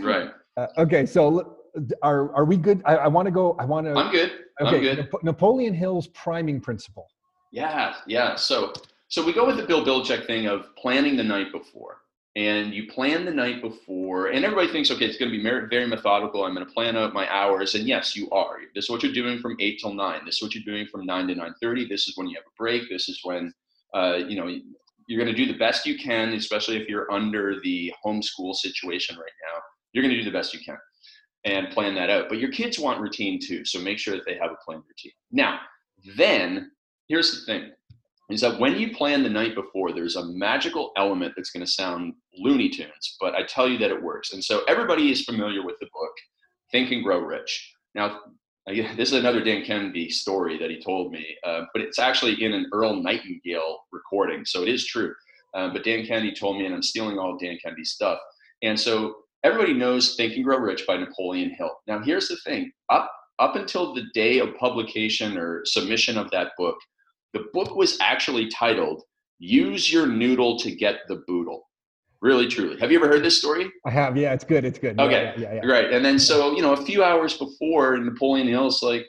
right. 0.00 0.30
Uh, 0.56 0.66
okay, 0.78 1.06
so 1.06 1.58
are 2.02 2.34
are 2.34 2.44
we 2.44 2.56
good? 2.56 2.82
I, 2.84 2.96
I 2.96 3.08
want 3.08 3.26
to 3.26 3.32
go. 3.32 3.56
I 3.58 3.64
want 3.64 3.86
to. 3.86 3.94
I'm 3.94 4.10
good. 4.10 4.30
Okay, 4.60 4.76
I'm 4.76 4.80
good. 4.80 4.98
Nap- 4.98 5.22
Napoleon 5.22 5.74
Hill's 5.74 6.08
priming 6.08 6.60
principle. 6.60 7.06
Yeah, 7.52 7.94
yeah. 8.06 8.36
So 8.36 8.72
so 9.08 9.24
we 9.24 9.32
go 9.32 9.46
with 9.46 9.56
the 9.56 9.64
Bill 9.64 9.84
Belichick 9.84 10.26
thing 10.26 10.46
of 10.46 10.74
planning 10.76 11.16
the 11.16 11.24
night 11.24 11.52
before 11.52 11.98
and 12.36 12.72
you 12.72 12.86
plan 12.86 13.24
the 13.24 13.30
night 13.30 13.60
before 13.60 14.28
and 14.28 14.44
everybody 14.44 14.70
thinks 14.70 14.90
okay 14.90 15.04
it's 15.04 15.18
going 15.18 15.30
to 15.30 15.36
be 15.36 15.42
very 15.42 15.86
methodical 15.86 16.44
i'm 16.44 16.54
going 16.54 16.64
to 16.64 16.72
plan 16.72 16.96
out 16.96 17.12
my 17.12 17.28
hours 17.28 17.74
and 17.74 17.88
yes 17.88 18.14
you 18.14 18.30
are 18.30 18.58
this 18.74 18.84
is 18.84 18.90
what 18.90 19.02
you're 19.02 19.12
doing 19.12 19.40
from 19.40 19.56
8 19.58 19.80
till 19.80 19.94
9 19.94 20.20
this 20.24 20.36
is 20.36 20.42
what 20.42 20.54
you're 20.54 20.64
doing 20.64 20.86
from 20.86 21.04
9 21.04 21.26
to 21.26 21.34
9.30 21.34 21.88
this 21.88 22.06
is 22.06 22.16
when 22.16 22.28
you 22.28 22.36
have 22.36 22.44
a 22.46 22.56
break 22.56 22.88
this 22.88 23.08
is 23.08 23.20
when 23.24 23.52
uh, 23.94 24.18
you 24.28 24.36
know 24.36 24.46
you're 25.08 25.22
going 25.22 25.34
to 25.34 25.44
do 25.44 25.50
the 25.50 25.58
best 25.58 25.86
you 25.86 25.98
can 25.98 26.32
especially 26.34 26.76
if 26.76 26.88
you're 26.88 27.10
under 27.10 27.60
the 27.62 27.92
homeschool 28.04 28.54
situation 28.54 29.16
right 29.16 29.32
now 29.52 29.60
you're 29.92 30.02
going 30.02 30.14
to 30.14 30.18
do 30.18 30.24
the 30.24 30.36
best 30.36 30.54
you 30.54 30.60
can 30.64 30.78
and 31.44 31.70
plan 31.70 31.94
that 31.94 32.10
out 32.10 32.28
but 32.28 32.38
your 32.38 32.50
kids 32.50 32.78
want 32.78 33.00
routine 33.00 33.38
too 33.40 33.64
so 33.64 33.80
make 33.80 33.98
sure 33.98 34.14
that 34.14 34.24
they 34.26 34.34
have 34.34 34.50
a 34.50 34.64
planned 34.64 34.82
routine 34.88 35.12
now 35.32 35.58
then 36.16 36.70
here's 37.08 37.32
the 37.32 37.46
thing 37.46 37.70
is 38.30 38.40
that 38.40 38.58
when 38.58 38.76
you 38.76 38.94
plan 38.94 39.22
the 39.22 39.28
night 39.28 39.54
before, 39.54 39.92
there's 39.92 40.16
a 40.16 40.26
magical 40.26 40.92
element 40.96 41.34
that's 41.36 41.50
going 41.50 41.64
to 41.64 41.70
sound 41.70 42.14
Looney 42.38 42.68
Tunes, 42.68 43.16
but 43.20 43.34
I 43.34 43.42
tell 43.42 43.68
you 43.68 43.76
that 43.78 43.90
it 43.90 44.02
works. 44.02 44.32
And 44.32 44.42
so 44.42 44.62
everybody 44.68 45.10
is 45.10 45.24
familiar 45.24 45.64
with 45.64 45.76
the 45.80 45.88
book, 45.92 46.12
Think 46.70 46.92
and 46.92 47.02
Grow 47.02 47.18
Rich. 47.18 47.74
Now, 47.94 48.20
this 48.66 49.10
is 49.10 49.14
another 49.14 49.42
Dan 49.42 49.64
Kennedy 49.64 50.08
story 50.10 50.58
that 50.58 50.70
he 50.70 50.80
told 50.80 51.12
me, 51.12 51.26
uh, 51.44 51.62
but 51.72 51.82
it's 51.82 51.98
actually 51.98 52.42
in 52.42 52.52
an 52.52 52.66
Earl 52.72 53.02
Nightingale 53.02 53.80
recording, 53.90 54.44
so 54.44 54.62
it 54.62 54.68
is 54.68 54.86
true. 54.86 55.12
Uh, 55.54 55.72
but 55.72 55.82
Dan 55.82 56.06
Kennedy 56.06 56.32
told 56.32 56.58
me, 56.58 56.66
and 56.66 56.74
I'm 56.74 56.82
stealing 56.82 57.18
all 57.18 57.36
Dan 57.36 57.58
Kennedy's 57.60 57.90
stuff. 57.90 58.20
And 58.62 58.78
so 58.78 59.16
everybody 59.44 59.74
knows 59.74 60.16
Think 60.16 60.34
and 60.34 60.44
Grow 60.44 60.58
Rich 60.58 60.86
by 60.86 60.96
Napoleon 60.96 61.50
Hill. 61.50 61.70
Now, 61.86 62.00
here's 62.00 62.28
the 62.28 62.36
thing: 62.44 62.70
up 62.88 63.10
up 63.38 63.56
until 63.56 63.94
the 63.94 64.04
day 64.14 64.38
of 64.38 64.56
publication 64.56 65.38
or 65.38 65.62
submission 65.64 66.18
of 66.18 66.30
that 66.30 66.52
book, 66.58 66.76
the 67.32 67.44
book 67.52 67.74
was 67.74 67.98
actually 68.00 68.48
titled 68.48 69.02
Use 69.38 69.92
Your 69.92 70.06
Noodle 70.06 70.58
to 70.60 70.70
Get 70.70 71.00
the 71.08 71.22
Boodle. 71.26 71.62
Really, 72.20 72.48
truly. 72.48 72.78
Have 72.80 72.92
you 72.92 72.98
ever 72.98 73.08
heard 73.08 73.24
this 73.24 73.38
story? 73.38 73.70
I 73.86 73.90
have. 73.90 74.14
Yeah, 74.16 74.34
it's 74.34 74.44
good. 74.44 74.66
It's 74.66 74.78
good. 74.78 75.00
Okay. 75.00 75.32
Yeah, 75.38 75.42
yeah, 75.54 75.60
yeah, 75.62 75.66
Right. 75.66 75.90
And 75.90 76.04
then, 76.04 76.18
so, 76.18 76.54
you 76.54 76.60
know, 76.60 76.74
a 76.74 76.84
few 76.84 77.02
hours 77.02 77.38
before, 77.38 77.96
Napoleon 77.96 78.46
Hill's 78.46 78.82
like, 78.82 79.06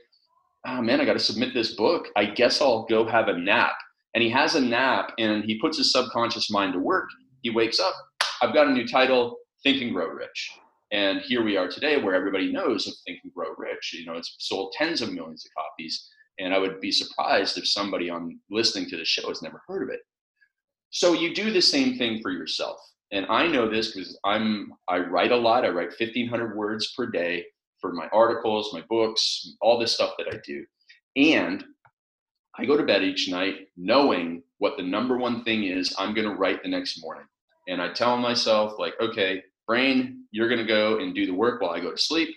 oh 0.65 0.81
man, 0.81 1.01
I 1.01 1.05
got 1.05 1.13
to 1.13 1.19
submit 1.19 1.53
this 1.53 1.75
book. 1.75 2.07
I 2.15 2.25
guess 2.25 2.61
I'll 2.61 2.85
go 2.85 3.05
have 3.05 3.27
a 3.27 3.37
nap. 3.37 3.73
And 4.13 4.23
he 4.23 4.29
has 4.29 4.55
a 4.55 4.61
nap 4.61 5.11
and 5.17 5.43
he 5.43 5.59
puts 5.59 5.77
his 5.77 5.91
subconscious 5.91 6.49
mind 6.49 6.73
to 6.73 6.79
work. 6.79 7.09
He 7.41 7.49
wakes 7.49 7.79
up. 7.79 7.93
I've 8.41 8.53
got 8.53 8.67
a 8.67 8.71
new 8.71 8.87
title, 8.87 9.37
Think 9.63 9.81
and 9.81 9.93
Grow 9.93 10.07
Rich. 10.07 10.51
And 10.91 11.21
here 11.21 11.43
we 11.43 11.55
are 11.55 11.67
today 11.67 12.01
where 12.01 12.15
everybody 12.15 12.51
knows 12.51 12.87
of 12.87 12.93
Think 13.05 13.19
and 13.23 13.33
Grow 13.33 13.49
Rich. 13.57 13.93
You 13.93 14.05
know, 14.05 14.13
it's 14.13 14.35
sold 14.39 14.73
tens 14.75 15.01
of 15.01 15.13
millions 15.13 15.45
of 15.45 15.51
copies. 15.63 16.09
And 16.39 16.53
I 16.53 16.57
would 16.57 16.81
be 16.81 16.91
surprised 16.91 17.57
if 17.57 17.67
somebody 17.67 18.09
on 18.09 18.39
listening 18.49 18.89
to 18.89 18.97
the 18.97 19.05
show 19.05 19.27
has 19.29 19.41
never 19.41 19.61
heard 19.67 19.83
of 19.83 19.89
it. 19.89 19.99
So 20.89 21.13
you 21.13 21.35
do 21.35 21.51
the 21.51 21.61
same 21.61 21.97
thing 21.97 22.21
for 22.21 22.31
yourself. 22.31 22.79
And 23.11 23.25
I 23.29 23.45
know 23.45 23.69
this 23.69 23.91
because 23.91 24.17
I'm 24.25 24.73
I 24.87 24.99
write 24.99 25.31
a 25.31 25.37
lot. 25.37 25.63
I 25.63 25.69
write 25.69 25.89
1500 25.89 26.55
words 26.55 26.93
per 26.97 27.05
day 27.05 27.45
for 27.79 27.93
my 27.93 28.07
articles, 28.11 28.73
my 28.73 28.83
books, 28.89 29.55
all 29.61 29.77
this 29.77 29.93
stuff 29.93 30.13
that 30.17 30.33
I 30.33 30.39
do. 30.43 30.65
And 31.15 31.63
I 32.57 32.65
go 32.65 32.77
to 32.77 32.83
bed 32.83 33.03
each 33.03 33.29
night 33.29 33.67
knowing 33.77 34.43
what 34.57 34.77
the 34.77 34.83
number 34.83 35.17
one 35.17 35.43
thing 35.43 35.63
is 35.65 35.93
I'm 35.97 36.13
going 36.13 36.27
to 36.27 36.35
write 36.35 36.63
the 36.63 36.69
next 36.69 37.01
morning. 37.01 37.25
And 37.67 37.81
I 37.81 37.93
tell 37.93 38.17
myself 38.17 38.73
like, 38.79 38.93
okay, 38.99 39.43
brain, 39.71 40.25
you're 40.31 40.49
going 40.49 40.59
to 40.59 40.67
go 40.67 40.99
and 40.99 41.15
do 41.15 41.25
the 41.25 41.33
work 41.33 41.61
while 41.61 41.71
I 41.71 41.79
go 41.79 41.91
to 41.91 41.97
sleep 41.97 42.27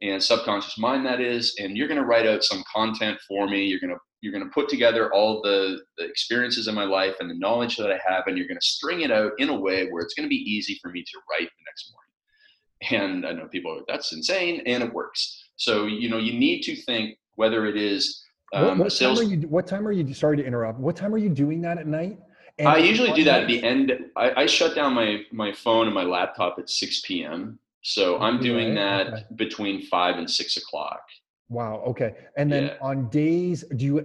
and 0.00 0.22
subconscious 0.22 0.78
mind 0.78 1.04
that 1.06 1.20
is 1.20 1.56
and 1.58 1.76
you're 1.76 1.88
going 1.88 2.00
to 2.00 2.06
write 2.06 2.24
out 2.24 2.44
some 2.44 2.62
content 2.72 3.18
for 3.26 3.48
me. 3.48 3.64
You're 3.64 3.80
going 3.80 3.90
to 3.90 3.98
you're 4.20 4.32
going 4.32 4.44
to 4.44 4.54
put 4.54 4.68
together 4.68 5.12
all 5.12 5.42
the, 5.42 5.80
the 5.98 6.04
experiences 6.04 6.68
in 6.68 6.74
my 6.74 6.84
life 6.84 7.16
and 7.18 7.28
the 7.28 7.34
knowledge 7.34 7.76
that 7.76 7.90
i 7.90 7.98
have 8.08 8.22
and 8.26 8.38
you're 8.38 8.46
going 8.46 8.62
to 8.64 8.66
string 8.66 9.02
it 9.02 9.10
out 9.10 9.32
in 9.38 9.50
a 9.50 9.60
way 9.66 9.88
where 9.90 10.02
it's 10.02 10.14
going 10.14 10.24
to 10.24 10.30
be 10.30 10.42
easy 10.56 10.78
for 10.80 10.90
me 10.92 11.02
to 11.02 11.18
write 11.30 11.48
the 11.48 11.64
next 11.66 11.92
morning. 11.92 13.02
And 13.02 13.26
i 13.26 13.32
know 13.32 13.48
people 13.48 13.72
are 13.76 13.82
that's 13.88 14.12
insane 14.12 14.62
and 14.64 14.84
it 14.84 14.94
works. 14.94 15.20
So 15.56 15.86
you 15.86 16.08
know 16.08 16.18
you 16.18 16.38
need 16.38 16.62
to 16.62 16.76
think 16.76 17.18
whether 17.34 17.66
it 17.66 17.76
is 17.76 18.22
um, 18.52 18.66
what, 18.66 18.78
what 18.78 18.92
sales 18.92 19.18
time 19.18 19.26
are 19.26 19.30
you 19.34 19.48
what 19.48 19.66
time 19.66 19.88
are 19.88 19.92
you 19.92 20.14
sorry 20.14 20.36
to 20.36 20.44
interrupt 20.44 20.78
what 20.78 20.94
time 20.94 21.12
are 21.12 21.22
you 21.26 21.28
doing 21.28 21.60
that 21.62 21.78
at 21.78 21.88
night 21.88 22.18
and 22.58 22.68
I 22.68 22.78
usually 22.78 23.12
do 23.12 23.24
that 23.24 23.42
at 23.42 23.48
the 23.48 23.62
end. 23.62 23.92
I, 24.16 24.42
I 24.42 24.46
shut 24.46 24.74
down 24.74 24.94
my 24.94 25.22
my 25.32 25.52
phone 25.52 25.86
and 25.86 25.94
my 25.94 26.04
laptop 26.04 26.58
at 26.58 26.70
6 26.70 27.00
p.m. 27.00 27.58
So 27.82 28.18
I'm 28.18 28.40
doing 28.40 28.74
that 28.76 29.06
okay. 29.08 29.24
between 29.36 29.82
five 29.82 30.16
and 30.16 30.30
six 30.30 30.56
o'clock. 30.56 31.02
Wow. 31.50 31.82
Okay. 31.86 32.14
And 32.38 32.50
then 32.50 32.64
yeah. 32.64 32.76
on 32.80 33.10
days, 33.10 33.62
do 33.76 33.84
you 33.84 34.00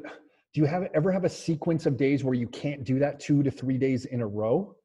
do 0.53 0.61
you 0.61 0.65
have 0.65 0.87
ever 0.93 1.11
have 1.11 1.23
a 1.23 1.29
sequence 1.29 1.85
of 1.85 1.95
days 1.95 2.23
where 2.23 2.33
you 2.33 2.47
can't 2.47 2.83
do 2.83 2.99
that 2.99 3.19
two 3.19 3.41
to 3.43 3.51
three 3.51 3.77
days 3.77 4.05
in 4.05 4.21
a 4.21 4.27
row? 4.27 4.75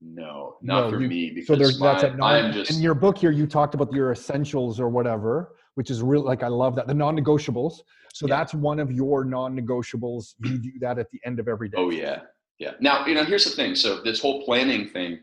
No, 0.00 0.56
not 0.62 0.84
no, 0.84 0.90
for 0.90 1.00
you, 1.00 1.08
me. 1.08 1.30
Because 1.30 1.46
so 1.46 1.56
there's 1.56 1.78
my, 1.78 1.92
that's 1.92 2.04
a 2.04 2.16
non, 2.16 2.52
just, 2.52 2.70
in 2.70 2.80
your 2.80 2.94
book 2.94 3.18
here. 3.18 3.30
You 3.30 3.46
talked 3.46 3.74
about 3.74 3.92
your 3.92 4.12
essentials 4.12 4.80
or 4.80 4.88
whatever, 4.88 5.54
which 5.74 5.90
is 5.90 6.02
really 6.02 6.24
like 6.24 6.42
I 6.42 6.48
love 6.48 6.74
that 6.76 6.86
the 6.86 6.94
non-negotiables. 6.94 7.80
So 8.14 8.26
yeah. 8.26 8.36
that's 8.36 8.54
one 8.54 8.80
of 8.80 8.90
your 8.90 9.24
non-negotiables. 9.24 10.34
You 10.40 10.58
do 10.58 10.72
that 10.80 10.98
at 10.98 11.10
the 11.10 11.20
end 11.24 11.38
of 11.38 11.48
every 11.48 11.68
day. 11.68 11.76
Oh 11.78 11.90
yeah, 11.90 12.22
yeah. 12.62 12.72
Now 12.80 13.04
you 13.06 13.14
know 13.14 13.24
here's 13.24 13.44
the 13.44 13.50
thing. 13.50 13.74
So 13.74 14.00
this 14.00 14.20
whole 14.20 14.44
planning 14.44 14.88
thing 14.88 15.18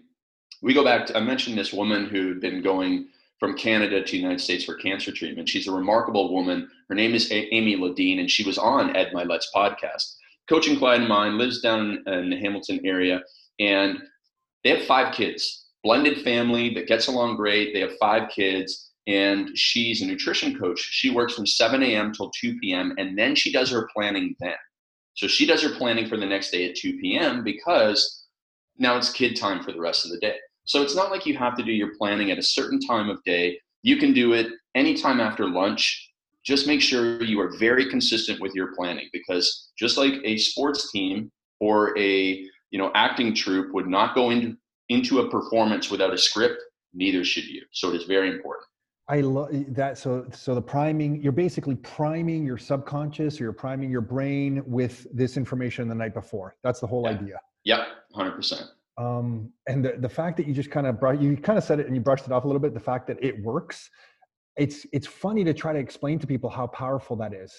we 0.61 0.73
go 0.73 0.83
back 0.83 1.05
to, 1.07 1.17
I 1.17 1.21
mentioned 1.21 1.57
this 1.57 1.71
woman 1.71 2.05
who'd 2.05 2.41
been 2.41 2.61
going 2.61 3.07
from 3.39 3.57
Canada 3.57 4.03
to 4.03 4.11
the 4.11 4.17
United 4.17 4.41
States 4.41 4.65
for 4.65 4.75
cancer 4.75 5.11
treatment. 5.13 5.47
She's 5.47 5.67
a 5.67 5.71
remarkable 5.71 6.33
woman. 6.33 6.69
Her 6.89 6.95
name 6.95 7.15
is 7.15 7.31
a- 7.31 7.53
Amy 7.55 7.77
Ladine, 7.77 8.19
and 8.19 8.29
she 8.29 8.43
was 8.43 8.57
on 8.57 8.93
Ed 8.93 9.13
Mylett's 9.13 9.49
podcast. 9.55 10.15
Coaching 10.49 10.77
client 10.77 11.03
of 11.03 11.09
mine 11.09 11.37
lives 11.37 11.61
down 11.61 12.03
in 12.07 12.29
the 12.29 12.37
Hamilton 12.37 12.81
area, 12.83 13.21
and 13.59 13.99
they 14.63 14.71
have 14.71 14.85
five 14.85 15.13
kids, 15.13 15.67
blended 15.83 16.21
family 16.21 16.73
that 16.73 16.87
gets 16.87 17.07
along 17.07 17.37
great. 17.37 17.73
They 17.73 17.79
have 17.79 17.97
five 17.97 18.29
kids, 18.29 18.91
and 19.07 19.57
she's 19.57 20.01
a 20.01 20.05
nutrition 20.05 20.59
coach. 20.59 20.79
She 20.79 21.09
works 21.09 21.35
from 21.35 21.45
7 21.45 21.81
a.m. 21.83 22.11
till 22.11 22.31
2 22.31 22.59
p.m., 22.59 22.93
and 22.97 23.17
then 23.17 23.35
she 23.35 23.53
does 23.53 23.71
her 23.71 23.87
planning 23.93 24.35
then. 24.41 24.57
So 25.13 25.27
she 25.27 25.45
does 25.45 25.61
her 25.63 25.75
planning 25.75 26.07
for 26.07 26.17
the 26.17 26.25
next 26.25 26.51
day 26.51 26.69
at 26.69 26.75
2 26.75 26.97
p.m. 26.99 27.43
because 27.43 28.25
now 28.77 28.97
it's 28.97 29.11
kid 29.11 29.35
time 29.35 29.63
for 29.63 29.71
the 29.71 29.79
rest 29.79 30.05
of 30.05 30.11
the 30.11 30.19
day. 30.19 30.35
So 30.63 30.81
it's 30.81 30.95
not 30.95 31.11
like 31.11 31.25
you 31.25 31.37
have 31.37 31.57
to 31.57 31.63
do 31.63 31.71
your 31.71 31.91
planning 31.97 32.31
at 32.31 32.37
a 32.37 32.43
certain 32.43 32.79
time 32.79 33.09
of 33.09 33.23
day. 33.23 33.59
You 33.81 33.97
can 33.97 34.13
do 34.13 34.33
it 34.33 34.47
anytime 34.75 35.19
after 35.19 35.47
lunch. 35.47 36.11
Just 36.45 36.67
make 36.67 36.81
sure 36.81 37.21
you 37.23 37.39
are 37.41 37.57
very 37.57 37.89
consistent 37.89 38.39
with 38.39 38.53
your 38.55 38.73
planning 38.75 39.09
because 39.11 39.71
just 39.77 39.97
like 39.97 40.13
a 40.23 40.37
sports 40.37 40.91
team 40.91 41.31
or 41.59 41.97
a 41.97 42.45
you 42.71 42.79
know 42.79 42.91
acting 42.95 43.33
troupe 43.33 43.73
would 43.73 43.87
not 43.87 44.15
go 44.15 44.29
into 44.29 44.55
into 44.89 45.19
a 45.19 45.29
performance 45.29 45.91
without 45.91 46.13
a 46.13 46.17
script, 46.17 46.61
neither 46.93 47.23
should 47.23 47.45
you. 47.45 47.61
So 47.71 47.89
it 47.89 47.95
is 47.95 48.05
very 48.05 48.29
important. 48.29 48.65
I 49.09 49.21
love 49.21 49.49
that. 49.69 49.97
So, 49.97 50.27
so 50.31 50.53
the 50.53 50.61
priming, 50.61 51.21
you're 51.21 51.31
basically 51.31 51.75
priming 51.75 52.45
your 52.45 52.59
subconscious 52.59 53.41
or 53.41 53.45
you're 53.45 53.53
priming 53.53 53.89
your 53.89 54.01
brain 54.01 54.61
with 54.67 55.07
this 55.11 55.35
information 55.35 55.87
the 55.87 55.95
night 55.95 56.13
before. 56.13 56.55
That's 56.63 56.79
the 56.79 56.87
whole 56.87 57.03
yeah. 57.05 57.17
idea. 57.17 57.39
Yep, 57.63 57.87
100%. 58.15 58.69
Um, 58.99 59.51
and 59.67 59.83
the, 59.83 59.95
the 59.97 60.09
fact 60.09 60.37
that 60.37 60.45
you 60.45 60.53
just 60.53 60.69
kind 60.69 60.85
of 60.85 60.99
brought, 60.99 61.19
you 61.19 61.35
kind 61.37 61.57
of 61.57 61.63
said 61.63 61.79
it 61.79 61.87
and 61.87 61.95
you 61.95 62.01
brushed 62.01 62.27
it 62.27 62.31
off 62.31 62.43
a 62.43 62.47
little 62.47 62.59
bit. 62.59 62.75
The 62.75 62.79
fact 62.79 63.07
that 63.07 63.17
it 63.23 63.41
works, 63.41 63.89
it's 64.57 64.85
it's 64.91 65.07
funny 65.07 65.43
to 65.45 65.53
try 65.53 65.71
to 65.71 65.79
explain 65.79 66.19
to 66.19 66.27
people 66.27 66.49
how 66.49 66.67
powerful 66.67 67.15
that 67.15 67.33
is, 67.33 67.53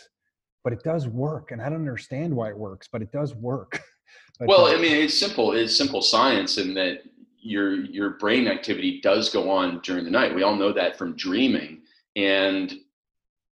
but 0.62 0.72
it 0.72 0.82
does 0.84 1.08
work. 1.08 1.50
And 1.50 1.60
I 1.62 1.70
don't 1.70 1.78
understand 1.78 2.36
why 2.36 2.50
it 2.50 2.56
works, 2.56 2.88
but 2.92 3.00
it 3.00 3.10
does 3.10 3.34
work. 3.34 3.80
well, 4.40 4.66
uh, 4.66 4.74
I 4.74 4.80
mean, 4.80 4.92
it's 4.92 5.18
simple. 5.18 5.52
It's 5.52 5.74
simple 5.74 6.02
science 6.02 6.58
in 6.58 6.74
that 6.74 7.02
your 7.40 7.74
your 7.74 8.10
brain 8.10 8.48
activity 8.48 9.00
does 9.00 9.30
go 9.30 9.50
on 9.50 9.80
during 9.80 10.04
the 10.04 10.10
night. 10.10 10.34
We 10.34 10.42
all 10.42 10.56
know 10.56 10.72
that 10.72 10.96
from 10.96 11.16
dreaming, 11.16 11.82
and 12.16 12.72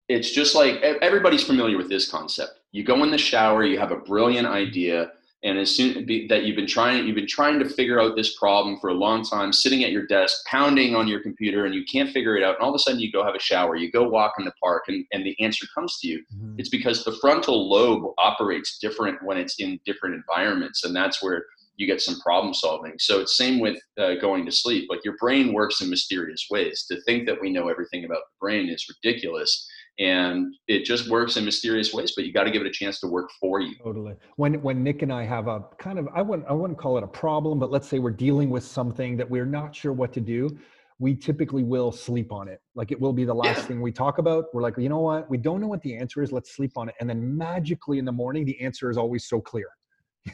it's 0.09 0.31
just 0.31 0.55
like 0.55 0.81
everybody's 0.81 1.43
familiar 1.43 1.77
with 1.77 1.89
this 1.89 2.09
concept. 2.09 2.59
You 2.71 2.83
go 2.83 3.03
in 3.03 3.11
the 3.11 3.17
shower, 3.17 3.65
you 3.65 3.79
have 3.79 3.91
a 3.91 3.97
brilliant 3.97 4.47
idea 4.47 5.11
and 5.43 5.59
as 5.59 5.75
soon 5.75 6.05
that 6.29 6.43
you've 6.43 6.55
been 6.55 6.67
trying 6.67 7.05
you've 7.05 7.15
been 7.15 7.27
trying 7.27 7.59
to 7.59 7.69
figure 7.69 8.01
out 8.01 8.15
this 8.15 8.37
problem 8.37 8.79
for 8.79 8.89
a 8.89 8.93
long 8.93 9.23
time 9.23 9.53
sitting 9.53 9.83
at 9.83 9.91
your 9.91 10.05
desk 10.07 10.45
pounding 10.47 10.95
on 10.95 11.07
your 11.07 11.21
computer 11.21 11.65
and 11.65 11.75
you 11.75 11.83
can't 11.91 12.09
figure 12.11 12.35
it 12.35 12.43
out 12.43 12.55
and 12.55 12.63
all 12.63 12.69
of 12.69 12.75
a 12.75 12.79
sudden 12.79 12.99
you 12.99 13.11
go 13.11 13.23
have 13.23 13.35
a 13.35 13.39
shower 13.39 13.75
you 13.75 13.91
go 13.91 14.07
walk 14.07 14.33
in 14.39 14.45
the 14.45 14.53
park 14.61 14.83
and, 14.87 15.05
and 15.11 15.25
the 15.25 15.39
answer 15.39 15.65
comes 15.75 15.99
to 15.99 16.07
you 16.07 16.23
mm-hmm. 16.35 16.55
it's 16.57 16.69
because 16.69 17.03
the 17.03 17.15
frontal 17.21 17.69
lobe 17.69 18.13
operates 18.17 18.79
different 18.79 19.21
when 19.23 19.37
it's 19.37 19.59
in 19.59 19.79
different 19.85 20.15
environments 20.15 20.83
and 20.83 20.95
that's 20.95 21.21
where 21.21 21.45
you 21.77 21.87
get 21.87 22.01
some 22.01 22.19
problem 22.19 22.53
solving. 22.53 22.93
So 22.99 23.21
it's 23.21 23.37
same 23.37 23.59
with 23.59 23.77
uh, 23.99 24.15
going 24.15 24.45
to 24.45 24.51
sleep 24.51 24.87
like 24.89 25.05
your 25.05 25.15
brain 25.17 25.53
works 25.53 25.81
in 25.81 25.89
mysterious 25.89 26.47
ways. 26.49 26.85
To 26.89 26.99
think 27.01 27.27
that 27.27 27.39
we 27.39 27.51
know 27.51 27.69
everything 27.69 28.03
about 28.05 28.17
the 28.17 28.37
brain 28.39 28.69
is 28.69 28.85
ridiculous 28.89 29.67
and 29.99 30.53
it 30.67 30.85
just 30.85 31.09
works 31.09 31.37
in 31.37 31.45
mysterious 31.45 31.91
ways 31.91 32.13
but 32.15 32.23
you 32.23 32.31
got 32.31 32.43
to 32.43 32.51
give 32.51 32.61
it 32.61 32.67
a 32.67 32.71
chance 32.71 32.99
to 32.99 33.07
work 33.07 33.29
for 33.39 33.61
you. 33.61 33.75
Totally. 33.83 34.13
When 34.35 34.61
when 34.61 34.83
nick 34.83 35.01
and 35.01 35.11
i 35.11 35.23
have 35.23 35.47
a 35.47 35.61
kind 35.79 35.97
of 35.97 36.07
i 36.13 36.21
wouldn't 36.21 36.47
i 36.47 36.53
wouldn't 36.53 36.77
call 36.77 36.97
it 36.97 37.03
a 37.03 37.07
problem 37.07 37.57
but 37.57 37.71
let's 37.71 37.87
say 37.87 37.97
we're 37.97 38.11
dealing 38.11 38.49
with 38.49 38.63
something 38.63 39.17
that 39.17 39.27
we're 39.27 39.45
not 39.45 39.75
sure 39.75 39.93
what 39.93 40.13
to 40.13 40.21
do 40.21 40.55
we 40.99 41.15
typically 41.15 41.63
will 41.63 41.91
sleep 41.91 42.31
on 42.31 42.47
it. 42.47 42.59
Like 42.73 42.91
it 42.91 42.99
will 42.99 43.13
be 43.13 43.23
the 43.23 43.33
last 43.33 43.57
yeah. 43.57 43.63
thing 43.65 43.81
we 43.81 43.91
talk 43.91 44.17
about. 44.17 44.45
We're 44.53 44.63
like 44.63 44.77
you 44.77 44.89
know 44.89 44.99
what? 44.99 45.29
We 45.29 45.37
don't 45.37 45.61
know 45.61 45.67
what 45.67 45.81
the 45.81 45.95
answer 45.95 46.23
is. 46.23 46.31
Let's 46.31 46.55
sleep 46.55 46.71
on 46.75 46.89
it. 46.89 46.95
And 46.99 47.09
then 47.09 47.37
magically 47.37 47.99
in 47.99 48.05
the 48.05 48.11
morning 48.11 48.45
the 48.45 48.59
answer 48.59 48.89
is 48.89 48.97
always 48.97 49.27
so 49.27 49.39
clear 49.39 49.67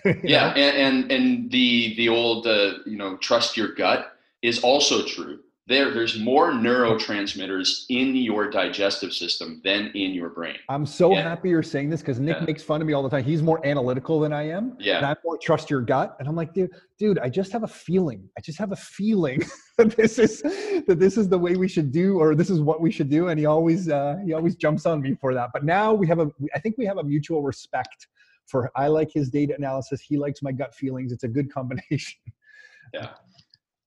yeah 0.23 0.53
and, 0.55 0.77
and 0.77 1.11
and 1.11 1.51
the 1.51 1.95
the 1.97 2.09
old 2.09 2.47
uh, 2.47 2.73
you 2.85 2.97
know 2.97 3.17
trust 3.17 3.57
your 3.57 3.73
gut 3.73 4.13
is 4.43 4.59
also 4.59 5.03
true. 5.05 5.39
There 5.65 5.93
there's 5.93 6.19
more 6.19 6.51
neurotransmitters 6.51 7.85
in 7.87 8.17
your 8.17 8.49
digestive 8.49 9.13
system 9.13 9.61
than 9.63 9.91
in 9.95 10.11
your 10.11 10.29
brain. 10.29 10.57
I'm 10.67 10.85
so 10.85 11.13
yeah. 11.13 11.21
happy 11.21 11.49
you're 11.49 11.63
saying 11.63 11.89
this 11.89 12.01
because 12.01 12.19
nick 12.19 12.35
yeah. 12.37 12.45
makes 12.45 12.61
fun 12.61 12.81
of 12.81 12.87
me 12.87 12.91
all 12.91 13.01
the 13.01 13.09
time. 13.09 13.23
He's 13.23 13.41
more 13.41 13.65
analytical 13.65 14.19
than 14.19 14.33
i 14.33 14.43
am 14.43 14.75
yeah. 14.77 14.97
and 14.97 15.05
i 15.05 15.15
more 15.23 15.37
trust 15.37 15.69
your 15.69 15.79
gut 15.79 16.17
and 16.19 16.27
i'm 16.27 16.35
like 16.35 16.53
dude 16.53 16.69
dude 16.99 17.17
i 17.19 17.29
just 17.29 17.53
have 17.53 17.63
a 17.63 17.67
feeling. 17.67 18.27
I 18.37 18.41
just 18.41 18.59
have 18.59 18.73
a 18.73 18.75
feeling 18.75 19.41
that 19.77 19.95
this 19.95 20.19
is 20.19 20.41
that 20.41 20.97
this 20.99 21.17
is 21.17 21.29
the 21.29 21.39
way 21.39 21.55
we 21.55 21.69
should 21.69 21.93
do 21.93 22.19
or 22.19 22.35
this 22.35 22.49
is 22.49 22.59
what 22.59 22.81
we 22.81 22.91
should 22.91 23.09
do 23.09 23.29
and 23.29 23.39
he 23.39 23.45
always 23.45 23.87
uh 23.87 24.17
he 24.25 24.33
always 24.33 24.57
jumps 24.57 24.85
on 24.85 25.01
me 25.01 25.15
for 25.15 25.33
that. 25.33 25.51
But 25.53 25.63
now 25.63 25.93
we 25.93 26.07
have 26.07 26.19
a 26.19 26.29
i 26.53 26.59
think 26.59 26.77
we 26.77 26.85
have 26.85 26.97
a 26.97 27.03
mutual 27.03 27.41
respect 27.41 28.07
for 28.47 28.71
i 28.75 28.87
like 28.87 29.11
his 29.11 29.29
data 29.29 29.53
analysis 29.57 30.01
he 30.01 30.17
likes 30.17 30.41
my 30.41 30.51
gut 30.51 30.73
feelings 30.73 31.11
it's 31.11 31.23
a 31.23 31.27
good 31.27 31.51
combination 31.53 32.19
yeah 32.93 33.09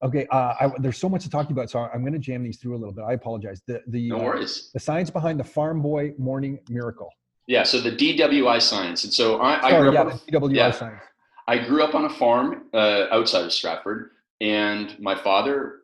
Okay, 0.04 0.26
uh, 0.30 0.54
I, 0.60 0.72
there's 0.78 0.98
so 0.98 1.08
much 1.08 1.22
to 1.22 1.30
talk 1.30 1.48
about, 1.48 1.70
so 1.70 1.78
I'm 1.80 2.02
going 2.02 2.12
to 2.12 2.18
jam 2.18 2.42
these 2.42 2.58
through 2.58 2.76
a 2.76 2.78
little 2.78 2.92
bit. 2.92 3.04
I 3.08 3.14
apologize. 3.14 3.62
The 3.66 3.82
the 3.86 4.10
no 4.10 4.20
uh, 4.20 4.24
worries. 4.24 4.68
Uh, 4.68 4.70
the 4.74 4.80
science 4.80 5.08
behind 5.08 5.40
the 5.40 5.44
Farm 5.44 5.80
Boy 5.80 6.12
Morning 6.18 6.58
Miracle. 6.68 7.10
Yeah, 7.46 7.62
so 7.62 7.80
the 7.80 7.92
DWI 7.92 8.60
science, 8.60 9.04
and 9.04 9.12
so 9.12 9.40
I, 9.40 9.60
Sorry, 9.60 9.74
I 9.74 9.80
grew 9.80 9.92
yeah, 9.92 10.02
up. 10.02 10.26
The 10.26 10.32
DWI 10.32 10.54
yeah, 10.54 10.70
science. 10.70 11.02
I 11.48 11.58
grew 11.58 11.82
up 11.82 11.94
on 11.94 12.04
a 12.04 12.10
farm 12.10 12.64
uh, 12.74 13.06
outside 13.10 13.44
of 13.44 13.52
Stratford, 13.52 14.10
and 14.40 14.98
my 15.00 15.14
father 15.14 15.80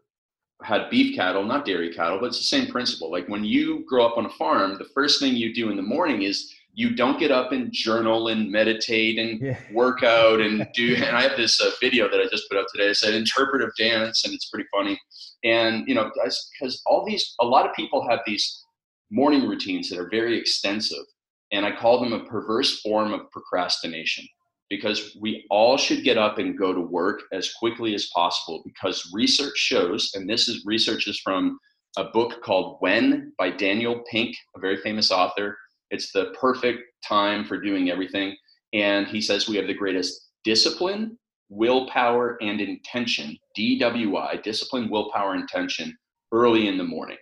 had 0.63 0.91
beef 0.91 1.17
cattle, 1.17 1.45
not 1.45 1.65
dairy 1.65 1.93
cattle, 1.93 2.19
but 2.21 2.27
it's 2.27 2.39
the 2.39 2.45
same 2.45 2.67
principle. 2.67 3.11
Like 3.11 3.29
when 3.29 3.45
you 3.45 3.85
grow 3.89 4.07
up 4.07 4.19
on 4.19 4.27
a 4.27 4.31
farm, 4.31 4.77
the 4.79 4.89
first 4.95 5.21
thing 5.21 5.35
you 5.35 5.55
do 5.55 5.71
in 5.71 5.77
the 5.77 5.83
morning 5.83 6.23
is 6.23 6.53
you 6.75 6.95
don't 6.95 7.19
get 7.19 7.31
up 7.31 7.53
and 7.53 7.71
journal 7.73 8.29
and 8.29 8.51
meditate 8.51 9.19
and 9.19 9.41
yeah. 9.41 9.59
work 9.73 10.03
out 10.03 10.41
and 10.41 10.67
do 10.75 10.95
and 10.95 11.17
i 11.17 11.23
have 11.23 11.37
this 11.37 11.61
uh, 11.61 11.71
video 11.81 12.09
that 12.09 12.21
i 12.21 12.27
just 12.31 12.49
put 12.51 12.59
up 12.59 12.67
today 12.75 12.89
i 12.89 12.93
said 12.93 13.15
interpretive 13.15 13.71
dance 13.79 14.25
and 14.25 14.35
it's 14.35 14.49
pretty 14.49 14.69
funny 14.75 14.99
and 15.45 15.87
you 15.87 15.95
know 15.95 16.11
because 16.15 16.83
all 16.87 17.05
these 17.05 17.35
a 17.41 17.45
lot 17.45 17.67
of 17.67 17.75
people 17.75 18.07
have 18.09 18.21
these 18.27 18.65
morning 19.11 19.47
routines 19.47 19.89
that 19.89 19.99
are 19.99 20.09
very 20.11 20.39
extensive 20.39 21.05
and 21.53 21.65
i 21.67 21.75
call 21.75 22.01
them 22.01 22.13
a 22.13 22.25
perverse 22.25 22.81
form 22.81 23.13
of 23.13 23.31
procrastination 23.31 24.27
because 24.71 25.15
we 25.21 25.45
all 25.51 25.77
should 25.77 26.03
get 26.03 26.17
up 26.17 26.39
and 26.39 26.59
go 26.59 26.73
to 26.73 26.81
work 26.81 27.25
as 27.33 27.53
quickly 27.53 27.95
as 27.95 28.09
possible 28.15 28.63
because 28.65 29.11
research 29.13 29.57
shows 29.57 30.11
and 30.15 30.29
this 30.29 30.49
is 30.49 30.65
research 30.65 31.07
is 31.07 31.21
from 31.21 31.59
a 31.99 32.05
book 32.05 32.43
called 32.43 32.77
when 32.81 33.33
by 33.39 33.51
daniel 33.51 34.03
pink 34.11 34.35
a 34.57 34.61
very 34.61 34.79
famous 34.79 35.11
author 35.11 35.59
it's 35.93 36.11
the 36.11 36.35
perfect 36.41 36.81
time 37.07 37.45
for 37.45 37.61
doing 37.61 37.91
everything. 37.91 38.35
And 38.73 39.07
he 39.07 39.21
says 39.21 39.49
we 39.49 39.57
have 39.57 39.67
the 39.67 39.75
greatest 39.75 40.31
discipline, 40.43 41.19
willpower, 41.51 42.39
and 42.41 42.61
intention, 42.61 43.37
DWI, 43.57 44.43
discipline, 44.43 44.89
willpower, 44.89 45.37
intention, 45.37 45.97
early 46.33 46.67
in 46.67 46.79
the 46.79 46.85
morning. 46.85 47.19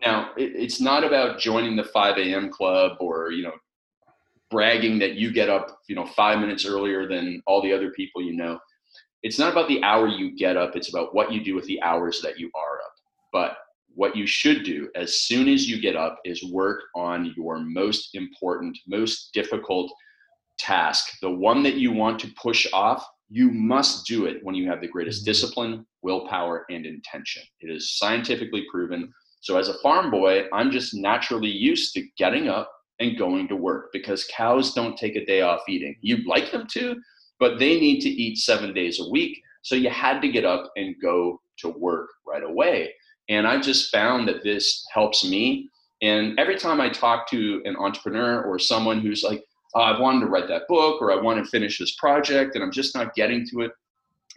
Now, 0.00 0.30
it's 0.36 0.80
not 0.80 1.04
about 1.04 1.38
joining 1.38 1.76
the 1.76 1.84
5 1.84 2.16
a.m. 2.18 2.50
club 2.50 2.96
or, 2.98 3.30
you 3.30 3.44
know, 3.44 3.52
bragging 4.50 4.98
that 4.98 5.14
you 5.14 5.30
get 5.32 5.48
up, 5.48 5.78
you 5.86 5.94
know, 5.94 6.06
five 6.06 6.40
minutes 6.40 6.66
earlier 6.66 7.06
than 7.06 7.42
all 7.46 7.62
the 7.62 7.72
other 7.72 7.90
people 7.90 8.22
you 8.22 8.34
know. 8.34 8.58
It's 9.22 9.38
not 9.38 9.52
about 9.52 9.68
the 9.68 9.82
hour 9.82 10.08
you 10.08 10.36
get 10.36 10.56
up, 10.56 10.74
it's 10.74 10.88
about 10.88 11.14
what 11.14 11.30
you 11.30 11.44
do 11.44 11.54
with 11.54 11.66
the 11.66 11.80
hours 11.82 12.20
that 12.22 12.38
you 12.38 12.50
are 12.54 12.80
up. 12.84 12.92
But 13.32 13.56
what 13.94 14.16
you 14.16 14.26
should 14.26 14.64
do 14.64 14.88
as 14.94 15.20
soon 15.22 15.48
as 15.48 15.68
you 15.68 15.80
get 15.80 15.96
up 15.96 16.18
is 16.24 16.44
work 16.44 16.82
on 16.94 17.32
your 17.36 17.58
most 17.60 18.14
important, 18.14 18.78
most 18.86 19.30
difficult 19.32 19.92
task. 20.58 21.12
The 21.20 21.30
one 21.30 21.62
that 21.64 21.74
you 21.74 21.92
want 21.92 22.18
to 22.20 22.32
push 22.40 22.66
off, 22.72 23.04
you 23.28 23.50
must 23.50 24.06
do 24.06 24.26
it 24.26 24.38
when 24.42 24.54
you 24.54 24.68
have 24.68 24.80
the 24.80 24.88
greatest 24.88 25.22
mm-hmm. 25.22 25.30
discipline, 25.30 25.86
willpower, 26.02 26.64
and 26.70 26.86
intention. 26.86 27.42
It 27.60 27.70
is 27.70 27.96
scientifically 27.98 28.64
proven. 28.70 29.12
So, 29.40 29.58
as 29.58 29.68
a 29.68 29.78
farm 29.82 30.10
boy, 30.10 30.44
I'm 30.52 30.70
just 30.70 30.94
naturally 30.94 31.50
used 31.50 31.94
to 31.94 32.06
getting 32.16 32.48
up 32.48 32.70
and 33.00 33.18
going 33.18 33.48
to 33.48 33.56
work 33.56 33.88
because 33.92 34.28
cows 34.34 34.74
don't 34.74 34.96
take 34.96 35.16
a 35.16 35.24
day 35.24 35.40
off 35.40 35.62
eating. 35.68 35.96
You'd 36.00 36.26
like 36.26 36.52
them 36.52 36.66
to, 36.72 36.96
but 37.40 37.58
they 37.58 37.80
need 37.80 38.00
to 38.02 38.08
eat 38.08 38.38
seven 38.38 38.72
days 38.72 39.00
a 39.00 39.10
week. 39.10 39.40
So, 39.62 39.74
you 39.74 39.90
had 39.90 40.20
to 40.22 40.28
get 40.28 40.44
up 40.44 40.70
and 40.76 40.94
go 41.02 41.40
to 41.58 41.68
work 41.70 42.08
right 42.26 42.44
away. 42.44 42.92
And 43.28 43.46
I 43.46 43.60
just 43.60 43.90
found 43.90 44.28
that 44.28 44.42
this 44.42 44.84
helps 44.92 45.24
me. 45.24 45.70
And 46.02 46.38
every 46.38 46.56
time 46.56 46.80
I 46.80 46.88
talk 46.88 47.28
to 47.30 47.62
an 47.64 47.76
entrepreneur 47.76 48.42
or 48.42 48.58
someone 48.58 49.00
who's 49.00 49.22
like, 49.22 49.42
oh, 49.74 49.82
I've 49.82 50.00
wanted 50.00 50.20
to 50.20 50.26
write 50.26 50.48
that 50.48 50.66
book 50.68 51.00
or 51.00 51.12
I 51.12 51.20
want 51.20 51.42
to 51.42 51.50
finish 51.50 51.78
this 51.78 51.94
project 51.94 52.54
and 52.54 52.64
I'm 52.64 52.72
just 52.72 52.94
not 52.94 53.14
getting 53.14 53.46
to 53.50 53.60
it. 53.62 53.72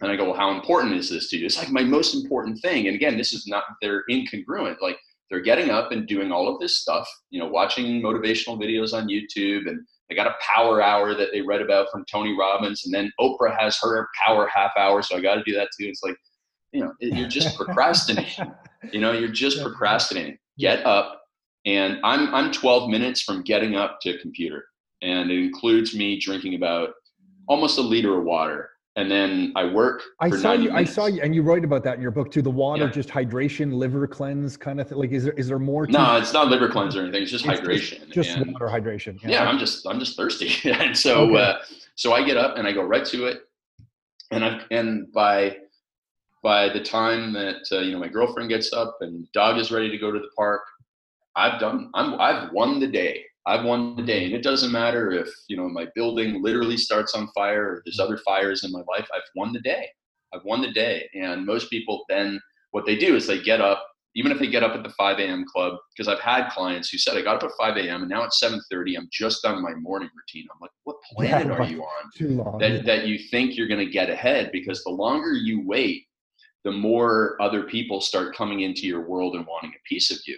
And 0.00 0.10
I 0.10 0.16
go, 0.16 0.26
well, 0.26 0.34
how 0.34 0.52
important 0.52 0.94
is 0.94 1.10
this 1.10 1.30
to 1.30 1.38
you? 1.38 1.46
It's 1.46 1.58
like 1.58 1.70
my 1.70 1.82
most 1.82 2.14
important 2.14 2.60
thing. 2.60 2.86
And 2.86 2.94
again, 2.94 3.16
this 3.16 3.32
is 3.32 3.46
not, 3.46 3.64
they're 3.80 4.04
incongruent. 4.10 4.76
Like 4.80 4.98
they're 5.30 5.40
getting 5.40 5.70
up 5.70 5.90
and 5.90 6.06
doing 6.06 6.30
all 6.30 6.52
of 6.52 6.60
this 6.60 6.78
stuff, 6.78 7.08
you 7.30 7.40
know, 7.40 7.48
watching 7.48 8.00
motivational 8.02 8.58
videos 8.58 8.92
on 8.92 9.08
YouTube 9.08 9.68
and 9.68 9.80
they 10.08 10.14
got 10.14 10.26
a 10.26 10.34
power 10.40 10.80
hour 10.80 11.14
that 11.14 11.30
they 11.32 11.40
read 11.40 11.60
about 11.60 11.88
from 11.90 12.04
Tony 12.10 12.36
Robbins. 12.38 12.84
And 12.84 12.94
then 12.94 13.10
Oprah 13.18 13.58
has 13.58 13.78
her 13.82 14.08
power 14.24 14.48
half 14.54 14.70
hour. 14.78 15.02
So 15.02 15.16
I 15.16 15.20
got 15.20 15.36
to 15.36 15.42
do 15.44 15.54
that 15.54 15.68
too. 15.78 15.86
It's 15.86 16.02
like, 16.02 16.16
you 16.72 16.80
know, 16.80 16.92
you're 17.00 17.28
just 17.28 17.56
procrastinating. 17.56 18.52
You 18.92 19.00
know, 19.00 19.12
you're 19.12 19.28
just 19.28 19.62
procrastinating. 19.62 20.38
Get 20.58 20.84
up, 20.86 21.22
and 21.64 21.98
I'm 22.02 22.34
I'm 22.34 22.52
12 22.52 22.88
minutes 22.90 23.20
from 23.22 23.42
getting 23.42 23.76
up 23.76 24.00
to 24.02 24.10
a 24.10 24.18
computer, 24.18 24.64
and 25.02 25.30
it 25.30 25.38
includes 25.38 25.94
me 25.94 26.18
drinking 26.18 26.54
about 26.54 26.90
almost 27.48 27.78
a 27.78 27.82
liter 27.82 28.18
of 28.18 28.24
water 28.24 28.70
and 28.96 29.10
then 29.10 29.52
I 29.54 29.64
work. 29.66 30.02
I 30.20 30.30
saw 30.30 30.52
you. 30.52 30.70
Minutes. 30.70 30.90
I 30.90 30.94
saw 30.94 31.06
you, 31.06 31.20
and 31.20 31.34
you 31.34 31.42
write 31.42 31.64
about 31.64 31.84
that 31.84 31.96
in 31.96 32.02
your 32.02 32.10
book 32.10 32.30
too. 32.30 32.40
The 32.40 32.50
water, 32.50 32.86
yeah. 32.86 32.90
just 32.90 33.10
hydration, 33.10 33.74
liver 33.74 34.06
cleanse, 34.06 34.56
kind 34.56 34.80
of 34.80 34.88
thing. 34.88 34.98
Like, 34.98 35.12
is 35.12 35.24
there 35.24 35.34
is 35.34 35.48
there 35.48 35.58
more? 35.58 35.86
no, 35.86 36.16
it's 36.16 36.32
not 36.32 36.48
liver 36.48 36.68
cleanse 36.68 36.96
or 36.96 37.02
anything. 37.02 37.22
It's 37.22 37.30
just 37.30 37.44
it's 37.46 37.60
hydration. 37.60 38.10
Just, 38.10 38.36
just 38.36 38.46
water 38.46 38.66
hydration. 38.66 39.22
Yeah. 39.22 39.30
yeah, 39.30 39.44
I'm 39.44 39.58
just 39.58 39.86
I'm 39.86 40.00
just 40.00 40.16
thirsty, 40.16 40.50
and 40.70 40.96
so 40.96 41.30
okay. 41.30 41.36
uh, 41.36 41.58
so 41.94 42.14
I 42.14 42.24
get 42.24 42.38
up 42.38 42.56
and 42.56 42.66
I 42.66 42.72
go 42.72 42.82
right 42.82 43.04
to 43.04 43.26
it, 43.26 43.42
and 44.30 44.42
I 44.42 44.62
and 44.70 45.12
by 45.12 45.58
by 46.42 46.68
the 46.68 46.82
time 46.82 47.32
that 47.32 47.62
uh, 47.72 47.78
you 47.78 47.92
know 47.92 47.98
my 47.98 48.08
girlfriend 48.08 48.48
gets 48.48 48.72
up 48.72 48.98
and 49.00 49.30
dog 49.32 49.58
is 49.58 49.70
ready 49.70 49.90
to 49.90 49.98
go 49.98 50.10
to 50.10 50.18
the 50.18 50.30
park, 50.36 50.62
I've 51.34 51.60
done. 51.60 51.90
I'm 51.94 52.20
I've 52.20 52.52
won 52.52 52.80
the 52.80 52.86
day. 52.86 53.24
I've 53.46 53.64
won 53.64 53.94
the 53.96 54.02
day, 54.02 54.24
and 54.24 54.34
it 54.34 54.42
doesn't 54.42 54.72
matter 54.72 55.12
if 55.12 55.28
you 55.48 55.56
know 55.56 55.68
my 55.68 55.86
building 55.94 56.42
literally 56.42 56.76
starts 56.76 57.14
on 57.14 57.28
fire 57.34 57.64
or 57.64 57.82
there's 57.84 58.00
other 58.00 58.18
fires 58.18 58.64
in 58.64 58.72
my 58.72 58.82
life. 58.88 59.06
I've 59.14 59.22
won 59.34 59.52
the 59.52 59.60
day. 59.60 59.88
I've 60.34 60.44
won 60.44 60.60
the 60.60 60.72
day, 60.72 61.08
and 61.14 61.46
most 61.46 61.70
people 61.70 62.04
then 62.08 62.40
what 62.72 62.84
they 62.84 62.96
do 62.96 63.16
is 63.16 63.26
they 63.26 63.40
get 63.40 63.60
up, 63.60 63.86
even 64.14 64.32
if 64.32 64.38
they 64.38 64.48
get 64.48 64.62
up 64.62 64.74
at 64.76 64.82
the 64.82 64.90
5 64.90 65.18
a.m. 65.18 65.44
club, 65.50 65.78
because 65.94 66.08
I've 66.08 66.20
had 66.20 66.50
clients 66.50 66.90
who 66.90 66.98
said 66.98 67.16
I 67.16 67.22
got 67.22 67.36
up 67.36 67.50
at 67.50 67.56
5 67.56 67.76
a.m. 67.78 68.02
and 68.02 68.10
now 68.10 68.24
it's 68.24 68.42
7:30. 68.42 68.96
I'm 68.98 69.08
just 69.10 69.42
done 69.42 69.62
my 69.62 69.74
morning 69.74 70.10
routine. 70.14 70.46
I'm 70.52 70.58
like, 70.60 70.72
what 70.84 70.96
planet 71.12 71.46
yeah, 71.46 71.52
are 71.52 71.64
you 71.64 71.82
on 71.82 72.10
too 72.14 72.28
long, 72.28 72.58
that 72.58 72.84
that 72.84 73.06
you 73.06 73.18
think 73.30 73.56
you're 73.56 73.68
going 73.68 73.84
to 73.84 73.90
get 73.90 74.10
ahead? 74.10 74.50
Because 74.52 74.82
the 74.84 74.90
longer 74.90 75.32
you 75.32 75.66
wait, 75.66 76.06
the 76.66 76.72
more 76.72 77.40
other 77.40 77.62
people 77.62 78.00
start 78.00 78.34
coming 78.34 78.62
into 78.62 78.88
your 78.88 79.00
world 79.00 79.36
and 79.36 79.46
wanting 79.46 79.70
a 79.70 79.88
piece 79.88 80.10
of 80.10 80.18
you. 80.26 80.36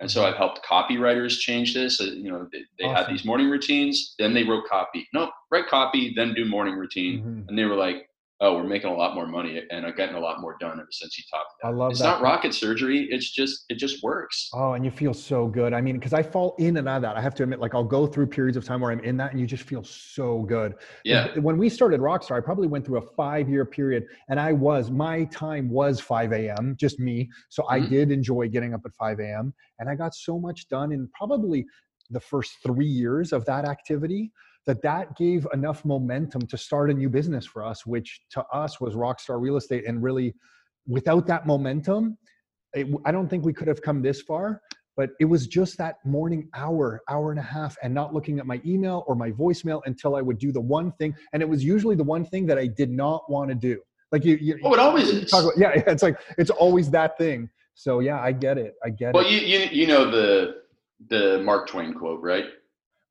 And 0.00 0.10
so 0.10 0.20
mm-hmm. 0.20 0.30
I've 0.30 0.36
helped 0.38 0.64
copywriters 0.64 1.38
change 1.38 1.74
this. 1.74 2.00
Uh, 2.00 2.04
you 2.04 2.30
know, 2.32 2.48
they, 2.50 2.60
they 2.78 2.86
awesome. 2.86 2.96
had 2.96 3.12
these 3.12 3.26
morning 3.26 3.50
routines, 3.50 4.14
then 4.18 4.32
they 4.32 4.42
wrote 4.42 4.64
copy. 4.66 5.06
No, 5.12 5.30
write 5.52 5.66
copy, 5.68 6.14
then 6.16 6.32
do 6.32 6.46
morning 6.46 6.76
routine. 6.76 7.20
Mm-hmm. 7.20 7.48
And 7.48 7.58
they 7.58 7.64
were 7.64 7.76
like, 7.76 8.08
oh, 8.40 8.56
we're 8.56 8.64
making 8.64 8.90
a 8.90 8.94
lot 8.94 9.14
more 9.14 9.26
money 9.26 9.62
and 9.70 9.86
I'm 9.86 9.96
getting 9.96 10.14
a 10.14 10.20
lot 10.20 10.40
more 10.40 10.56
done 10.60 10.72
ever 10.72 10.88
since 10.90 11.16
you 11.16 11.24
talked. 11.30 11.52
I 11.64 11.70
love 11.70 11.92
it's 11.92 12.00
that. 12.00 12.06
Not 12.06 12.22
rocket 12.22 12.52
surgery. 12.52 13.08
It's 13.10 13.30
just, 13.30 13.64
it 13.70 13.78
just 13.78 14.02
works. 14.02 14.50
Oh, 14.52 14.72
and 14.72 14.84
you 14.84 14.90
feel 14.90 15.14
so 15.14 15.46
good. 15.46 15.72
I 15.72 15.80
mean, 15.80 15.98
cause 15.98 16.12
I 16.12 16.22
fall 16.22 16.54
in 16.58 16.76
and 16.76 16.86
out 16.86 16.96
of 16.96 17.02
that. 17.02 17.16
I 17.16 17.22
have 17.22 17.34
to 17.36 17.42
admit, 17.42 17.60
like 17.60 17.74
I'll 17.74 17.84
go 17.84 18.06
through 18.06 18.26
periods 18.26 18.56
of 18.56 18.64
time 18.64 18.80
where 18.80 18.92
I'm 18.92 19.00
in 19.00 19.16
that 19.16 19.30
and 19.30 19.40
you 19.40 19.46
just 19.46 19.62
feel 19.62 19.82
so 19.84 20.42
good. 20.42 20.74
Yeah. 21.04 21.38
When 21.38 21.56
we 21.56 21.70
started 21.70 22.00
Rockstar, 22.00 22.36
I 22.36 22.40
probably 22.40 22.66
went 22.68 22.84
through 22.84 22.98
a 22.98 23.06
five 23.16 23.48
year 23.48 23.64
period 23.64 24.04
and 24.28 24.38
I 24.38 24.52
was, 24.52 24.90
my 24.90 25.24
time 25.24 25.70
was 25.70 25.98
5 26.00 26.32
a.m., 26.32 26.76
just 26.78 27.00
me. 27.00 27.30
So 27.48 27.62
mm-hmm. 27.62 27.84
I 27.84 27.88
did 27.88 28.10
enjoy 28.10 28.48
getting 28.48 28.74
up 28.74 28.82
at 28.84 28.92
5 28.94 29.18
a.m. 29.20 29.54
and 29.78 29.88
I 29.88 29.94
got 29.94 30.14
so 30.14 30.38
much 30.38 30.68
done 30.68 30.92
in 30.92 31.08
probably 31.16 31.64
the 32.10 32.20
first 32.20 32.52
three 32.62 32.86
years 32.86 33.32
of 33.32 33.44
that 33.46 33.64
activity 33.64 34.30
that 34.66 34.82
that 34.82 35.16
gave 35.16 35.46
enough 35.52 35.84
momentum 35.84 36.42
to 36.46 36.58
start 36.58 36.90
a 36.90 36.94
new 36.94 37.08
business 37.08 37.46
for 37.46 37.64
us 37.64 37.86
which 37.86 38.20
to 38.30 38.42
us 38.46 38.80
was 38.80 38.94
rockstar 38.94 39.40
real 39.40 39.56
estate 39.56 39.84
and 39.86 40.02
really 40.02 40.34
without 40.86 41.26
that 41.26 41.46
momentum 41.46 42.16
it, 42.74 42.86
i 43.04 43.12
don't 43.12 43.28
think 43.28 43.44
we 43.44 43.52
could 43.52 43.68
have 43.68 43.82
come 43.82 44.02
this 44.02 44.20
far 44.22 44.60
but 44.96 45.10
it 45.20 45.26
was 45.26 45.46
just 45.46 45.76
that 45.76 45.96
morning 46.04 46.48
hour, 46.54 47.02
hour 47.08 47.30
and 47.30 47.38
a 47.38 47.42
half, 47.42 47.76
and 47.82 47.92
not 47.92 48.14
looking 48.14 48.38
at 48.38 48.46
my 48.46 48.60
email 48.64 49.04
or 49.06 49.14
my 49.14 49.30
voicemail 49.30 49.82
until 49.84 50.16
I 50.16 50.22
would 50.22 50.38
do 50.38 50.52
the 50.52 50.60
one 50.60 50.90
thing. 50.92 51.14
And 51.34 51.42
it 51.42 51.48
was 51.48 51.62
usually 51.62 51.96
the 51.96 52.04
one 52.04 52.24
thing 52.24 52.46
that 52.46 52.58
I 52.58 52.66
did 52.66 52.90
not 52.90 53.30
want 53.30 53.50
to 53.50 53.54
do. 53.54 53.78
Like 54.10 54.24
you, 54.24 54.36
you 54.36 54.58
oh, 54.64 54.72
it 54.72 54.80
always 54.80 55.10
is. 55.10 55.32
About, 55.32 55.52
yeah, 55.58 55.70
it's 55.86 56.02
like 56.02 56.18
it's 56.38 56.50
always 56.50 56.90
that 56.90 57.18
thing. 57.18 57.50
So 57.74 58.00
yeah, 58.00 58.20
I 58.20 58.32
get 58.32 58.56
it. 58.56 58.74
I 58.82 58.88
get 58.88 59.12
well, 59.12 59.22
it. 59.22 59.26
Well, 59.26 59.32
you, 59.32 59.40
you 59.40 59.58
you 59.70 59.86
know 59.86 60.10
the 60.10 60.62
the 61.10 61.42
Mark 61.42 61.68
Twain 61.68 61.92
quote, 61.92 62.22
right? 62.22 62.46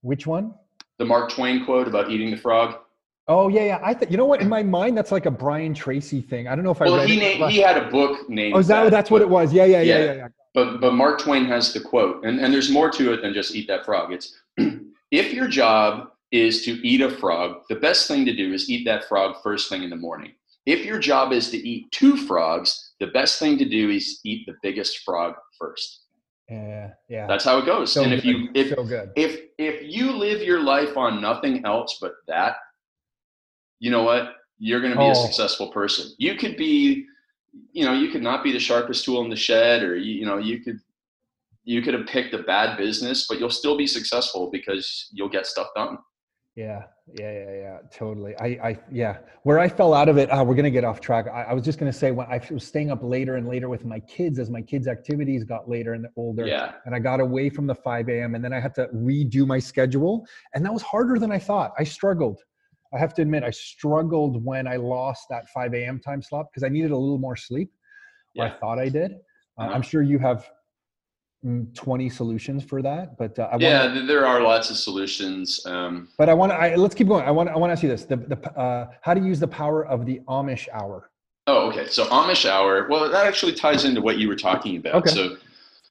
Which 0.02 0.26
one? 0.26 0.56
The 1.00 1.06
Mark 1.06 1.32
Twain 1.32 1.66
quote 1.66 1.88
about 1.88 2.10
eating 2.10 2.32
the 2.32 2.38
frog. 2.38 2.80
Oh 3.28 3.48
yeah, 3.48 3.64
yeah. 3.64 3.80
I 3.84 3.94
think 3.94 4.12
you 4.12 4.18
know 4.18 4.26
what 4.26 4.42
in 4.42 4.48
my 4.48 4.62
mind 4.62 4.98
that's 4.98 5.12
like 5.12 5.26
a 5.26 5.32
Brian 5.32 5.74
Tracy 5.74 6.22
thing. 6.22 6.48
I 6.48 6.56
don't 6.56 6.64
know 6.64 6.72
if 6.72 6.82
I. 6.82 6.86
Well, 6.86 7.06
he 7.06 7.18
named, 7.18 7.52
he 7.52 7.60
had 7.60 7.78
a 7.78 7.90
book 7.90 8.30
named. 8.30 8.56
Oh, 8.56 8.60
is 8.60 8.68
that, 8.68 8.84
that 8.84 8.92
that's 8.92 9.10
what 9.10 9.22
it 9.22 9.30
was? 9.30 9.52
Yeah, 9.52 9.66
yeah, 9.66 9.82
yeah, 9.82 9.98
yeah, 9.98 10.14
yeah. 10.14 10.28
But 10.54 10.80
but 10.80 10.94
Mark 10.94 11.20
Twain 11.20 11.46
has 11.46 11.74
the 11.74 11.80
quote, 11.80 12.24
and 12.24 12.40
and 12.40 12.54
there's 12.54 12.70
more 12.70 12.90
to 12.92 13.14
it 13.14 13.22
than 13.22 13.34
just 13.34 13.56
eat 13.56 13.68
that 13.68 13.84
frog. 13.84 14.14
It's 14.14 14.40
if 15.12 15.34
your 15.34 15.48
job 15.48 16.12
is 16.32 16.64
to 16.66 16.72
eat 16.88 17.02
a 17.02 17.10
frog, 17.10 17.64
the 17.70 17.76
best 17.76 18.08
thing 18.08 18.26
to 18.26 18.36
do 18.36 18.54
is 18.54 18.70
eat 18.70 18.86
that 18.86 19.06
frog 19.06 19.38
first 19.42 19.70
thing 19.70 19.84
in 19.84 19.90
the 19.90 19.96
morning. 19.96 20.34
If 20.66 20.86
your 20.86 21.00
job 21.00 21.32
is 21.32 21.50
to 21.52 21.58
eat 21.58 21.92
two 21.92 22.18
frogs, 22.18 22.94
the 23.00 23.08
best 23.08 23.40
thing 23.40 23.58
to 23.58 23.66
do 23.66 23.90
is 23.90 24.20
eat 24.24 24.46
the 24.46 24.56
biggest 24.64 25.00
frog 25.00 25.36
first. 25.60 26.05
Yeah, 26.50 26.92
yeah. 27.10 27.28
That's 27.28 27.44
how 27.44 27.58
it 27.58 27.66
goes. 27.66 27.92
So 27.92 28.04
and 28.04 28.14
if 28.14 28.22
good. 28.24 28.30
you 28.30 28.50
if 28.54 28.70
so 28.70 29.10
if 29.16 29.42
if 29.58 29.82
you 29.84 30.12
live 30.12 30.42
your 30.42 30.62
life 30.62 30.96
on 30.96 31.22
nothing 31.22 31.66
else 31.66 31.98
but 32.00 32.14
that, 32.28 32.58
you 33.80 33.90
know 33.90 34.04
what? 34.04 34.36
You're 34.58 34.80
going 34.80 34.94
to 34.94 34.98
be 35.00 35.04
Oh. 35.06 35.12
a 35.12 35.16
successful 35.16 35.70
person. 35.72 36.14
You 36.18 36.36
could 36.36 36.56
be, 36.56 37.06
you 37.74 37.84
know, 37.86 37.94
you 37.94 38.10
could 38.10 38.22
not 38.22 38.44
be 38.44 38.52
the 38.52 38.60
sharpest 38.60 39.04
tool 39.06 39.24
in 39.24 39.30
the 39.30 39.36
shed, 39.36 39.84
or 39.84 39.98
you, 39.98 40.14
you 40.14 40.26
know, 40.26 40.38
you 40.38 40.60
could 40.60 40.80
you 41.64 41.82
could 41.82 41.96
have 41.96 42.06
picked 42.06 42.34
a 42.36 42.44
bad 42.44 42.78
business, 42.78 43.26
but 43.28 43.40
you'll 43.40 43.50
still 43.50 43.76
be 43.76 43.88
successful 43.88 44.50
because 44.52 45.10
you'll 45.12 45.30
get 45.30 45.48
stuff 45.48 45.68
done. 45.76 45.98
Yeah, 46.56 46.84
yeah, 47.20 47.32
yeah, 47.34 47.54
yeah, 47.54 47.78
totally. 47.94 48.34
I, 48.38 48.46
I, 48.70 48.80
yeah. 48.90 49.18
Where 49.44 49.60
I 49.60 49.68
fell 49.68 49.94
out 49.94 50.08
of 50.08 50.18
it, 50.18 50.30
uh, 50.30 50.42
we're 50.42 50.56
gonna 50.56 50.70
get 50.72 50.86
off 50.86 51.02
track. 51.02 51.26
I, 51.28 51.44
I 51.44 51.54
was 51.54 51.66
just 51.66 51.78
gonna 51.78 51.92
say 51.92 52.12
when 52.12 52.28
I 52.28 52.40
was 52.50 52.66
staying 52.66 52.92
up 52.92 53.00
later 53.04 53.36
and 53.36 53.46
later 53.46 53.68
with 53.68 53.84
my 53.84 54.00
kids 54.00 54.40
as 54.40 54.50
my 54.50 54.62
kids' 54.62 54.88
activities 54.88 55.44
got 55.44 55.68
later 55.70 55.94
and 55.94 56.08
older, 56.16 56.48
Yeah. 56.48 56.72
and 56.86 56.96
I 56.96 57.00
got 57.00 57.20
away 57.20 57.50
from 57.50 57.68
the 57.68 57.76
5 57.76 58.08
a.m. 58.08 58.36
and 58.36 58.44
then 58.44 58.54
I 58.54 58.62
had 58.62 58.74
to 58.76 58.88
redo 58.96 59.46
my 59.46 59.60
schedule, 59.60 60.26
and 60.54 60.66
that 60.66 60.72
was 60.74 60.82
harder 60.82 61.20
than 61.20 61.32
I 61.32 61.40
thought. 61.40 61.74
I 61.78 61.84
struggled. 61.84 62.40
I 62.94 63.00
have 63.00 63.14
to 63.16 63.22
admit, 63.22 63.44
I 63.44 63.52
struggled 63.52 64.44
when 64.46 64.66
I 64.66 64.78
lost 64.78 65.26
that 65.30 65.50
5 65.50 65.74
a.m. 65.74 66.00
time 66.00 66.22
slot 66.22 66.46
because 66.50 66.64
I 66.64 66.70
needed 66.70 66.92
a 66.92 66.98
little 66.98 67.18
more 67.20 67.36
sleep. 67.36 67.70
or 68.38 68.46
I 68.46 68.50
thought 68.52 68.80
I 68.80 68.88
did. 68.88 69.12
Uh, 69.12 69.64
Uh-huh. 69.64 69.74
I'm 69.74 69.82
sure 69.82 70.02
you 70.02 70.20
have 70.20 70.50
20 71.74 72.10
solutions 72.10 72.64
for 72.64 72.82
that, 72.82 73.18
but 73.18 73.38
uh, 73.38 73.56
Yeah, 73.60 73.84
wanna, 73.84 73.94
th- 73.94 74.08
there 74.08 74.26
are 74.26 74.42
lots 74.42 74.70
of 74.72 74.78
solutions. 74.78 75.64
Um, 75.66 76.08
but 76.18 76.28
I 76.28 76.34
want 76.34 76.52
to. 76.52 76.78
Let's 76.78 76.96
keep 76.96 77.08
going. 77.08 77.24
I 77.26 77.32
want. 77.32 77.50
I 77.50 77.58
want 77.58 77.70
to 77.70 77.74
ask 77.74 77.84
you 77.84 77.90
this: 77.90 78.06
the 78.06 78.18
the 78.18 78.38
uh, 78.60 78.88
how 79.02 79.14
to 79.14 79.22
use 79.22 79.40
the 79.40 79.48
power 79.48 79.86
of 79.86 80.06
the 80.06 80.22
Amish 80.28 80.68
hour. 80.74 81.12
Oh, 81.48 81.70
okay. 81.70 81.86
So 81.88 82.06
Amish 82.06 82.50
hour. 82.50 82.88
Well, 82.90 83.10
that 83.10 83.28
actually 83.28 83.54
ties 83.54 83.86
into 83.86 84.02
what 84.02 84.18
you 84.18 84.28
were 84.28 84.36
talking 84.36 84.78
about. 84.78 84.96
Okay. 84.96 85.12
So 85.12 85.38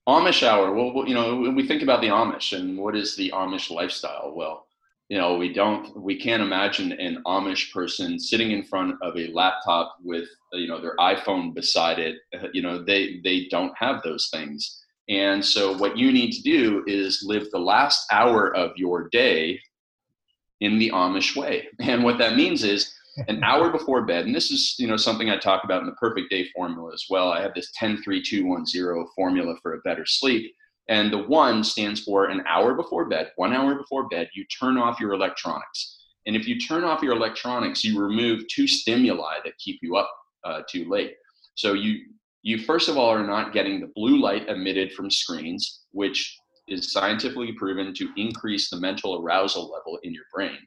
Amish 0.09 0.43
hour. 0.43 0.73
Well, 0.75 1.07
you 1.07 1.15
know, 1.15 1.37
when 1.37 1.55
we 1.55 1.67
think 1.67 1.83
about 1.83 2.01
the 2.01 2.09
Amish 2.09 2.59
and 2.59 2.77
what 2.77 2.97
is 2.97 3.15
the 3.15 3.31
Amish 3.31 3.71
lifestyle? 3.71 4.33
Well, 4.35 4.67
you 5.09 5.19
know, 5.19 5.37
we 5.37 5.53
don't, 5.53 5.97
we 5.97 6.17
can't 6.19 6.43
imagine 6.43 6.93
an 6.93 7.23
Amish 7.27 7.73
person 7.73 8.19
sitting 8.19 8.51
in 8.51 8.65
front 8.65 8.97
of 9.03 9.17
a 9.17 9.29
laptop 9.29 9.97
with, 10.03 10.29
you 10.53 10.67
know, 10.67 10.81
their 10.81 10.97
iPhone 10.97 11.55
beside 11.55 11.99
it. 12.01 12.17
Uh, 12.35 12.49
You 12.53 12.63
know, 12.63 12.83
they 12.83 13.21
they 13.23 13.47
don't 13.51 13.73
have 13.79 14.03
those 14.03 14.29
things. 14.33 14.81
And 15.09 15.45
so, 15.45 15.77
what 15.77 15.99
you 15.99 16.13
need 16.13 16.33
to 16.33 16.43
do 16.43 16.83
is 16.87 17.25
live 17.27 17.51
the 17.51 17.59
last 17.59 18.07
hour 18.11 18.55
of 18.57 18.73
your 18.77 19.09
day 19.11 19.61
in 20.61 20.79
the 20.79 20.91
Amish 20.91 21.37
way. 21.37 21.69
And 21.81 22.03
what 22.03 22.19
that 22.19 22.37
means 22.37 22.65
is 22.65 22.93
an 23.29 23.45
hour 23.45 23.71
before 23.71 24.05
bed 24.05 24.27
and 24.27 24.35
this 24.35 24.51
is 24.51 24.75
you 24.79 24.89
know 24.89 24.97
something 24.97 25.31
i 25.31 25.37
talk 25.37 25.63
about 25.63 25.81
in 25.81 25.87
the 25.87 25.93
perfect 25.93 26.31
day 26.31 26.49
formula 26.55 26.93
as 26.93 27.05
well. 27.11 27.31
I 27.31 27.43
have 27.43 27.55
this 27.55 27.71
10 27.75 28.03
3 28.03 28.23
2 28.23 28.47
1 28.47 28.67
0 28.67 29.07
formula 29.15 29.55
for 29.63 29.75
a 29.75 29.81
better 29.81 30.07
sleep. 30.07 30.53
And 30.89 31.11
the 31.11 31.23
one 31.23 31.65
stands 31.65 32.03
for 32.03 32.27
an 32.27 32.43
hour 32.49 32.75
before 32.75 33.07
bed 33.07 33.31
one 33.37 33.53
hour 33.53 33.75
before 33.75 34.09
bed 34.09 34.31
you 34.35 34.45
turn 34.47 34.79
off 34.79 35.01
your 35.01 35.13
electronics. 35.13 35.99
And 36.27 36.35
if 36.35 36.49
you 36.49 36.59
turn 36.59 36.85
off 36.85 37.03
your 37.03 37.15
electronics 37.15 37.85
you 37.85 38.01
remove 38.01 38.47
two 38.49 38.67
stimuli 38.67 39.37
that 39.45 39.59
keep 39.59 39.81
you 39.83 39.97
up 39.97 40.11
uh, 40.45 40.63
too 40.69 40.89
late. 40.89 41.15
So 41.55 41.75
you 41.75 42.07
you 42.45 42.59
first 42.59 42.88
of 42.88 42.97
all 42.97 43.09
are 43.11 43.26
not 43.26 43.53
getting 43.53 43.80
the 43.80 43.90
blue 43.97 44.20
light 44.20 44.49
emitted 44.49 44.92
from 44.92 45.11
screens 45.11 45.80
which 45.90 46.38
is 46.68 46.92
scientifically 46.92 47.53
proven 47.53 47.92
to 47.95 48.09
increase 48.16 48.70
the 48.70 48.78
mental 48.78 49.20
arousal 49.20 49.64
level 49.70 49.99
in 50.05 50.14
your 50.14 50.24
brain 50.32 50.59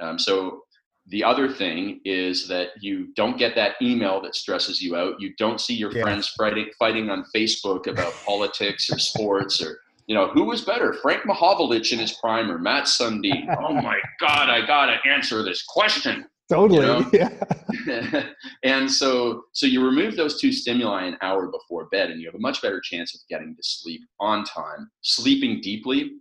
um, 0.00 0.18
so 0.18 0.60
the 1.06 1.24
other 1.24 1.48
thing 1.52 2.00
is 2.04 2.46
that 2.48 2.68
you 2.80 3.08
don't 3.14 3.38
get 3.38 3.54
that 3.56 3.74
email 3.82 4.20
that 4.20 4.36
stresses 4.36 4.80
you 4.80 4.94
out. 4.96 5.20
You 5.20 5.32
don't 5.38 5.60
see 5.60 5.74
your 5.74 5.90
Yeah. 5.92 6.02
friends 6.02 6.28
fighting, 6.38 6.68
fighting 6.78 7.10
on 7.10 7.24
Facebook 7.34 7.86
about 7.88 8.12
politics 8.26 8.88
or 8.90 8.98
sports 8.98 9.60
or, 9.60 9.80
you 10.06 10.14
know, 10.14 10.28
who 10.28 10.44
was 10.44 10.60
better, 10.60 10.92
Frank 11.02 11.22
Mahovlich 11.24 11.92
in 11.92 11.98
his 11.98 12.12
prime 12.12 12.50
or 12.50 12.58
Mats 12.58 12.96
Sundin? 12.96 13.48
oh 13.58 13.72
my 13.74 13.98
God, 14.20 14.50
I 14.50 14.64
got 14.66 14.86
to 14.86 14.98
answer 15.08 15.42
this 15.42 15.64
question. 15.64 16.26
Totally. 16.50 16.80
know? 16.86 17.08
Yeah. 17.12 18.26
and 18.64 18.90
so, 18.90 19.44
so 19.52 19.66
you 19.66 19.84
remove 19.84 20.16
those 20.16 20.40
two 20.40 20.52
stimuli 20.52 21.04
an 21.04 21.16
hour 21.22 21.46
before 21.46 21.86
bed 21.86 22.10
and 22.10 22.20
you 22.20 22.26
have 22.26 22.34
a 22.34 22.40
much 22.40 22.60
better 22.60 22.80
chance 22.80 23.14
of 23.14 23.20
getting 23.28 23.54
to 23.54 23.62
sleep 23.62 24.02
on 24.18 24.44
time. 24.44 24.90
Sleeping 25.02 25.60
deeply, 25.60 26.12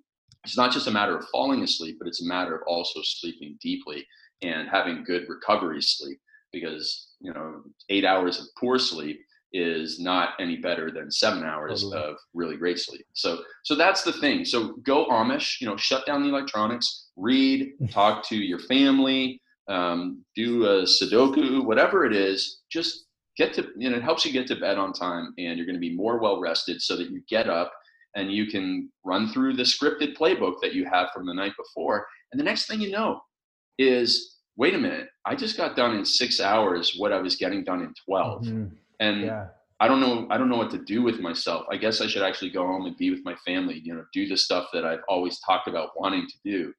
it's 0.45 0.57
not 0.57 0.71
just 0.71 0.87
a 0.87 0.91
matter 0.91 1.17
of 1.17 1.25
falling 1.31 1.63
asleep, 1.63 1.97
but 1.99 2.07
it's 2.07 2.21
a 2.21 2.27
matter 2.27 2.55
of 2.55 2.61
also 2.67 3.01
sleeping 3.03 3.57
deeply 3.61 4.05
and 4.41 4.69
having 4.69 5.03
good 5.03 5.25
recovery 5.27 5.81
sleep 5.81 6.19
because 6.51 7.09
you 7.19 7.33
know 7.33 7.61
eight 7.89 8.05
hours 8.05 8.39
of 8.39 8.45
poor 8.59 8.79
sleep 8.79 9.19
is 9.51 9.99
not 9.99 10.29
any 10.39 10.57
better 10.57 10.91
than 10.91 11.09
seven 11.11 11.43
hours 11.43 11.81
Totally. 11.81 12.03
of 12.03 12.15
really 12.33 12.55
great 12.55 12.79
sleep 12.79 13.05
so 13.13 13.39
so 13.63 13.75
that's 13.75 14.03
the 14.03 14.13
thing 14.13 14.45
so 14.45 14.73
go 14.83 15.07
amish 15.07 15.59
you 15.59 15.67
know 15.67 15.75
shut 15.75 16.05
down 16.05 16.21
the 16.23 16.29
electronics 16.29 17.07
read 17.15 17.71
talk 17.91 18.23
to 18.27 18.35
your 18.35 18.59
family 18.59 19.41
um, 19.69 20.23
do 20.35 20.65
a 20.65 20.83
sudoku 20.83 21.63
whatever 21.63 22.05
it 22.05 22.13
is 22.13 22.61
just 22.71 23.05
get 23.37 23.53
to 23.53 23.67
you 23.77 23.89
know 23.89 23.97
it 23.97 24.03
helps 24.03 24.25
you 24.25 24.31
get 24.33 24.47
to 24.47 24.55
bed 24.55 24.77
on 24.77 24.91
time 24.91 25.33
and 25.37 25.57
you're 25.57 25.65
going 25.65 25.75
to 25.75 25.79
be 25.79 25.95
more 25.95 26.19
well 26.19 26.39
rested 26.41 26.81
so 26.81 26.95
that 26.97 27.09
you 27.11 27.21
get 27.29 27.49
up 27.49 27.71
and 28.15 28.31
you 28.31 28.47
can 28.47 28.89
run 29.05 29.29
through 29.31 29.53
the 29.55 29.63
scripted 29.63 30.17
playbook 30.17 30.55
that 30.61 30.73
you 30.73 30.83
have 30.85 31.07
from 31.13 31.25
the 31.25 31.33
night 31.33 31.53
before 31.57 32.05
and 32.31 32.39
the 32.39 32.43
next 32.43 32.65
thing 32.67 32.81
you 32.81 32.91
know 32.91 33.21
is 33.77 34.37
wait 34.57 34.73
a 34.73 34.77
minute 34.77 35.07
i 35.25 35.35
just 35.35 35.55
got 35.57 35.75
done 35.75 35.95
in 35.95 36.03
six 36.03 36.39
hours 36.41 36.95
what 36.97 37.13
i 37.13 37.19
was 37.21 37.35
getting 37.35 37.63
done 37.63 37.81
in 37.81 37.93
12 38.05 38.43
Mhm. 38.45 38.71
and 38.99 39.21
Yeah. 39.21 39.47
i 39.79 39.87
don't 39.87 40.01
know 40.01 40.27
i 40.29 40.37
don't 40.37 40.49
know 40.49 40.57
what 40.57 40.71
to 40.71 40.79
do 40.79 41.01
with 41.01 41.19
myself 41.19 41.65
i 41.71 41.77
guess 41.77 42.01
i 42.01 42.07
should 42.07 42.23
actually 42.23 42.49
go 42.49 42.65
home 42.65 42.85
and 42.85 42.97
be 42.97 43.11
with 43.11 43.23
my 43.23 43.35
family 43.45 43.79
you 43.85 43.93
know 43.93 44.03
do 44.13 44.27
the 44.27 44.35
stuff 44.37 44.67
that 44.73 44.83
i've 44.85 45.03
always 45.07 45.39
talked 45.41 45.67
about 45.67 45.91
wanting 45.97 46.27
to 46.27 46.35
do 46.43 46.73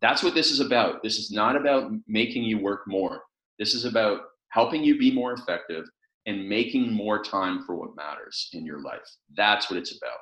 that's 0.00 0.22
what 0.22 0.34
this 0.34 0.50
is 0.50 0.60
about 0.60 1.02
this 1.02 1.18
is 1.18 1.30
not 1.30 1.56
about 1.56 1.90
making 2.06 2.42
you 2.44 2.58
work 2.58 2.82
more 2.86 3.22
this 3.58 3.74
is 3.74 3.84
about 3.84 4.20
helping 4.48 4.82
you 4.84 4.98
be 4.98 5.10
more 5.12 5.32
effective 5.32 5.84
and 6.26 6.48
making 6.48 6.92
more 6.92 7.22
time 7.22 7.62
for 7.64 7.74
what 7.76 7.94
matters 7.96 8.48
in 8.52 8.64
your 8.64 8.80
life 8.80 9.08
that's 9.36 9.70
what 9.70 9.78
it's 9.78 9.96
about 9.96 10.18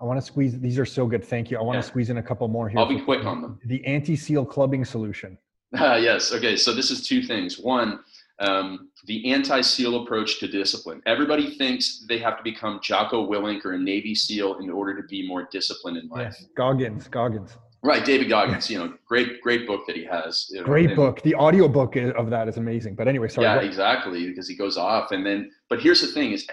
I 0.00 0.04
want 0.04 0.20
to 0.20 0.24
squeeze. 0.24 0.56
These 0.60 0.78
are 0.78 0.86
so 0.86 1.08
good. 1.08 1.24
Thank 1.24 1.50
you. 1.50 1.58
I 1.58 1.60
want 1.60 1.74
Yeah. 1.74 1.80
to 1.80 1.86
squeeze 1.88 2.08
in 2.08 2.18
a 2.18 2.22
couple 2.22 2.46
more 2.46 2.68
here. 2.68 2.78
i'll 2.78 2.86
be 2.86 3.00
quick 3.00 3.24
on 3.24 3.42
them 3.42 3.58
The 3.64 3.84
anti-seal 3.84 4.44
clubbing 4.46 4.84
solution. 4.84 5.36
Ah, 5.76 5.96
yes. 6.08 6.30
Okay. 6.32 6.54
So 6.56 6.72
this 6.72 6.92
is 6.92 7.04
two 7.08 7.20
things. 7.20 7.58
One, 7.58 7.98
um, 8.38 8.90
the 9.06 9.32
anti-SEAL 9.32 10.04
approach 10.04 10.38
to 10.38 10.46
discipline. 10.46 11.02
Everybody 11.06 11.56
thinks 11.58 12.04
they 12.08 12.18
have 12.18 12.36
to 12.36 12.44
become 12.44 12.78
Jocko 12.80 13.28
Willink 13.28 13.64
or 13.64 13.72
a 13.72 13.78
Navy 13.78 14.14
SEAL 14.14 14.58
in 14.58 14.70
order 14.70 14.94
to 15.02 15.04
be 15.08 15.26
more 15.26 15.48
disciplined 15.50 15.96
in 15.96 16.06
life. 16.08 16.36
Yes. 16.38 16.46
Goggins. 16.56 17.08
Goggins. 17.08 17.56
Right. 17.82 18.04
David 18.04 18.28
Goggins. 18.28 18.68
You 18.68 18.78
know, 18.78 18.94
great, 19.06 19.40
great 19.40 19.66
book 19.66 19.82
that 19.86 19.96
he 19.96 20.04
has. 20.04 20.46
you 20.50 20.58
know, 20.58 20.64
Great 20.64 20.96
book. 20.96 21.22
The 21.22 21.34
audio 21.34 21.68
book 21.68 21.96
of 21.96 22.30
that 22.30 22.48
is 22.48 22.56
amazing. 22.56 22.96
But 22.96 23.06
anyway, 23.08 23.28
sorry. 23.28 23.46
yeah, 23.46 23.60
go- 23.60 23.66
exactly. 23.66 24.26
Because 24.26 24.48
he 24.48 24.56
goes 24.56 24.76
off, 24.76 25.12
and 25.12 25.24
then. 25.24 25.50
But 25.70 25.80
here's 25.80 26.00
the 26.00 26.08
thing: 26.08 26.32
is 26.32 26.46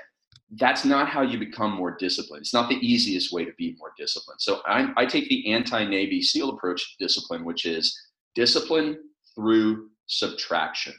that's 0.51 0.85
not 0.85 1.09
how 1.09 1.21
you 1.21 1.39
become 1.39 1.71
more 1.71 1.95
disciplined. 1.97 2.41
It's 2.41 2.53
not 2.53 2.69
the 2.69 2.75
easiest 2.75 3.33
way 3.33 3.45
to 3.45 3.51
be 3.57 3.75
more 3.79 3.93
disciplined. 3.97 4.39
So 4.41 4.61
I, 4.65 4.91
I 4.95 5.05
take 5.05 5.27
the 5.27 5.51
anti-Navy 5.51 6.21
SEAL 6.21 6.49
approach 6.51 6.81
to 6.97 7.03
discipline, 7.03 7.43
which 7.43 7.65
is 7.65 7.99
discipline 8.35 8.97
through 9.33 9.89
subtraction. 10.05 10.93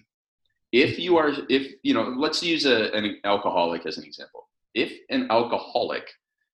If 0.73 0.99
you 0.99 1.17
are, 1.17 1.31
if 1.49 1.73
you 1.83 1.95
know, 1.95 2.15
let's 2.19 2.43
use 2.43 2.67
a, 2.67 2.93
an 2.93 3.19
alcoholic 3.25 3.87
as 3.87 3.99
an 3.99 4.05
example. 4.05 4.49
If 4.75 4.93
an 5.11 5.29
alcoholic 5.31 6.11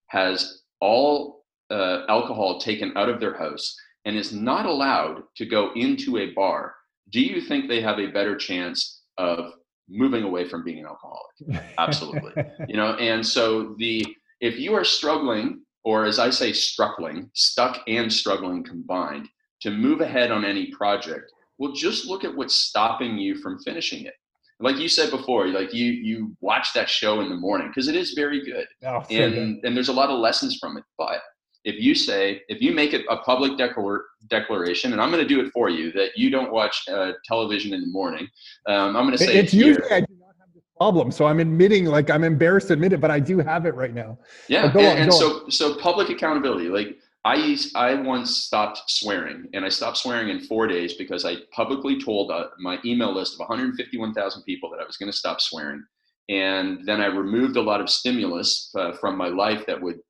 has 0.08 0.62
all 0.80 1.41
uh, 1.72 2.04
alcohol 2.08 2.60
taken 2.60 2.92
out 2.96 3.08
of 3.08 3.20
their 3.20 3.36
house 3.36 3.76
and 4.04 4.16
is 4.16 4.32
not 4.32 4.66
allowed 4.66 5.22
to 5.36 5.46
go 5.46 5.72
into 5.74 6.18
a 6.18 6.32
bar, 6.32 6.74
do 7.10 7.20
you 7.20 7.40
think 7.40 7.68
they 7.68 7.80
have 7.80 7.98
a 7.98 8.10
better 8.10 8.36
chance 8.36 9.02
of 9.18 9.52
moving 9.88 10.24
away 10.24 10.48
from 10.48 10.64
being 10.64 10.80
an 10.80 10.86
alcoholic? 10.86 11.64
Absolutely. 11.78 12.44
you 12.68 12.76
know, 12.76 12.94
and 12.94 13.26
so 13.26 13.74
the 13.78 14.06
if 14.40 14.58
you 14.58 14.74
are 14.74 14.84
struggling 14.84 15.62
or 15.84 16.04
as 16.04 16.18
I 16.18 16.30
say, 16.30 16.52
struggling, 16.52 17.30
stuck 17.34 17.80
and 17.88 18.12
struggling 18.12 18.62
combined, 18.62 19.28
to 19.60 19.70
move 19.70 20.00
ahead 20.00 20.30
on 20.30 20.44
any 20.44 20.66
project, 20.72 21.32
well, 21.58 21.72
just 21.72 22.06
look 22.06 22.24
at 22.24 22.34
what's 22.34 22.54
stopping 22.54 23.18
you 23.18 23.36
from 23.36 23.58
finishing 23.60 24.04
it. 24.04 24.14
Like 24.60 24.76
you 24.76 24.88
said 24.88 25.10
before, 25.10 25.48
like 25.48 25.74
you 25.74 25.90
you 25.90 26.36
watch 26.40 26.72
that 26.74 26.88
show 26.88 27.20
in 27.20 27.28
the 27.28 27.36
morning 27.36 27.68
because 27.68 27.88
it 27.88 27.96
is 27.96 28.12
very 28.12 28.44
good, 28.44 28.66
oh, 28.84 29.02
and 29.10 29.34
good. 29.34 29.60
and 29.64 29.76
there's 29.76 29.88
a 29.88 29.92
lot 29.92 30.08
of 30.08 30.20
lessons 30.20 30.56
from 30.60 30.76
it. 30.76 30.84
But 30.96 31.20
if 31.64 31.76
you 31.80 31.94
say 31.94 32.42
if 32.48 32.60
you 32.60 32.72
make 32.72 32.92
it 32.92 33.04
a 33.08 33.16
public 33.18 33.56
declar- 33.56 34.04
declaration, 34.28 34.92
and 34.92 35.00
I'm 35.00 35.10
going 35.10 35.22
to 35.22 35.28
do 35.28 35.40
it 35.40 35.50
for 35.52 35.68
you, 35.68 35.92
that 35.92 36.10
you 36.16 36.30
don't 36.30 36.52
watch 36.52 36.84
uh, 36.88 37.12
television 37.24 37.72
in 37.72 37.80
the 37.80 37.86
morning, 37.86 38.28
um, 38.66 38.96
I'm 38.96 39.06
going 39.06 39.12
to 39.12 39.18
say 39.18 39.38
it's 39.38 39.54
usually 39.54 39.90
I 39.90 40.00
do 40.00 40.14
not 40.18 40.34
have 40.40 40.52
this 40.54 40.64
problem, 40.76 41.10
so 41.10 41.26
I'm 41.26 41.40
admitting 41.40 41.86
like 41.86 42.10
I'm 42.10 42.24
embarrassed 42.24 42.68
to 42.68 42.74
admit 42.74 42.92
it, 42.92 43.00
but 43.00 43.10
I 43.10 43.20
do 43.20 43.38
have 43.38 43.66
it 43.66 43.74
right 43.74 43.94
now. 43.94 44.18
Yeah, 44.48 44.66
and, 44.66 44.76
on, 44.76 44.96
and 44.98 45.12
so 45.12 45.44
on. 45.44 45.50
so 45.50 45.76
public 45.76 46.08
accountability, 46.08 46.68
like 46.68 46.96
I 47.24 47.36
used, 47.36 47.76
I 47.76 47.94
once 47.94 48.36
stopped 48.36 48.82
swearing, 48.88 49.46
and 49.54 49.64
I 49.64 49.68
stopped 49.68 49.98
swearing 49.98 50.28
in 50.30 50.40
four 50.40 50.66
days 50.66 50.94
because 50.94 51.24
I 51.24 51.36
publicly 51.52 52.02
told 52.02 52.32
uh, 52.32 52.48
my 52.58 52.78
email 52.84 53.14
list 53.14 53.34
of 53.34 53.40
151,000 53.40 54.42
people 54.42 54.70
that 54.70 54.80
I 54.80 54.84
was 54.84 54.96
going 54.96 55.10
to 55.10 55.16
stop 55.16 55.40
swearing, 55.40 55.84
and 56.28 56.84
then 56.84 57.00
I 57.00 57.06
removed 57.06 57.56
a 57.56 57.62
lot 57.62 57.80
of 57.80 57.88
stimulus 57.88 58.70
uh, 58.76 58.92
from 58.94 59.16
my 59.16 59.28
life 59.28 59.64
that 59.66 59.80
would 59.80 60.00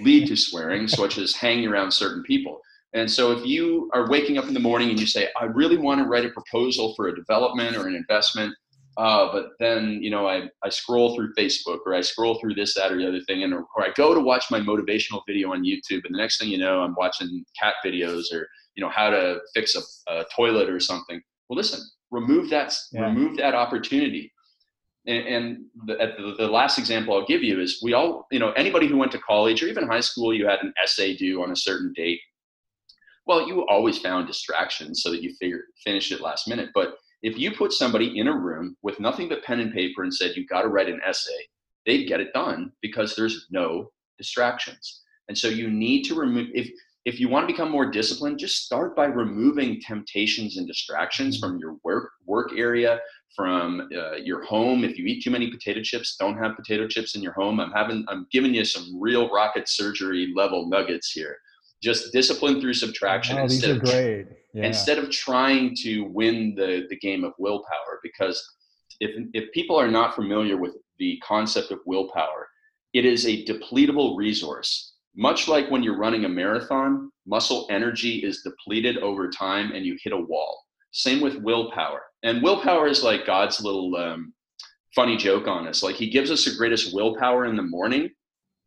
lead 0.00 0.28
to 0.28 0.36
swearing, 0.36 0.88
such 0.88 1.18
as 1.18 1.34
hanging 1.34 1.68
around 1.68 1.92
certain 1.92 2.22
people. 2.22 2.60
And 2.94 3.10
so, 3.10 3.32
if 3.32 3.44
you 3.44 3.90
are 3.92 4.08
waking 4.08 4.38
up 4.38 4.46
in 4.46 4.54
the 4.54 4.60
morning 4.60 4.90
and 4.90 4.98
you 4.98 5.06
say, 5.06 5.28
"I 5.40 5.44
really 5.44 5.76
want 5.76 6.00
to 6.00 6.06
write 6.06 6.24
a 6.24 6.30
proposal 6.30 6.94
for 6.94 7.08
a 7.08 7.14
development 7.14 7.76
or 7.76 7.88
an 7.88 7.94
investment," 7.94 8.54
Uh, 8.96 9.30
but 9.30 9.50
then, 9.58 9.98
you 10.02 10.10
know, 10.10 10.26
I, 10.26 10.48
I 10.64 10.70
scroll 10.70 11.14
through 11.14 11.34
Facebook 11.34 11.80
or 11.84 11.94
I 11.94 12.00
scroll 12.00 12.38
through 12.40 12.54
this, 12.54 12.74
that, 12.74 12.90
or 12.90 12.96
the 12.96 13.06
other 13.06 13.20
thing, 13.20 13.42
and 13.42 13.52
or 13.52 13.66
I 13.78 13.90
go 13.94 14.14
to 14.14 14.20
watch 14.20 14.46
my 14.50 14.58
motivational 14.58 15.20
video 15.26 15.52
on 15.52 15.64
YouTube, 15.64 16.04
and 16.04 16.14
the 16.14 16.18
next 16.18 16.38
thing 16.38 16.48
you 16.48 16.58
know, 16.58 16.80
I'm 16.80 16.94
watching 16.96 17.44
cat 17.60 17.74
videos 17.84 18.32
or 18.32 18.48
you 18.74 18.82
know 18.82 18.88
how 18.88 19.10
to 19.10 19.38
fix 19.54 19.76
a, 19.76 20.10
a 20.10 20.24
toilet 20.34 20.70
or 20.70 20.80
something. 20.80 21.20
Well, 21.48 21.58
listen, 21.58 21.80
remove 22.10 22.48
that 22.50 22.74
yeah. 22.92 23.02
remove 23.02 23.36
that 23.36 23.54
opportunity. 23.54 24.32
And, 25.06 25.26
and 25.26 25.64
the, 25.86 25.94
the, 25.94 26.34
the 26.38 26.48
last 26.48 26.78
example 26.78 27.14
I'll 27.14 27.26
give 27.26 27.42
you 27.42 27.60
is 27.60 27.80
we 27.82 27.94
all, 27.94 28.26
you 28.30 28.38
know, 28.38 28.52
anybody 28.52 28.86
who 28.86 28.96
went 28.96 29.12
to 29.12 29.18
college 29.18 29.62
or 29.62 29.66
even 29.66 29.86
high 29.86 30.00
school, 30.00 30.34
you 30.34 30.46
had 30.46 30.60
an 30.62 30.72
essay 30.82 31.16
due 31.16 31.42
on 31.42 31.50
a 31.50 31.56
certain 31.56 31.92
date. 31.94 32.20
Well, 33.26 33.46
you 33.46 33.66
always 33.66 33.98
found 33.98 34.26
distractions 34.26 35.02
so 35.02 35.10
that 35.10 35.22
you 35.22 35.34
figure 35.40 35.62
finish 35.84 36.12
it 36.12 36.20
last 36.20 36.48
minute, 36.48 36.70
but 36.74 36.94
if 37.22 37.38
you 37.38 37.50
put 37.50 37.72
somebody 37.72 38.18
in 38.18 38.28
a 38.28 38.36
room 38.36 38.76
with 38.82 39.00
nothing 39.00 39.28
but 39.28 39.42
pen 39.42 39.60
and 39.60 39.72
paper 39.72 40.02
and 40.02 40.14
said, 40.14 40.36
you 40.36 40.46
got 40.46 40.62
to 40.62 40.68
write 40.68 40.88
an 40.88 41.00
essay, 41.04 41.32
they'd 41.84 42.06
get 42.06 42.20
it 42.20 42.32
done 42.34 42.70
because 42.82 43.16
there's 43.16 43.46
no 43.50 43.90
distractions. 44.18 45.02
And 45.28 45.36
so 45.36 45.48
you 45.48 45.70
need 45.70 46.04
to 46.04 46.14
remove, 46.14 46.48
if, 46.54 46.68
if 47.04 47.18
you 47.18 47.28
want 47.28 47.48
to 47.48 47.52
become 47.52 47.70
more 47.70 47.90
disciplined, 47.90 48.38
just 48.38 48.64
start 48.64 48.94
by 48.94 49.06
removing 49.06 49.80
temptations 49.80 50.56
and 50.56 50.66
distractions 50.66 51.38
from 51.38 51.58
your 51.58 51.76
work 51.82 52.05
work 52.36 52.50
area, 52.56 52.92
from 53.34 53.88
uh, 54.00 54.16
your 54.30 54.40
home. 54.44 54.78
If 54.88 54.98
you 54.98 55.04
eat 55.10 55.22
too 55.24 55.32
many 55.36 55.50
potato 55.50 55.80
chips, 55.82 56.16
don't 56.22 56.38
have 56.42 56.56
potato 56.56 56.84
chips 56.94 57.16
in 57.16 57.22
your 57.22 57.34
home. 57.40 57.60
I'm 57.60 57.72
having 57.80 58.04
I'm 58.08 58.26
giving 58.30 58.52
you 58.54 58.64
some 58.64 58.86
real 59.08 59.24
rocket 59.38 59.68
surgery 59.68 60.32
level 60.34 60.68
nuggets 60.74 61.10
here 61.18 61.36
just 61.82 62.12
discipline 62.12 62.60
through 62.60 62.74
subtraction 62.74 63.38
oh, 63.38 63.42
instead 63.42 63.70
of 63.70 63.82
great. 63.82 64.26
Yeah. 64.54 64.64
instead 64.64 64.98
of 64.98 65.10
trying 65.10 65.74
to 65.82 66.04
win 66.04 66.54
the 66.56 66.86
the 66.88 66.96
game 66.96 67.24
of 67.24 67.32
willpower 67.38 68.00
because 68.02 68.42
if 69.00 69.10
if 69.34 69.52
people 69.52 69.76
are 69.76 69.90
not 69.90 70.14
familiar 70.14 70.56
with 70.56 70.74
the 70.98 71.20
concept 71.22 71.70
of 71.70 71.80
willpower 71.86 72.48
it 72.94 73.04
is 73.04 73.26
a 73.26 73.44
depletable 73.44 74.16
resource 74.16 74.94
much 75.14 75.48
like 75.48 75.70
when 75.70 75.82
you're 75.82 75.98
running 75.98 76.24
a 76.24 76.28
marathon 76.28 77.10
muscle 77.26 77.66
energy 77.70 78.18
is 78.18 78.42
depleted 78.42 78.96
over 78.98 79.28
time 79.28 79.72
and 79.72 79.84
you 79.84 79.96
hit 80.02 80.12
a 80.12 80.24
wall 80.32 80.64
same 80.92 81.20
with 81.20 81.36
willpower 81.36 82.02
and 82.26 82.42
willpower 82.42 82.86
is 82.86 83.02
like 83.02 83.26
god's 83.26 83.60
little 83.62 83.96
um, 83.96 84.32
funny 84.94 85.16
joke 85.16 85.48
on 85.48 85.66
us 85.66 85.82
like 85.82 85.96
he 85.96 86.10
gives 86.10 86.30
us 86.30 86.44
the 86.44 86.54
greatest 86.56 86.94
willpower 86.94 87.46
in 87.46 87.56
the 87.56 87.62
morning 87.62 88.10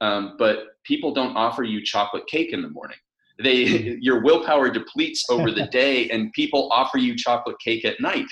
um, 0.01 0.35
but 0.37 0.59
people 0.83 1.13
don't 1.13 1.35
offer 1.35 1.63
you 1.63 1.83
chocolate 1.83 2.25
cake 2.27 2.53
in 2.53 2.61
the 2.61 2.69
morning. 2.69 2.97
They 3.41 3.97
your 4.01 4.21
willpower 4.21 4.69
depletes 4.69 5.25
over 5.29 5.51
the 5.51 5.67
day, 5.71 6.09
and 6.09 6.31
people 6.33 6.69
offer 6.71 6.97
you 6.97 7.15
chocolate 7.15 7.57
cake 7.59 7.85
at 7.85 7.99
night. 7.99 8.27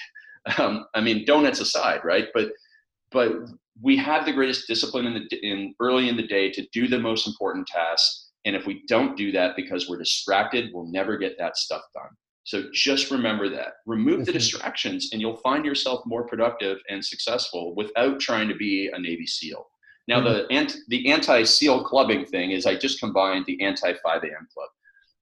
Um, 0.57 0.85
I 0.95 1.01
mean, 1.01 1.25
donuts 1.25 1.59
aside, 1.59 2.01
right? 2.03 2.27
But 2.33 2.49
but 3.11 3.31
we 3.81 3.95
have 3.97 4.25
the 4.25 4.33
greatest 4.33 4.67
discipline 4.67 5.05
in 5.05 5.13
the 5.13 5.47
in 5.47 5.73
early 5.79 6.09
in 6.09 6.17
the 6.17 6.27
day 6.27 6.51
to 6.51 6.65
do 6.73 6.87
the 6.87 6.99
most 6.99 7.27
important 7.27 7.67
tasks. 7.67 8.25
And 8.45 8.55
if 8.55 8.65
we 8.65 8.83
don't 8.87 9.17
do 9.17 9.31
that 9.33 9.57
because 9.57 9.89
we're 9.89 9.97
distracted, 9.97 10.69
we'll 10.73 10.87
never 10.87 11.17
get 11.17 11.37
that 11.37 11.57
stuff 11.57 11.81
done. 11.93 12.09
So 12.47 12.63
just 12.71 13.11
remember 13.11 13.49
that. 13.49 13.73
Remove 13.85 14.25
the 14.25 14.31
distractions, 14.31 15.09
and 15.11 15.19
you'll 15.19 15.35
find 15.35 15.65
yourself 15.65 16.05
more 16.05 16.25
productive 16.25 16.77
and 16.89 17.03
successful 17.03 17.75
without 17.75 18.21
trying 18.21 18.47
to 18.47 18.55
be 18.55 18.89
a 18.93 18.97
Navy 18.97 19.27
SEAL. 19.27 19.67
Now, 20.07 20.21
mm-hmm. 20.21 20.47
the 20.47 20.55
anti, 20.55 20.77
the 20.87 21.11
anti 21.11 21.43
SEAL 21.43 21.83
clubbing 21.83 22.25
thing 22.25 22.51
is 22.51 22.65
I 22.65 22.75
just 22.75 23.01
combined 23.01 23.45
the 23.47 23.61
anti 23.61 23.91
5 24.01 24.23
a.m. 24.23 24.47
club. 24.53 24.69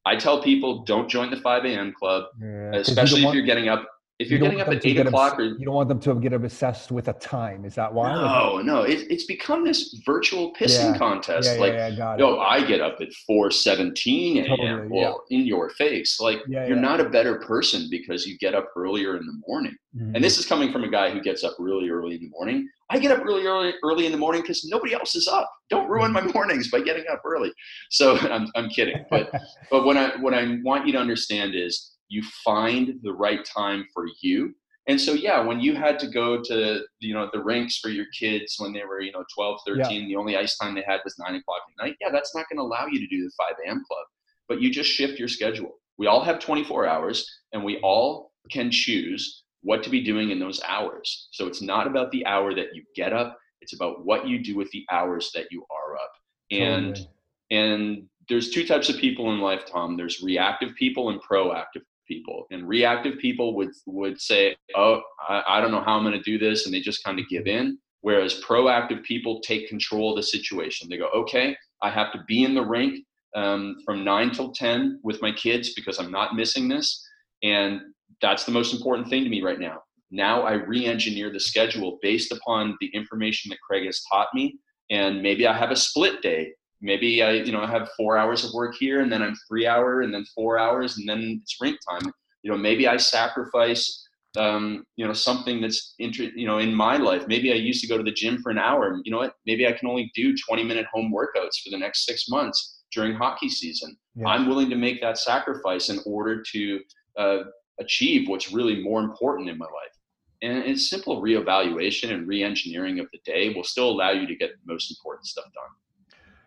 I 0.06 0.16
tell 0.16 0.44
people 0.44 0.84
don't 0.84 1.10
join 1.10 1.32
the 1.32 1.38
5 1.38 1.66
a.m. 1.66 1.94
club, 1.98 2.26
yeah, 2.40 2.76
especially 2.76 3.22
you 3.22 3.30
if 3.30 3.34
you're 3.34 3.44
getting 3.44 3.70
up 3.70 3.90
if 4.18 4.30
you're 4.30 4.40
you 4.40 4.46
getting 4.46 4.62
up 4.62 4.70
at 4.70 4.86
eight 4.86 4.98
o'clock, 4.98 5.38
or 5.38 5.44
you 5.44 5.66
don't 5.66 5.74
want 5.74 5.90
them 5.90 6.00
to 6.00 6.16
get 6.22 6.32
obsessed 6.32 6.90
with 6.90 7.10
a 7.10 7.14
time. 7.14 7.66
Is 7.66 7.76
that 7.76 7.94
why? 7.94 8.14
No, 8.14 8.62
no. 8.62 8.84
It, 8.84 9.08
it's 9.10 9.26
become 9.26 9.66
this 9.66 10.02
virtual 10.06 10.54
pissing 10.54 10.94
yeah. 10.94 10.98
contest. 10.98 11.50
Yeah, 11.54 11.60
like, 11.60 11.74
yeah, 11.74 12.16
oh, 12.20 12.40
I 12.40 12.66
get 12.66 12.80
up 12.80 12.98
at 13.02 13.12
four 13.28 13.52
seventeen 13.52 14.38
a.m. 14.38 14.58
Totally, 14.58 14.88
well, 14.90 15.26
in 15.32 15.42
your 15.42 15.70
face. 15.72 16.20
Like, 16.20 16.40
you're 16.48 16.76
not 16.78 17.02
a 17.02 17.10
better 17.10 17.40
person 17.40 17.88
because 17.90 18.26
you 18.26 18.38
get 18.38 18.56
up 18.56 18.70
earlier 18.78 19.18
in 19.18 19.26
the 19.26 19.42
morning. 19.48 19.76
Mm-hmm. 19.96 20.16
And 20.16 20.24
this 20.24 20.38
is 20.38 20.46
coming 20.46 20.72
from 20.72 20.84
a 20.84 20.90
guy 20.90 21.10
who 21.10 21.22
gets 21.22 21.44
up 21.44 21.56
really 21.60 21.90
early 21.90 22.16
in 22.16 22.22
the 22.22 22.30
morning. 22.30 22.70
I 22.90 23.00
get 23.00 23.12
up 23.12 23.24
really 23.24 23.46
early, 23.46 23.74
early 23.84 24.06
in 24.06 24.12
the 24.12 24.18
morning 24.18 24.42
because 24.42 24.64
nobody 24.66 24.94
else 24.94 25.16
is 25.16 25.28
up. 25.28 25.52
Don't 25.70 25.90
ruin 25.90 26.12
my 26.12 26.22
mm-hmm. 26.22 26.32
mornings 26.34 26.70
by 26.70 26.82
getting 26.82 27.06
up 27.12 27.22
early. 27.26 27.52
So 27.90 28.18
I'm, 28.32 28.48
I'm 28.56 28.70
kidding. 28.70 29.04
But 29.10 29.32
but 29.72 29.86
what 29.86 29.98
I 29.98 30.16
what 30.22 30.34
I 30.34 30.58
want 30.64 30.86
you 30.86 30.94
to 30.94 31.00
understand 31.00 31.54
is 31.54 31.95
you 32.16 32.24
find 32.44 33.00
the 33.04 33.14
right 33.14 33.44
time 33.46 33.86
for 33.94 34.06
you. 34.22 34.54
And 34.88 35.02
so 35.02 35.14
yeah 35.14 35.42
when 35.42 35.60
you 35.60 35.76
had 35.76 35.98
to 36.00 36.08
go 36.08 36.42
to 36.44 36.82
you 37.00 37.14
know 37.16 37.28
the 37.34 37.44
rinks 37.44 37.80
for 37.80 37.90
your 37.90 38.06
kids 38.18 38.56
when 38.60 38.72
they 38.72 38.84
were 38.84 39.02
you 39.02 39.12
know 39.12 39.26
12 39.34 39.60
13 39.66 40.02
yeah. 40.02 40.08
the 40.08 40.16
only 40.16 40.38
ice 40.38 40.60
time 40.60 40.76
they 40.76 40.84
had 40.86 41.00
was 41.04 41.18
9 41.18 41.28
o'clock 41.34 41.62
at 41.68 41.84
night 41.84 41.96
yeah 42.00 42.12
that's 42.12 42.36
not 42.36 42.46
going 42.48 42.58
to 42.58 42.62
allow 42.62 42.86
you 42.86 43.00
to 43.00 43.08
do 43.08 43.24
the 43.24 43.32
5 43.36 43.54
a.m 43.66 43.84
club. 43.88 44.06
But 44.48 44.62
you 44.62 44.70
just 44.70 44.92
shift 44.92 45.18
your 45.18 45.28
schedule. 45.28 45.80
We 45.98 46.06
all 46.06 46.24
have 46.24 46.38
24 46.38 46.86
hours 46.86 47.28
and 47.52 47.64
we 47.64 47.80
all 47.80 48.32
can 48.52 48.70
choose 48.70 49.44
what 49.64 49.82
to 49.82 49.90
be 49.90 50.04
doing 50.04 50.30
in 50.30 50.38
those 50.38 50.62
hours. 50.68 51.30
So 51.32 51.48
it's 51.48 51.64
not 51.64 51.88
about 51.88 52.12
the 52.12 52.24
hour 52.28 52.54
that 52.54 52.76
you 52.76 52.84
get 52.96 53.12
up 53.12 53.40
it's 53.66 53.74
about 53.74 54.06
what 54.06 54.28
you 54.28 54.44
do 54.44 54.56
with 54.56 54.70
the 54.70 54.86
hours 54.92 55.32
that 55.34 55.48
you 55.50 55.66
are 55.72 55.96
up. 55.96 56.12
And 56.52 56.96
totally. 56.96 57.10
and 57.50 58.04
there's 58.30 58.52
two 58.52 58.66
types 58.66 58.90
of 58.90 58.98
people 58.98 59.34
in 59.34 59.40
life 59.40 59.66
tom. 59.66 59.98
There's 59.98 60.22
reactive 60.22 60.76
people 60.76 61.10
and 61.10 61.20
proactive 61.22 61.82
people 62.08 62.46
and 62.52 62.68
reactive 62.68 63.18
people 63.20 63.56
would 63.56 63.70
would 63.86 64.20
say 64.20 64.56
oh 64.76 65.02
i, 65.28 65.44
I 65.48 65.62
don't 65.62 65.72
know 65.72 65.82
how 65.82 65.98
i'm 65.98 66.04
going 66.04 66.18
to 66.18 66.22
do 66.22 66.38
this 66.38 66.66
and 66.66 66.74
they 66.74 66.80
just 66.80 67.04
kind 67.04 67.20
of 67.20 67.28
give 67.30 67.48
in. 67.48 67.78
Whereas 68.02 68.40
proactive 68.48 69.04
people 69.04 69.42
take 69.42 69.68
control 69.68 70.12
of 70.12 70.18
the 70.18 70.24
situation. 70.24 70.88
They 70.90 70.98
go 70.98 71.10
okay 71.16 71.56
i 71.82 71.90
have 71.90 72.12
to 72.14 72.20
be 72.28 72.44
in 72.44 72.56
the 72.56 72.66
rink 72.66 73.04
um, 73.36 73.76
from 73.86 74.06
9 74.06 74.32
till 74.32 74.54
10 74.54 75.02
with 75.04 75.22
my 75.22 75.32
kids 75.32 75.74
because 75.74 76.00
i'm 76.00 76.12
not 76.12 76.36
missing 76.36 76.70
this 76.70 77.06
and 77.44 77.82
that's 78.22 78.46
the 78.46 78.52
most 78.52 78.74
important 78.74 79.10
thing 79.10 79.24
to 79.26 79.30
me 79.30 79.42
right 79.42 79.60
now. 79.60 79.80
Now 80.12 80.44
i 80.44 80.54
re-engineer 80.54 81.32
the 81.32 81.40
schedule 81.40 82.00
based 82.02 82.32
upon 82.32 82.78
the 82.80 82.88
information 82.88 83.50
that 83.50 83.60
craig 83.68 83.86
has 83.86 84.02
taught 84.12 84.30
me 84.34 84.58
and 84.90 85.22
maybe 85.22 85.48
i 85.48 85.58
have 85.58 85.72
a 85.72 85.76
split 85.76 86.22
day 86.22 86.54
maybe 86.82 87.24
I, 87.24 87.32
you 87.32 87.52
know, 87.52 87.62
I 87.62 87.70
have 87.70 87.90
four 87.98 88.18
hours 88.18 88.44
of 88.44 88.54
work 88.54 88.76
here 88.76 89.02
and 89.02 89.12
then 89.12 89.22
I'm 89.22 89.36
three 89.48 89.68
hour 89.68 90.02
and 90.02 90.14
then 90.14 90.26
four 90.36 90.58
hours 90.58 90.98
and 90.98 91.08
then 91.08 91.40
it's 91.42 91.58
rink 91.60 91.78
time. 91.90 92.12
You 92.44 92.52
know, 92.52 92.58
maybe 92.58 92.88
I 92.88 92.98
sacrifice, 92.98 94.08
um, 94.38 94.86
you 94.96 95.06
know, 95.06 95.14
something 95.14 95.62
that's 95.62 95.96
inter- 96.00 96.32
you 96.36 96.46
know, 96.46 96.60
in 96.60 96.74
my 96.74 96.98
life. 96.98 97.28
Maybe 97.28 97.52
I 97.52 97.56
used 97.56 97.82
to 97.82 97.88
go 97.88 97.98
to 97.98 98.04
the 98.04 98.12
gym 98.12 98.42
for 98.42 98.52
an 98.52 98.60
hour. 98.60 99.00
You 99.04 99.12
know 99.12 99.18
what? 99.18 99.36
Maybe 99.46 99.68
I 99.68 99.72
can 99.72 99.88
only 99.88 100.12
do 100.16 100.36
20 100.36 100.64
minute 100.64 100.86
home 100.94 101.12
workouts 101.14 101.64
for 101.64 101.72
the 101.72 101.78
next 101.78 102.06
six 102.06 102.30
months 102.30 102.84
during 102.92 103.16
hockey 103.16 103.50
season. 103.50 103.98
Yeah. 104.16 104.28
I'm 104.28 104.48
willing 104.48 104.70
to 104.70 104.76
make 104.76 105.02
that 105.02 105.18
sacrifice 105.18 105.90
in 105.90 106.00
order 106.06 106.44
to 106.54 106.80
uh, 107.18 107.38
achieve 107.80 108.30
what's 108.30 108.52
really 108.52 108.82
more 108.84 109.02
important 109.02 109.50
in 109.50 109.58
my 109.58 109.66
life. 109.66 109.96
And 110.42 110.60
it's 110.60 110.90
simple 110.90 111.22
reevaluation 111.22 112.12
and 112.12 112.28
re-engineering 112.28 113.00
of 113.00 113.08
the 113.12 113.20
day 113.26 113.54
will 113.54 113.64
still 113.64 113.90
allow 113.90 114.12
you 114.12 114.28
to 114.28 114.36
get 114.36 114.52
the 114.52 114.74
most 114.74 114.92
important 114.92 115.26
stuff 115.26 115.46
done. 115.46 115.72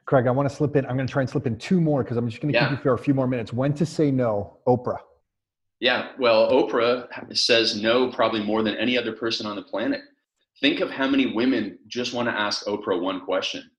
Craig, 0.09 0.27
I 0.27 0.31
want 0.31 0.49
to 0.49 0.55
slip 0.55 0.75
in. 0.75 0.87
I'm 0.87 0.97
going 0.97 1.07
to 1.07 1.13
try 1.13 1.21
and 1.21 1.29
slip 1.29 1.47
in 1.47 1.59
two 1.59 1.83
more 1.83 2.03
because 2.03 2.17
I'm 2.17 2.27
just 2.31 2.41
going 2.41 2.51
to 2.51 2.59
yeah. 2.59 2.71
keep 2.71 2.79
you 2.79 2.83
for 2.83 2.95
a 2.95 2.99
few 2.99 3.13
more 3.13 3.27
minutes. 3.27 3.53
When 3.53 3.75
to 3.75 3.85
say 3.85 4.11
no, 4.11 4.57
Oprah. 4.67 5.01
Yeah, 5.81 6.13
well, 6.19 6.51
Oprah 6.51 7.07
says 7.37 7.81
no 7.81 8.11
probably 8.11 8.43
more 8.43 8.63
than 8.63 8.75
any 8.77 8.97
other 8.97 9.13
person 9.13 9.47
on 9.47 9.55
the 9.55 9.63
planet. 9.63 10.01
Think 10.63 10.81
of 10.81 10.91
how 10.91 11.09
many 11.09 11.35
women 11.35 11.79
just 11.89 12.15
want 12.15 12.27
to 12.27 12.33
ask 12.33 12.65
Oprah 12.65 12.99
one 12.99 13.21
question. 13.27 13.71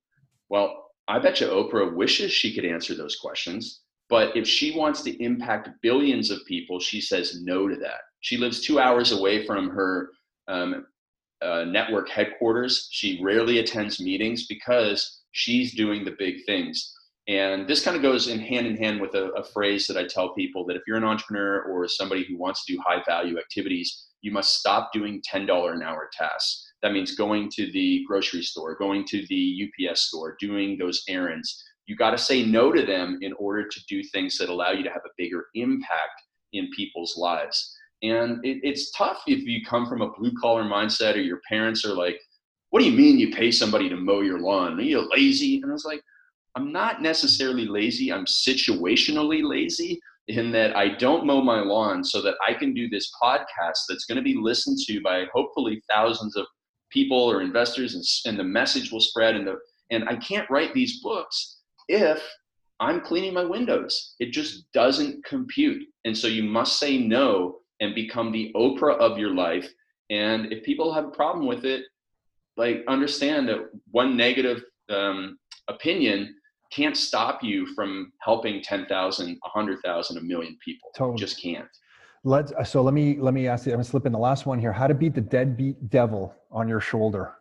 Well, 0.49 0.91
I 1.07 1.17
bet 1.17 1.41
you 1.41 1.47
Oprah 1.47 1.91
wishes 1.91 2.31
she 2.31 2.53
could 2.53 2.63
answer 2.63 2.93
those 2.93 3.15
questions. 3.15 3.81
But 4.07 4.37
if 4.37 4.47
she 4.47 4.77
wants 4.77 5.01
to 5.03 5.23
impact 5.23 5.69
billions 5.81 6.29
of 6.29 6.45
people, 6.45 6.79
she 6.79 7.01
says 7.01 7.41
no 7.41 7.67
to 7.67 7.75
that. 7.77 8.01
She 8.21 8.37
lives 8.37 8.61
two 8.61 8.79
hours 8.79 9.11
away 9.13 9.47
from 9.47 9.71
her 9.71 10.11
um, 10.47 10.85
uh, 11.41 11.63
network 11.63 12.07
headquarters. 12.07 12.87
She 12.91 13.19
rarely 13.23 13.57
attends 13.57 13.99
meetings 13.99 14.45
because 14.45 15.18
she's 15.31 15.75
doing 15.75 16.03
the 16.03 16.15
big 16.17 16.45
things. 16.45 16.93
And 17.27 17.67
this 17.67 17.83
kind 17.83 17.95
of 17.95 18.01
goes 18.01 18.27
in 18.27 18.39
hand 18.39 18.65
in 18.65 18.75
hand 18.75 18.99
with 18.99 19.13
a, 19.13 19.29
a, 19.33 19.43
phrase 19.43 19.85
that 19.85 19.97
I 19.97 20.07
tell 20.07 20.33
people 20.33 20.65
that 20.65 20.75
if 20.75 20.81
you're 20.87 20.97
an 20.97 21.03
entrepreneur 21.03 21.61
or 21.61 21.87
somebody 21.87 22.25
who 22.27 22.39
wants 22.39 22.65
to 22.65 22.73
do 22.73 22.81
high 22.83 23.03
value 23.07 23.37
activities, 23.37 24.07
you 24.21 24.31
must 24.31 24.55
stop 24.55 24.91
doing 24.91 25.21
$10 25.31 25.73
an 25.73 25.83
hour 25.83 26.09
tasks. 26.11 26.65
That 26.81 26.91
means 26.91 27.15
going 27.15 27.49
to 27.51 27.71
the 27.71 28.03
grocery 28.07 28.41
store, 28.41 28.75
going 28.75 29.05
to 29.09 29.25
the 29.29 29.69
UPS 29.89 30.07
store, 30.07 30.37
doing 30.39 30.77
those 30.77 31.03
errands. 31.07 31.63
You 31.85 31.95
got 31.95 32.11
to 32.11 32.17
say 32.17 32.43
no 32.43 32.71
to 32.71 32.83
them 32.83 33.19
in 33.21 33.33
order 33.33 33.67
to 33.67 33.79
do 33.87 34.01
things 34.03 34.37
that 34.37 34.49
allow 34.49 34.71
you 34.71 34.83
to 34.83 34.89
have 34.89 35.05
a 35.05 35.13
bigger 35.17 35.45
impact 35.53 36.21
in 36.53 36.69
people's 36.75 37.15
lives. 37.15 37.75
And 38.01 38.43
it, 38.43 38.59
it's 38.63 38.91
tough 38.91 39.21
if 39.27 39.43
you 39.43 39.63
come 39.65 39.85
from 39.85 40.01
a 40.01 40.11
blue 40.11 40.31
collar 40.39 40.63
mindset 40.63 41.15
or 41.15 41.21
your 41.21 41.41
parents 41.47 41.85
are 41.85 41.93
like, 41.93 42.19
what 42.69 42.81
do 42.81 42.89
you 42.89 42.95
mean 42.95 43.19
you 43.19 43.31
pay 43.31 43.51
somebody 43.51 43.89
to 43.89 43.95
mow 43.95 44.21
your 44.21 44.39
lawn? 44.39 44.79
Are 44.79 44.83
you 44.83 45.09
lazy? 45.09 45.61
And 45.61 45.71
I 45.71 45.73
was 45.73 45.85
like, 45.85 46.01
I'm 46.55 46.71
not 46.71 47.01
necessarily 47.01 47.65
lazy. 47.65 48.11
I'm 48.11 48.25
situationally 48.25 49.43
lazy 49.43 49.99
in 50.27 50.51
that 50.51 50.75
I 50.75 50.89
don't 50.89 51.25
mow 51.25 51.41
my 51.41 51.59
lawn 51.61 52.03
so 52.03 52.21
that 52.21 52.35
I 52.47 52.53
can 52.53 52.73
do 52.73 52.87
this 52.87 53.11
podcast 53.21 53.79
that's 53.87 54.05
going 54.05 54.17
to 54.17 54.21
be 54.21 54.35
listened 54.35 54.77
to 54.85 55.01
by 55.01 55.25
hopefully 55.33 55.81
thousands 55.89 56.35
of 56.35 56.45
people 56.91 57.17
or 57.17 57.41
investors 57.41 57.95
and, 57.95 58.03
and 58.31 58.39
the 58.39 58.43
message 58.43 58.91
will 58.91 58.99
spread 58.99 59.35
and 59.35 59.47
the 59.47 59.57
and 59.91 60.07
I 60.07 60.17
can't 60.17 60.49
write 60.51 60.73
these 60.73 61.01
books 61.01 61.57
if 61.87 62.21
I'm 62.79 63.01
cleaning 63.01 63.33
my 63.33 63.43
windows. 63.43 64.15
It 64.19 64.31
just 64.31 64.71
doesn't 64.71 65.25
compute. 65.25 65.81
And 66.05 66.15
so 66.15 66.27
you 66.27 66.43
must 66.43 66.79
say 66.79 66.97
no 66.97 67.57
and 67.79 67.95
become 67.95 68.31
the 68.31 68.51
Oprah 68.55 68.97
of 68.97 69.17
your 69.17 69.33
life. 69.33 69.67
And 70.09 70.53
if 70.53 70.63
people 70.63 70.93
have 70.93 71.05
a 71.05 71.11
problem 71.11 71.47
with 71.47 71.65
it, 71.65 71.85
like 72.59 72.83
understand 72.87 73.47
that 73.47 73.69
one 73.89 74.17
negative 74.17 74.63
um, 74.89 75.39
opinion 75.69 76.35
can't 76.71 76.95
stop 76.95 77.41
you 77.41 77.65
from 77.73 78.11
helping 78.19 78.61
10,000, 78.61 79.37
100,000, 79.41 80.17
a 80.17 80.21
million 80.21 80.57
people. 80.63 80.89
Totally. 80.95 81.17
Just 81.17 81.41
can't. 81.41 81.67
Let's, 82.25 82.51
uh, 82.51 82.63
so 82.65 82.81
let 82.83 82.93
me, 82.93 83.17
let 83.17 83.33
me 83.33 83.47
ask 83.47 83.65
you, 83.65 83.71
I'm 83.71 83.77
gonna 83.77 83.85
slip 83.85 84.05
in 84.05 84.11
the 84.11 84.19
last 84.19 84.45
one 84.45 84.59
here. 84.59 84.73
How 84.73 84.87
to 84.87 84.93
beat 84.93 85.15
the 85.15 85.21
deadbeat 85.21 85.89
devil 85.89 86.35
on 86.51 86.67
your 86.67 86.81
shoulder. 86.81 87.35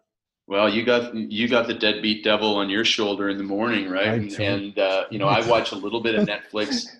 Well, 0.46 0.68
you 0.68 0.84
got, 0.84 1.14
you 1.14 1.48
got 1.48 1.66
the 1.66 1.74
deadbeat 1.74 2.24
devil 2.24 2.54
on 2.54 2.70
your 2.70 2.84
shoulder 2.84 3.28
in 3.28 3.36
the 3.36 3.44
morning, 3.44 3.90
right? 3.90 4.06
And, 4.06 4.40
and 4.40 4.78
uh, 4.78 5.04
you 5.10 5.18
know, 5.18 5.26
I 5.26 5.46
watch 5.46 5.72
a 5.72 5.76
little 5.76 6.00
bit 6.00 6.14
of 6.14 6.26
Netflix 6.26 6.86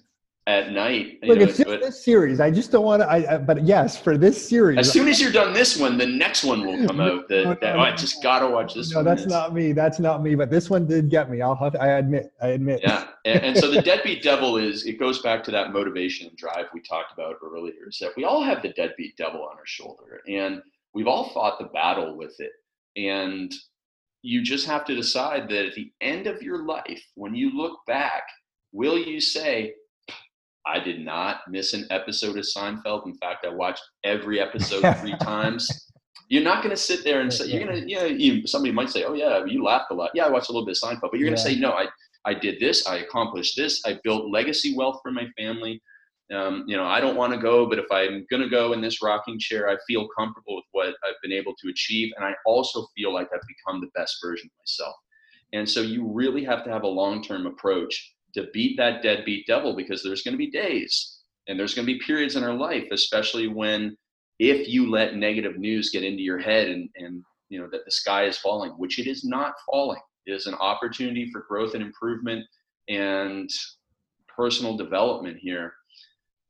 at 0.49 0.73
night. 0.73 1.19
Look, 1.23 1.39
know, 1.39 1.45
it's 1.45 1.59
just 1.59 1.69
this 1.69 2.03
series. 2.03 2.41
I 2.41 2.51
just 2.51 2.73
don't 2.73 2.85
want 2.85 3.03
to. 3.03 3.09
I, 3.09 3.35
I, 3.35 3.39
but 3.39 3.67
yes, 3.67 4.01
for 4.01 4.17
this 4.17 4.49
series. 4.49 4.79
As 4.79 4.91
soon 4.91 5.07
as 5.07 5.21
you're 5.21 5.31
done 5.31 5.53
this 5.53 5.77
one, 5.77 5.99
the 5.99 6.07
next 6.07 6.43
one 6.43 6.67
will 6.67 6.87
come 6.87 7.01
out. 7.01 7.29
The, 7.29 7.45
no, 7.45 7.51
that, 7.51 7.61
no, 7.63 7.77
oh, 7.77 7.81
I 7.81 7.95
just 7.95 8.23
gotta 8.23 8.49
watch 8.49 8.73
this. 8.73 8.91
No, 8.91 8.99
one. 8.99 9.05
that's 9.05 9.27
not 9.27 9.53
me. 9.53 9.73
That's 9.73 9.99
not 10.01 10.23
me. 10.23 10.35
But 10.35 10.51
this 10.51 10.71
one 10.71 10.87
did 10.87 11.11
get 11.11 11.31
me. 11.31 11.43
I'll 11.43 11.55
have. 11.55 11.75
To, 11.75 11.83
I 11.83 11.99
admit. 11.99 12.33
I 12.41 12.49
admit. 12.49 12.81
Yeah, 12.83 13.09
and, 13.27 13.43
and 13.43 13.59
so 13.59 13.71
the 13.71 13.83
deadbeat 13.91 14.23
devil 14.23 14.57
is. 14.57 14.87
It 14.87 14.99
goes 14.99 15.21
back 15.21 15.45
to 15.45 15.51
that 15.51 15.71
motivation 15.75 16.29
and 16.29 16.37
drive 16.37 16.65
we 16.73 16.81
talked 16.81 17.13
about 17.13 17.37
earlier. 17.45 17.87
Is 17.87 17.99
that 18.01 18.13
we 18.17 18.25
all 18.25 18.43
have 18.43 18.63
the 18.63 18.71
deadbeat 18.71 19.19
devil 19.19 19.43
on 19.43 19.59
our 19.59 19.67
shoulder, 19.67 20.23
and 20.27 20.63
we've 20.95 21.09
all 21.09 21.29
fought 21.35 21.59
the 21.59 21.67
battle 21.67 22.17
with 22.17 22.41
it, 22.41 22.53
and 22.97 23.53
you 24.23 24.43
just 24.43 24.67
have 24.67 24.87
to 24.87 24.95
decide 24.95 25.51
that 25.51 25.67
at 25.67 25.75
the 25.75 25.93
end 26.01 26.27
of 26.27 26.43
your 26.43 26.65
life, 26.65 27.03
when 27.17 27.35
you 27.35 27.55
look 27.55 27.81
back, 27.87 28.23
will 28.73 28.99
you 28.99 29.21
say, 29.21 29.75
I 30.69 30.79
did 30.79 31.05
not 31.05 31.41
miss 31.49 31.73
an 31.73 31.87
episode 31.91 32.37
of 32.37 32.45
Seinfeld. 32.45 33.07
In 33.07 33.15
fact, 33.15 33.47
I 33.47 33.49
watched 33.49 33.83
every 34.05 34.39
episode 34.41 34.83
three 35.01 35.17
times. 35.17 35.91
You're 36.29 36.45
not 36.45 36.63
going 36.63 36.75
to 36.75 36.81
sit 36.81 37.05
there 37.05 37.23
and 37.23 37.33
say 37.33 37.47
you're 37.47 37.65
going 37.65 37.81
to, 37.81 37.89
you 37.89 37.97
know, 37.97 38.05
you, 38.05 38.47
somebody 38.47 38.73
might 38.73 38.91
say, 38.91 39.05
"Oh 39.05 39.15
yeah, 39.15 39.45
you 39.47 39.65
laughed 39.65 39.91
a 39.91 39.95
lot." 39.95 40.11
Yeah, 40.15 40.27
I 40.27 40.29
watched 40.29 40.51
a 40.51 40.53
little 40.53 40.67
bit 40.67 40.79
of 40.81 40.89
Seinfeld, 40.89 41.11
but 41.11 41.15
you're 41.15 41.27
going 41.27 41.37
to 41.37 41.43
say, 41.43 41.57
"No, 41.57 41.73
I 41.73 41.87
I 42.27 42.35
did 42.35 42.61
this. 42.61 42.87
I 42.87 42.99
accomplished 42.99 43.57
this. 43.57 43.83
I 43.87 43.99
built 44.05 44.31
legacy 44.31 44.75
wealth 44.77 45.01
for 45.03 45.11
my 45.11 45.27
family." 45.39 45.81
Um, 46.31 46.65
you 46.67 46.77
know, 46.77 46.85
I 46.85 47.01
don't 47.01 47.17
want 47.17 47.33
to 47.33 47.39
go, 47.39 47.67
but 47.67 47.79
if 47.79 47.87
I'm 47.91 48.27
going 48.29 48.43
to 48.43 48.51
go 48.51 48.75
in 48.75 48.83
this 48.83 49.03
rocking 49.03 49.39
chair, 49.39 49.71
I 49.71 49.79
feel 49.87 50.07
comfortable 50.19 50.57
with 50.57 50.67
what 50.73 50.89
I've 50.89 51.15
been 51.23 51.33
able 51.33 51.55
to 51.63 51.71
achieve, 51.71 52.13
and 52.17 52.27
I 52.27 52.35
also 52.45 52.87
feel 52.95 53.15
like 53.15 53.29
I've 53.33 53.41
become 53.49 53.81
the 53.81 53.89
best 53.99 54.19
version 54.23 54.51
of 54.53 54.59
myself. 54.61 54.95
And 55.55 55.67
so, 55.67 55.81
you 55.81 56.07
really 56.07 56.45
have 56.45 56.63
to 56.65 56.71
have 56.71 56.83
a 56.83 56.89
long-term 56.89 57.47
approach 57.47 58.13
to 58.35 58.49
beat 58.53 58.77
that 58.77 59.03
deadbeat 59.03 59.47
devil 59.47 59.75
because 59.75 60.03
there's 60.03 60.23
going 60.23 60.33
to 60.33 60.39
be 60.39 60.51
days 60.51 61.19
and 61.49 61.59
there's 61.59 61.75
going 61.75 61.87
to 61.87 61.93
be 61.93 62.01
periods 62.01 62.37
in 62.37 62.45
our 62.45 62.55
life, 62.55 62.87
especially 62.93 63.49
when 63.49 63.97
if 64.39 64.69
you 64.69 64.91
let 64.91 65.17
negative 65.17 65.59
news 65.59 65.91
get 65.91 66.05
into 66.05 66.23
your 66.23 66.39
head 66.39 66.69
and, 66.69 66.89
and 66.97 67.25
you 67.49 67.59
know 67.59 67.69
that 67.73 67.85
the 67.85 67.91
sky 67.91 68.25
is 68.25 68.39
falling, 68.39 68.71
which 68.73 68.99
it 68.99 69.07
is 69.07 69.25
not 69.25 69.55
falling. 69.67 70.01
It 70.27 70.33
is 70.33 70.47
an 70.47 70.55
opportunity 70.55 71.31
for 71.33 71.47
growth 71.49 71.75
and 71.75 71.83
improvement 71.83 72.45
and 72.89 73.51
personal 74.29 74.77
development 74.77 75.39
here. 75.39 75.73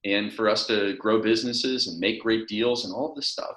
And 0.05 0.33
for 0.33 0.49
us 0.49 0.67
to 0.67 0.97
grow 0.97 1.23
businesses 1.23 1.87
and 1.87 1.99
make 1.99 2.21
great 2.21 2.49
deals 2.49 2.85
and 2.85 2.95
all 2.95 3.15
this 3.15 3.29
stuff, 3.29 3.55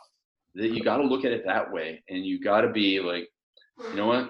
that 0.56 0.72
you 0.72 0.84
got 0.84 0.98
to 0.98 1.04
look 1.04 1.26
at 1.26 1.32
it 1.32 1.44
that 1.46 1.72
way. 1.72 2.04
And 2.10 2.26
you 2.26 2.40
got 2.40 2.62
to 2.62 2.70
be 2.72 3.00
like, 3.00 3.28
you 3.90 3.96
know 3.96 4.08
what? 4.08 4.30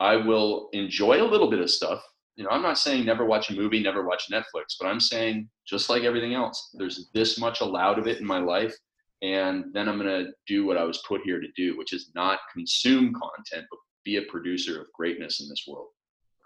I 0.00 0.16
will 0.16 0.68
enjoy 0.72 1.22
a 1.22 1.26
little 1.26 1.50
bit 1.50 1.60
of 1.60 1.70
stuff 1.70 2.02
you 2.36 2.44
know, 2.44 2.50
I'm 2.50 2.62
not 2.62 2.78
saying 2.78 3.04
never 3.04 3.24
watch 3.24 3.50
a 3.50 3.54
movie, 3.54 3.82
never 3.82 4.04
watch 4.06 4.24
Netflix, 4.30 4.76
but 4.80 4.86
I'm 4.86 5.00
saying 5.00 5.48
just 5.66 5.88
like 5.88 6.02
everything 6.02 6.34
else, 6.34 6.70
there's 6.74 7.10
this 7.14 7.38
much 7.38 7.60
allowed 7.60 7.98
of 7.98 8.06
it 8.06 8.18
in 8.18 8.26
my 8.26 8.38
life. 8.38 8.74
And 9.22 9.66
then 9.72 9.88
I'm 9.88 9.98
going 9.98 10.26
to 10.26 10.32
do 10.46 10.66
what 10.66 10.76
I 10.76 10.84
was 10.84 11.02
put 11.08 11.22
here 11.24 11.40
to 11.40 11.46
do, 11.56 11.78
which 11.78 11.92
is 11.92 12.10
not 12.14 12.40
consume 12.52 13.14
content, 13.14 13.66
but 13.70 13.78
be 14.04 14.16
a 14.16 14.22
producer 14.22 14.80
of 14.80 14.92
greatness 14.92 15.40
in 15.40 15.48
this 15.48 15.64
world. 15.66 15.88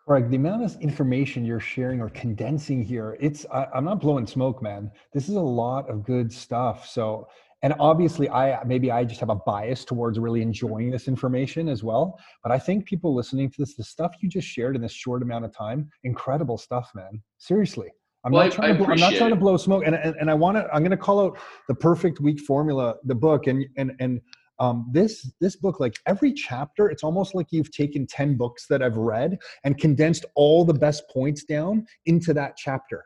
Craig, 0.07 0.31
the 0.31 0.37
amount 0.37 0.65
of 0.65 0.81
information 0.81 1.45
you're 1.45 1.61
sharing 1.61 2.01
or 2.01 2.09
condensing 2.11 2.83
here, 2.83 3.17
it's, 3.21 3.45
I, 3.53 3.67
I'm 3.75 3.85
not 3.85 4.01
blowing 4.01 4.27
smoke, 4.27 4.63
man. 4.63 4.91
This 5.13 5.29
is 5.29 5.35
a 5.35 5.41
lot 5.41 5.91
of 5.91 6.05
good 6.05 6.33
stuff. 6.33 6.89
So 6.89 7.29
and 7.63 7.75
obviously 7.81 8.29
i 8.31 8.63
maybe 8.65 8.91
i 8.91 9.05
just 9.05 9.21
have 9.21 9.31
a 9.31 9.35
bias 9.35 9.85
towards 9.85 10.19
really 10.19 10.43
enjoying 10.43 10.91
this 10.91 11.09
information 11.09 11.69
as 11.69 11.83
well. 11.83 12.19
But 12.43 12.53
i 12.53 12.59
think 12.59 12.87
people 12.87 13.15
listening 13.15 13.51
to 13.51 13.57
this 13.59 13.75
the 13.75 13.85
stuff 13.85 14.15
you 14.21 14.29
just 14.29 14.47
shared 14.47 14.77
in 14.77 14.83
this 14.83 14.93
short 14.93 15.23
amount 15.23 15.45
of 15.45 15.57
time 15.57 15.91
incredible 16.05 16.59
stuff 16.59 16.91
man. 16.95 17.23
Seriously. 17.39 17.89
I'm, 18.25 18.33
well, 18.33 18.45
not 18.45 18.53
trying 18.53 18.77
to 18.77 18.85
blow, 18.85 18.93
I'm 18.93 18.99
not 18.99 19.15
trying 19.15 19.31
to 19.31 19.37
blow 19.37 19.57
smoke. 19.57 19.85
And, 19.87 19.95
and, 19.95 20.17
and 20.21 20.31
i 20.31 20.35
want 20.35 20.57
to 20.57 20.69
i'm 20.73 20.83
going 20.83 20.91
to 20.91 20.97
call 20.97 21.21
out 21.21 21.39
the 21.69 21.75
perfect 21.75 22.21
week 22.21 22.41
formula 22.41 22.97
the 23.05 23.15
book. 23.15 23.47
And 23.47 23.65
and 23.77 23.93
and 24.01 24.21
um, 24.61 24.89
this 24.91 25.31
this 25.41 25.55
book 25.55 25.79
like 25.79 26.01
every 26.07 26.33
chapter 26.33 26.91
it's 26.91 27.05
almost 27.05 27.33
like 27.33 27.47
you've 27.51 27.71
taken 27.71 28.09
10 28.09 28.37
books 28.37 28.67
that 28.69 28.83
i've 28.83 28.97
read 28.97 29.39
and 29.63 29.79
condensed 29.79 30.25
all 30.35 30.65
the 30.65 30.75
best 30.75 31.05
points 31.11 31.45
down 31.45 31.87
into 32.07 32.35
that 32.35 32.57
chapter. 32.57 33.05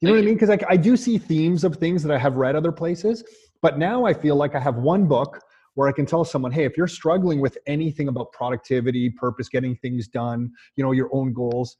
You 0.00 0.08
know 0.08 0.14
Thank 0.14 0.22
what 0.22 0.22
I 0.22 0.26
mean? 0.26 0.34
Because 0.34 0.48
like 0.48 0.64
I 0.68 0.76
do 0.76 0.96
see 0.96 1.18
themes 1.18 1.64
of 1.64 1.76
things 1.76 2.02
that 2.02 2.12
I 2.12 2.18
have 2.18 2.36
read 2.36 2.56
other 2.56 2.72
places, 2.72 3.24
but 3.62 3.78
now 3.78 4.04
I 4.04 4.12
feel 4.12 4.36
like 4.36 4.54
I 4.54 4.60
have 4.60 4.76
one 4.76 5.06
book 5.06 5.40
where 5.74 5.88
I 5.88 5.92
can 5.92 6.04
tell 6.04 6.24
someone, 6.24 6.52
hey, 6.52 6.64
if 6.64 6.76
you're 6.76 6.88
struggling 6.88 7.40
with 7.40 7.56
anything 7.66 8.08
about 8.08 8.32
productivity, 8.32 9.08
purpose, 9.08 9.48
getting 9.48 9.74
things 9.76 10.06
done, 10.08 10.50
you 10.76 10.84
know, 10.84 10.92
your 10.92 11.08
own 11.12 11.32
goals, 11.32 11.76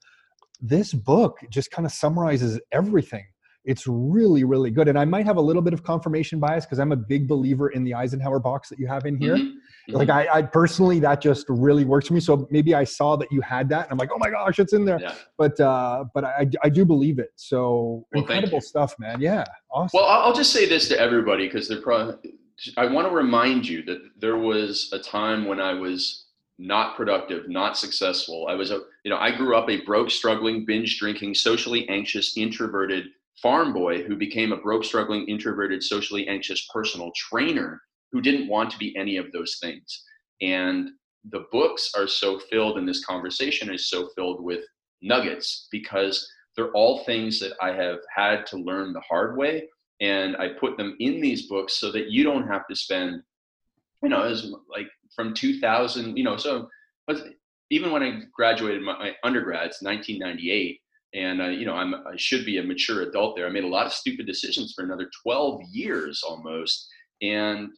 this 0.60 0.94
book 0.94 1.38
just 1.50 1.70
kind 1.70 1.84
of 1.84 1.92
summarizes 1.92 2.58
everything. 2.70 3.26
It's 3.64 3.86
really, 3.86 4.44
really 4.44 4.70
good. 4.70 4.88
And 4.88 4.98
I 4.98 5.04
might 5.04 5.26
have 5.26 5.36
a 5.36 5.40
little 5.40 5.62
bit 5.62 5.72
of 5.72 5.82
confirmation 5.82 6.40
bias 6.40 6.64
because 6.64 6.78
I'm 6.78 6.92
a 6.92 6.96
big 6.96 7.28
believer 7.28 7.68
in 7.68 7.84
the 7.84 7.94
Eisenhower 7.94 8.40
box 8.40 8.68
that 8.70 8.78
you 8.78 8.86
have 8.86 9.04
in 9.04 9.16
here. 9.16 9.36
Mm-hmm. 9.36 9.56
Mm-hmm. 9.88 9.96
Like 9.96 10.10
I, 10.10 10.28
I, 10.38 10.42
personally, 10.42 11.00
that 11.00 11.20
just 11.20 11.46
really 11.48 11.84
works 11.84 12.06
for 12.06 12.14
me. 12.14 12.20
So 12.20 12.46
maybe 12.50 12.74
I 12.74 12.84
saw 12.84 13.16
that 13.16 13.32
you 13.32 13.40
had 13.40 13.68
that, 13.70 13.84
and 13.84 13.92
I'm 13.92 13.98
like, 13.98 14.10
oh 14.14 14.18
my 14.18 14.30
gosh, 14.30 14.58
it's 14.58 14.72
in 14.72 14.84
there. 14.84 15.00
Yeah. 15.00 15.14
But 15.36 15.58
uh, 15.58 16.04
but 16.14 16.24
I, 16.24 16.46
I 16.62 16.68
do 16.68 16.84
believe 16.84 17.18
it. 17.18 17.30
So 17.36 18.06
well, 18.12 18.22
incredible 18.22 18.60
stuff, 18.60 18.94
man. 18.98 19.20
Yeah, 19.20 19.44
awesome. 19.72 19.98
Well, 19.98 20.08
I'll 20.08 20.34
just 20.34 20.52
say 20.52 20.68
this 20.68 20.88
to 20.88 20.98
everybody 20.98 21.46
because 21.46 21.68
they're 21.68 21.82
probably. 21.82 22.34
I 22.76 22.86
want 22.86 23.08
to 23.08 23.14
remind 23.14 23.66
you 23.66 23.82
that 23.86 23.98
there 24.18 24.36
was 24.36 24.88
a 24.92 24.98
time 24.98 25.46
when 25.46 25.60
I 25.60 25.72
was 25.72 26.26
not 26.58 26.96
productive, 26.96 27.48
not 27.48 27.76
successful. 27.76 28.46
I 28.48 28.54
was 28.54 28.70
a, 28.70 28.80
you 29.04 29.10
know, 29.10 29.16
I 29.16 29.34
grew 29.36 29.56
up 29.56 29.68
a 29.68 29.82
broke, 29.84 30.10
struggling, 30.10 30.64
binge 30.64 30.98
drinking, 30.98 31.34
socially 31.34 31.88
anxious, 31.88 32.36
introverted 32.36 33.06
farm 33.40 33.72
boy 33.72 34.04
who 34.04 34.14
became 34.14 34.52
a 34.52 34.56
broke, 34.56 34.84
struggling, 34.84 35.26
introverted, 35.26 35.82
socially 35.82 36.28
anxious 36.28 36.68
personal 36.72 37.10
trainer 37.16 37.82
who 38.12 38.20
didn't 38.20 38.48
want 38.48 38.70
to 38.70 38.78
be 38.78 38.96
any 38.96 39.16
of 39.16 39.32
those 39.32 39.58
things. 39.60 40.04
And 40.40 40.90
the 41.30 41.46
books 41.50 41.92
are 41.96 42.06
so 42.06 42.38
filled, 42.38 42.78
and 42.78 42.88
this 42.88 43.04
conversation 43.04 43.72
is 43.72 43.88
so 43.88 44.10
filled 44.14 44.42
with 44.42 44.64
nuggets 45.00 45.68
because 45.70 46.28
they're 46.56 46.72
all 46.72 47.04
things 47.04 47.40
that 47.40 47.54
I 47.60 47.72
have 47.72 47.98
had 48.14 48.46
to 48.46 48.58
learn 48.58 48.92
the 48.92 49.00
hard 49.00 49.36
way. 49.36 49.68
And 50.00 50.36
I 50.36 50.48
put 50.60 50.76
them 50.76 50.96
in 51.00 51.20
these 51.20 51.48
books 51.48 51.74
so 51.74 51.92
that 51.92 52.10
you 52.10 52.24
don't 52.24 52.48
have 52.48 52.66
to 52.68 52.76
spend, 52.76 53.22
you 54.02 54.08
know, 54.08 54.22
as 54.22 54.52
like 54.68 54.88
from 55.14 55.32
2000, 55.32 56.16
you 56.16 56.24
know, 56.24 56.36
so 56.36 56.68
even 57.70 57.90
when 57.90 58.02
I 58.02 58.20
graduated 58.34 58.82
my, 58.82 58.98
my 58.98 59.12
undergrads, 59.24 59.78
1998, 59.80 60.80
and 61.14 61.42
uh, 61.42 61.48
you 61.48 61.66
know 61.66 61.74
I'm 61.74 61.94
I 61.94 62.16
should 62.16 62.44
be 62.44 62.58
a 62.58 62.62
mature 62.62 63.02
adult 63.02 63.36
there. 63.36 63.46
I 63.46 63.50
made 63.50 63.64
a 63.64 63.68
lot 63.68 63.86
of 63.86 63.92
stupid 63.92 64.26
decisions 64.26 64.72
for 64.74 64.84
another 64.84 65.10
12 65.22 65.60
years 65.70 66.22
almost, 66.22 66.88
and 67.20 67.70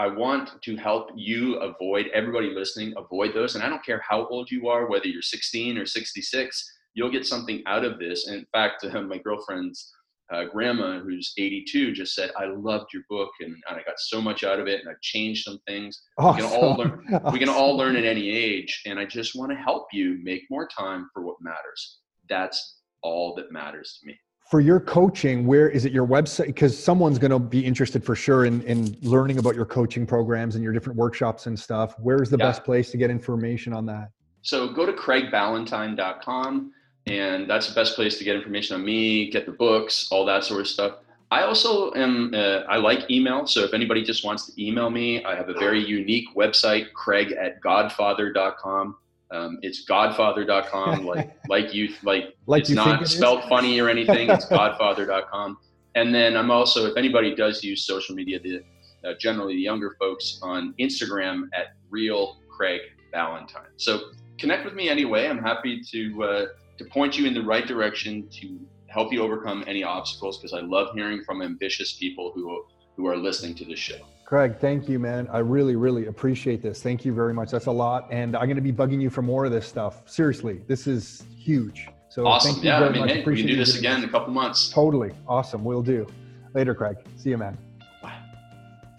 I 0.00 0.06
want 0.06 0.62
to 0.62 0.76
help 0.76 1.10
you 1.14 1.56
avoid 1.56 2.06
everybody 2.14 2.54
listening 2.54 2.94
avoid 2.96 3.34
those. 3.34 3.54
And 3.54 3.62
I 3.62 3.68
don't 3.68 3.84
care 3.84 4.02
how 4.08 4.26
old 4.28 4.50
you 4.50 4.66
are, 4.66 4.88
whether 4.88 5.06
you're 5.06 5.20
16 5.20 5.76
or 5.76 5.84
66, 5.84 6.72
you'll 6.94 7.10
get 7.10 7.26
something 7.26 7.62
out 7.66 7.84
of 7.84 7.98
this. 7.98 8.26
And 8.26 8.36
in 8.36 8.46
fact, 8.50 8.82
uh, 8.82 9.02
my 9.02 9.18
girlfriend's 9.18 9.92
uh, 10.32 10.44
grandma, 10.44 11.00
who's 11.00 11.34
82, 11.36 11.92
just 11.92 12.14
said, 12.14 12.30
"I 12.38 12.46
loved 12.46 12.94
your 12.94 13.02
book, 13.10 13.30
and, 13.40 13.52
and, 13.68 13.78
I 13.78 13.82
got 13.82 13.98
so 13.98 14.22
much 14.22 14.42
out 14.42 14.58
of 14.60 14.68
it, 14.68 14.80
and 14.80 14.88
I've 14.88 15.00
changed 15.02 15.44
some 15.44 15.58
things. 15.66 16.00
Awesome. 16.16 16.44
We 16.44 16.48
can 16.48 16.62
all 16.62 16.76
learn. 16.76 17.06
Awesome. 17.12 17.32
We 17.32 17.38
can 17.38 17.48
all 17.50 17.76
learn 17.76 17.96
at 17.96 18.04
any 18.04 18.30
age, 18.30 18.82
and 18.86 18.98
I 18.98 19.04
just 19.04 19.34
want 19.34 19.50
to 19.50 19.56
help 19.56 19.88
you 19.92 20.18
make 20.22 20.42
more 20.48 20.68
time 20.68 21.10
for 21.12 21.24
what 21.24 21.34
matters. 21.42 21.98
That's 22.28 22.78
all 23.02 23.34
that 23.34 23.52
matters 23.52 23.98
to 24.00 24.06
me." 24.06 24.18
For 24.50 24.60
your 24.60 24.80
coaching, 24.80 25.46
where 25.46 25.68
is 25.68 25.84
it 25.84 25.92
your 25.92 26.04
website? 26.04 26.46
Because 26.46 26.76
someone's 26.76 27.20
going 27.20 27.30
to 27.30 27.38
be 27.38 27.64
interested 27.64 28.04
for 28.04 28.16
sure 28.16 28.46
in, 28.46 28.62
in 28.62 28.96
learning 29.00 29.38
about 29.38 29.54
your 29.54 29.64
coaching 29.64 30.04
programs 30.04 30.56
and 30.56 30.64
your 30.64 30.72
different 30.72 30.98
workshops 30.98 31.46
and 31.46 31.56
stuff. 31.56 31.94
Where's 32.00 32.30
the 32.30 32.36
yeah. 32.36 32.46
best 32.46 32.64
place 32.64 32.90
to 32.90 32.96
get 32.96 33.10
information 33.10 33.72
on 33.72 33.86
that? 33.86 34.10
So 34.42 34.68
go 34.68 34.84
to 34.84 34.92
craigballantyne.com 34.92 36.72
and 37.06 37.48
that's 37.48 37.68
the 37.68 37.74
best 37.76 37.94
place 37.94 38.18
to 38.18 38.24
get 38.24 38.34
information 38.34 38.74
on 38.74 38.84
me, 38.84 39.30
get 39.30 39.46
the 39.46 39.52
books, 39.52 40.08
all 40.10 40.24
that 40.26 40.42
sort 40.42 40.62
of 40.62 40.66
stuff. 40.66 40.96
I 41.30 41.44
also 41.44 41.94
am, 41.94 42.34
uh, 42.34 42.62
I 42.68 42.78
like 42.78 43.08
email. 43.08 43.46
So 43.46 43.62
if 43.62 43.72
anybody 43.72 44.02
just 44.02 44.24
wants 44.24 44.46
to 44.46 44.66
email 44.66 44.90
me, 44.90 45.24
I 45.24 45.36
have 45.36 45.48
a 45.48 45.54
very 45.54 45.78
unique 45.86 46.34
website, 46.34 46.92
craig 46.92 47.30
at 47.40 47.60
godfather.com. 47.60 48.96
Um, 49.32 49.58
it's 49.62 49.84
godfather.com, 49.84 51.06
like, 51.12 51.36
like 51.48 51.74
you, 51.74 51.94
like, 52.02 52.36
like 52.46 52.62
it's 52.62 52.70
not 52.70 53.02
it 53.02 53.08
spelled 53.08 53.44
funny 53.48 53.80
or 53.80 53.88
anything. 53.88 54.28
It's 54.30 54.44
godfather.com. 54.48 55.58
And 55.94 56.14
then 56.14 56.36
I'm 56.36 56.50
also, 56.50 56.86
if 56.86 56.96
anybody 56.96 57.34
does 57.34 57.62
use 57.64 57.84
social 57.84 58.14
media, 58.14 58.40
the, 58.40 58.62
uh, 59.04 59.14
generally 59.18 59.54
the 59.54 59.60
younger 59.60 59.96
folks 59.98 60.38
on 60.42 60.74
Instagram 60.78 61.48
at 61.54 61.74
real 61.90 62.38
Craig 62.48 62.80
Ballantyne. 63.12 63.72
So 63.76 64.10
connect 64.38 64.64
with 64.64 64.74
me 64.74 64.88
anyway. 64.88 65.26
I'm 65.26 65.42
happy 65.42 65.80
to, 65.90 66.22
uh, 66.22 66.46
to 66.78 66.84
point 66.86 67.18
you 67.18 67.26
in 67.26 67.34
the 67.34 67.42
right 67.42 67.66
direction 67.66 68.28
to 68.40 68.58
help 68.90 69.12
you 69.12 69.22
overcome 69.22 69.64
any 69.66 69.82
obstacles 69.84 70.38
because 70.38 70.52
I 70.52 70.60
love 70.60 70.88
hearing 70.94 71.22
from 71.24 71.42
ambitious 71.42 71.94
people 71.94 72.32
who 72.34 72.64
who 72.96 73.06
are 73.06 73.16
listening 73.16 73.54
to 73.54 73.64
this 73.64 73.78
show. 73.78 73.98
Craig, 74.30 74.58
thank 74.60 74.88
you, 74.88 75.00
man. 75.00 75.26
I 75.32 75.38
really, 75.38 75.74
really 75.74 76.06
appreciate 76.06 76.62
this. 76.62 76.80
Thank 76.80 77.04
you 77.04 77.12
very 77.12 77.34
much. 77.34 77.50
That's 77.50 77.66
a 77.66 77.72
lot, 77.72 78.06
and 78.12 78.36
I'm 78.36 78.44
going 78.44 78.54
to 78.54 78.62
be 78.62 78.72
bugging 78.72 79.02
you 79.02 79.10
for 79.10 79.22
more 79.22 79.44
of 79.44 79.50
this 79.50 79.66
stuff. 79.66 80.08
Seriously, 80.08 80.60
this 80.68 80.86
is 80.86 81.24
huge. 81.36 81.88
So 82.10 82.24
awesome. 82.28 82.62
yeah, 82.62 82.78
I 82.78 82.90
mean, 82.90 83.08
hey, 83.08 83.24
we 83.24 83.38
can 83.38 83.48
do 83.48 83.56
this 83.56 83.76
again 83.76 84.04
in 84.04 84.08
a 84.08 84.08
couple 84.08 84.32
months. 84.32 84.70
Totally 84.70 85.10
awesome. 85.26 85.64
We'll 85.64 85.82
do. 85.82 86.06
Later, 86.54 86.76
Craig. 86.76 86.98
See 87.16 87.30
you, 87.30 87.38
man. 87.38 87.58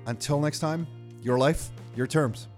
Until 0.07 0.41
next 0.41 0.59
time, 0.59 0.87
your 1.23 1.39
life, 1.39 1.71
your 1.97 2.07
terms. 2.07 2.49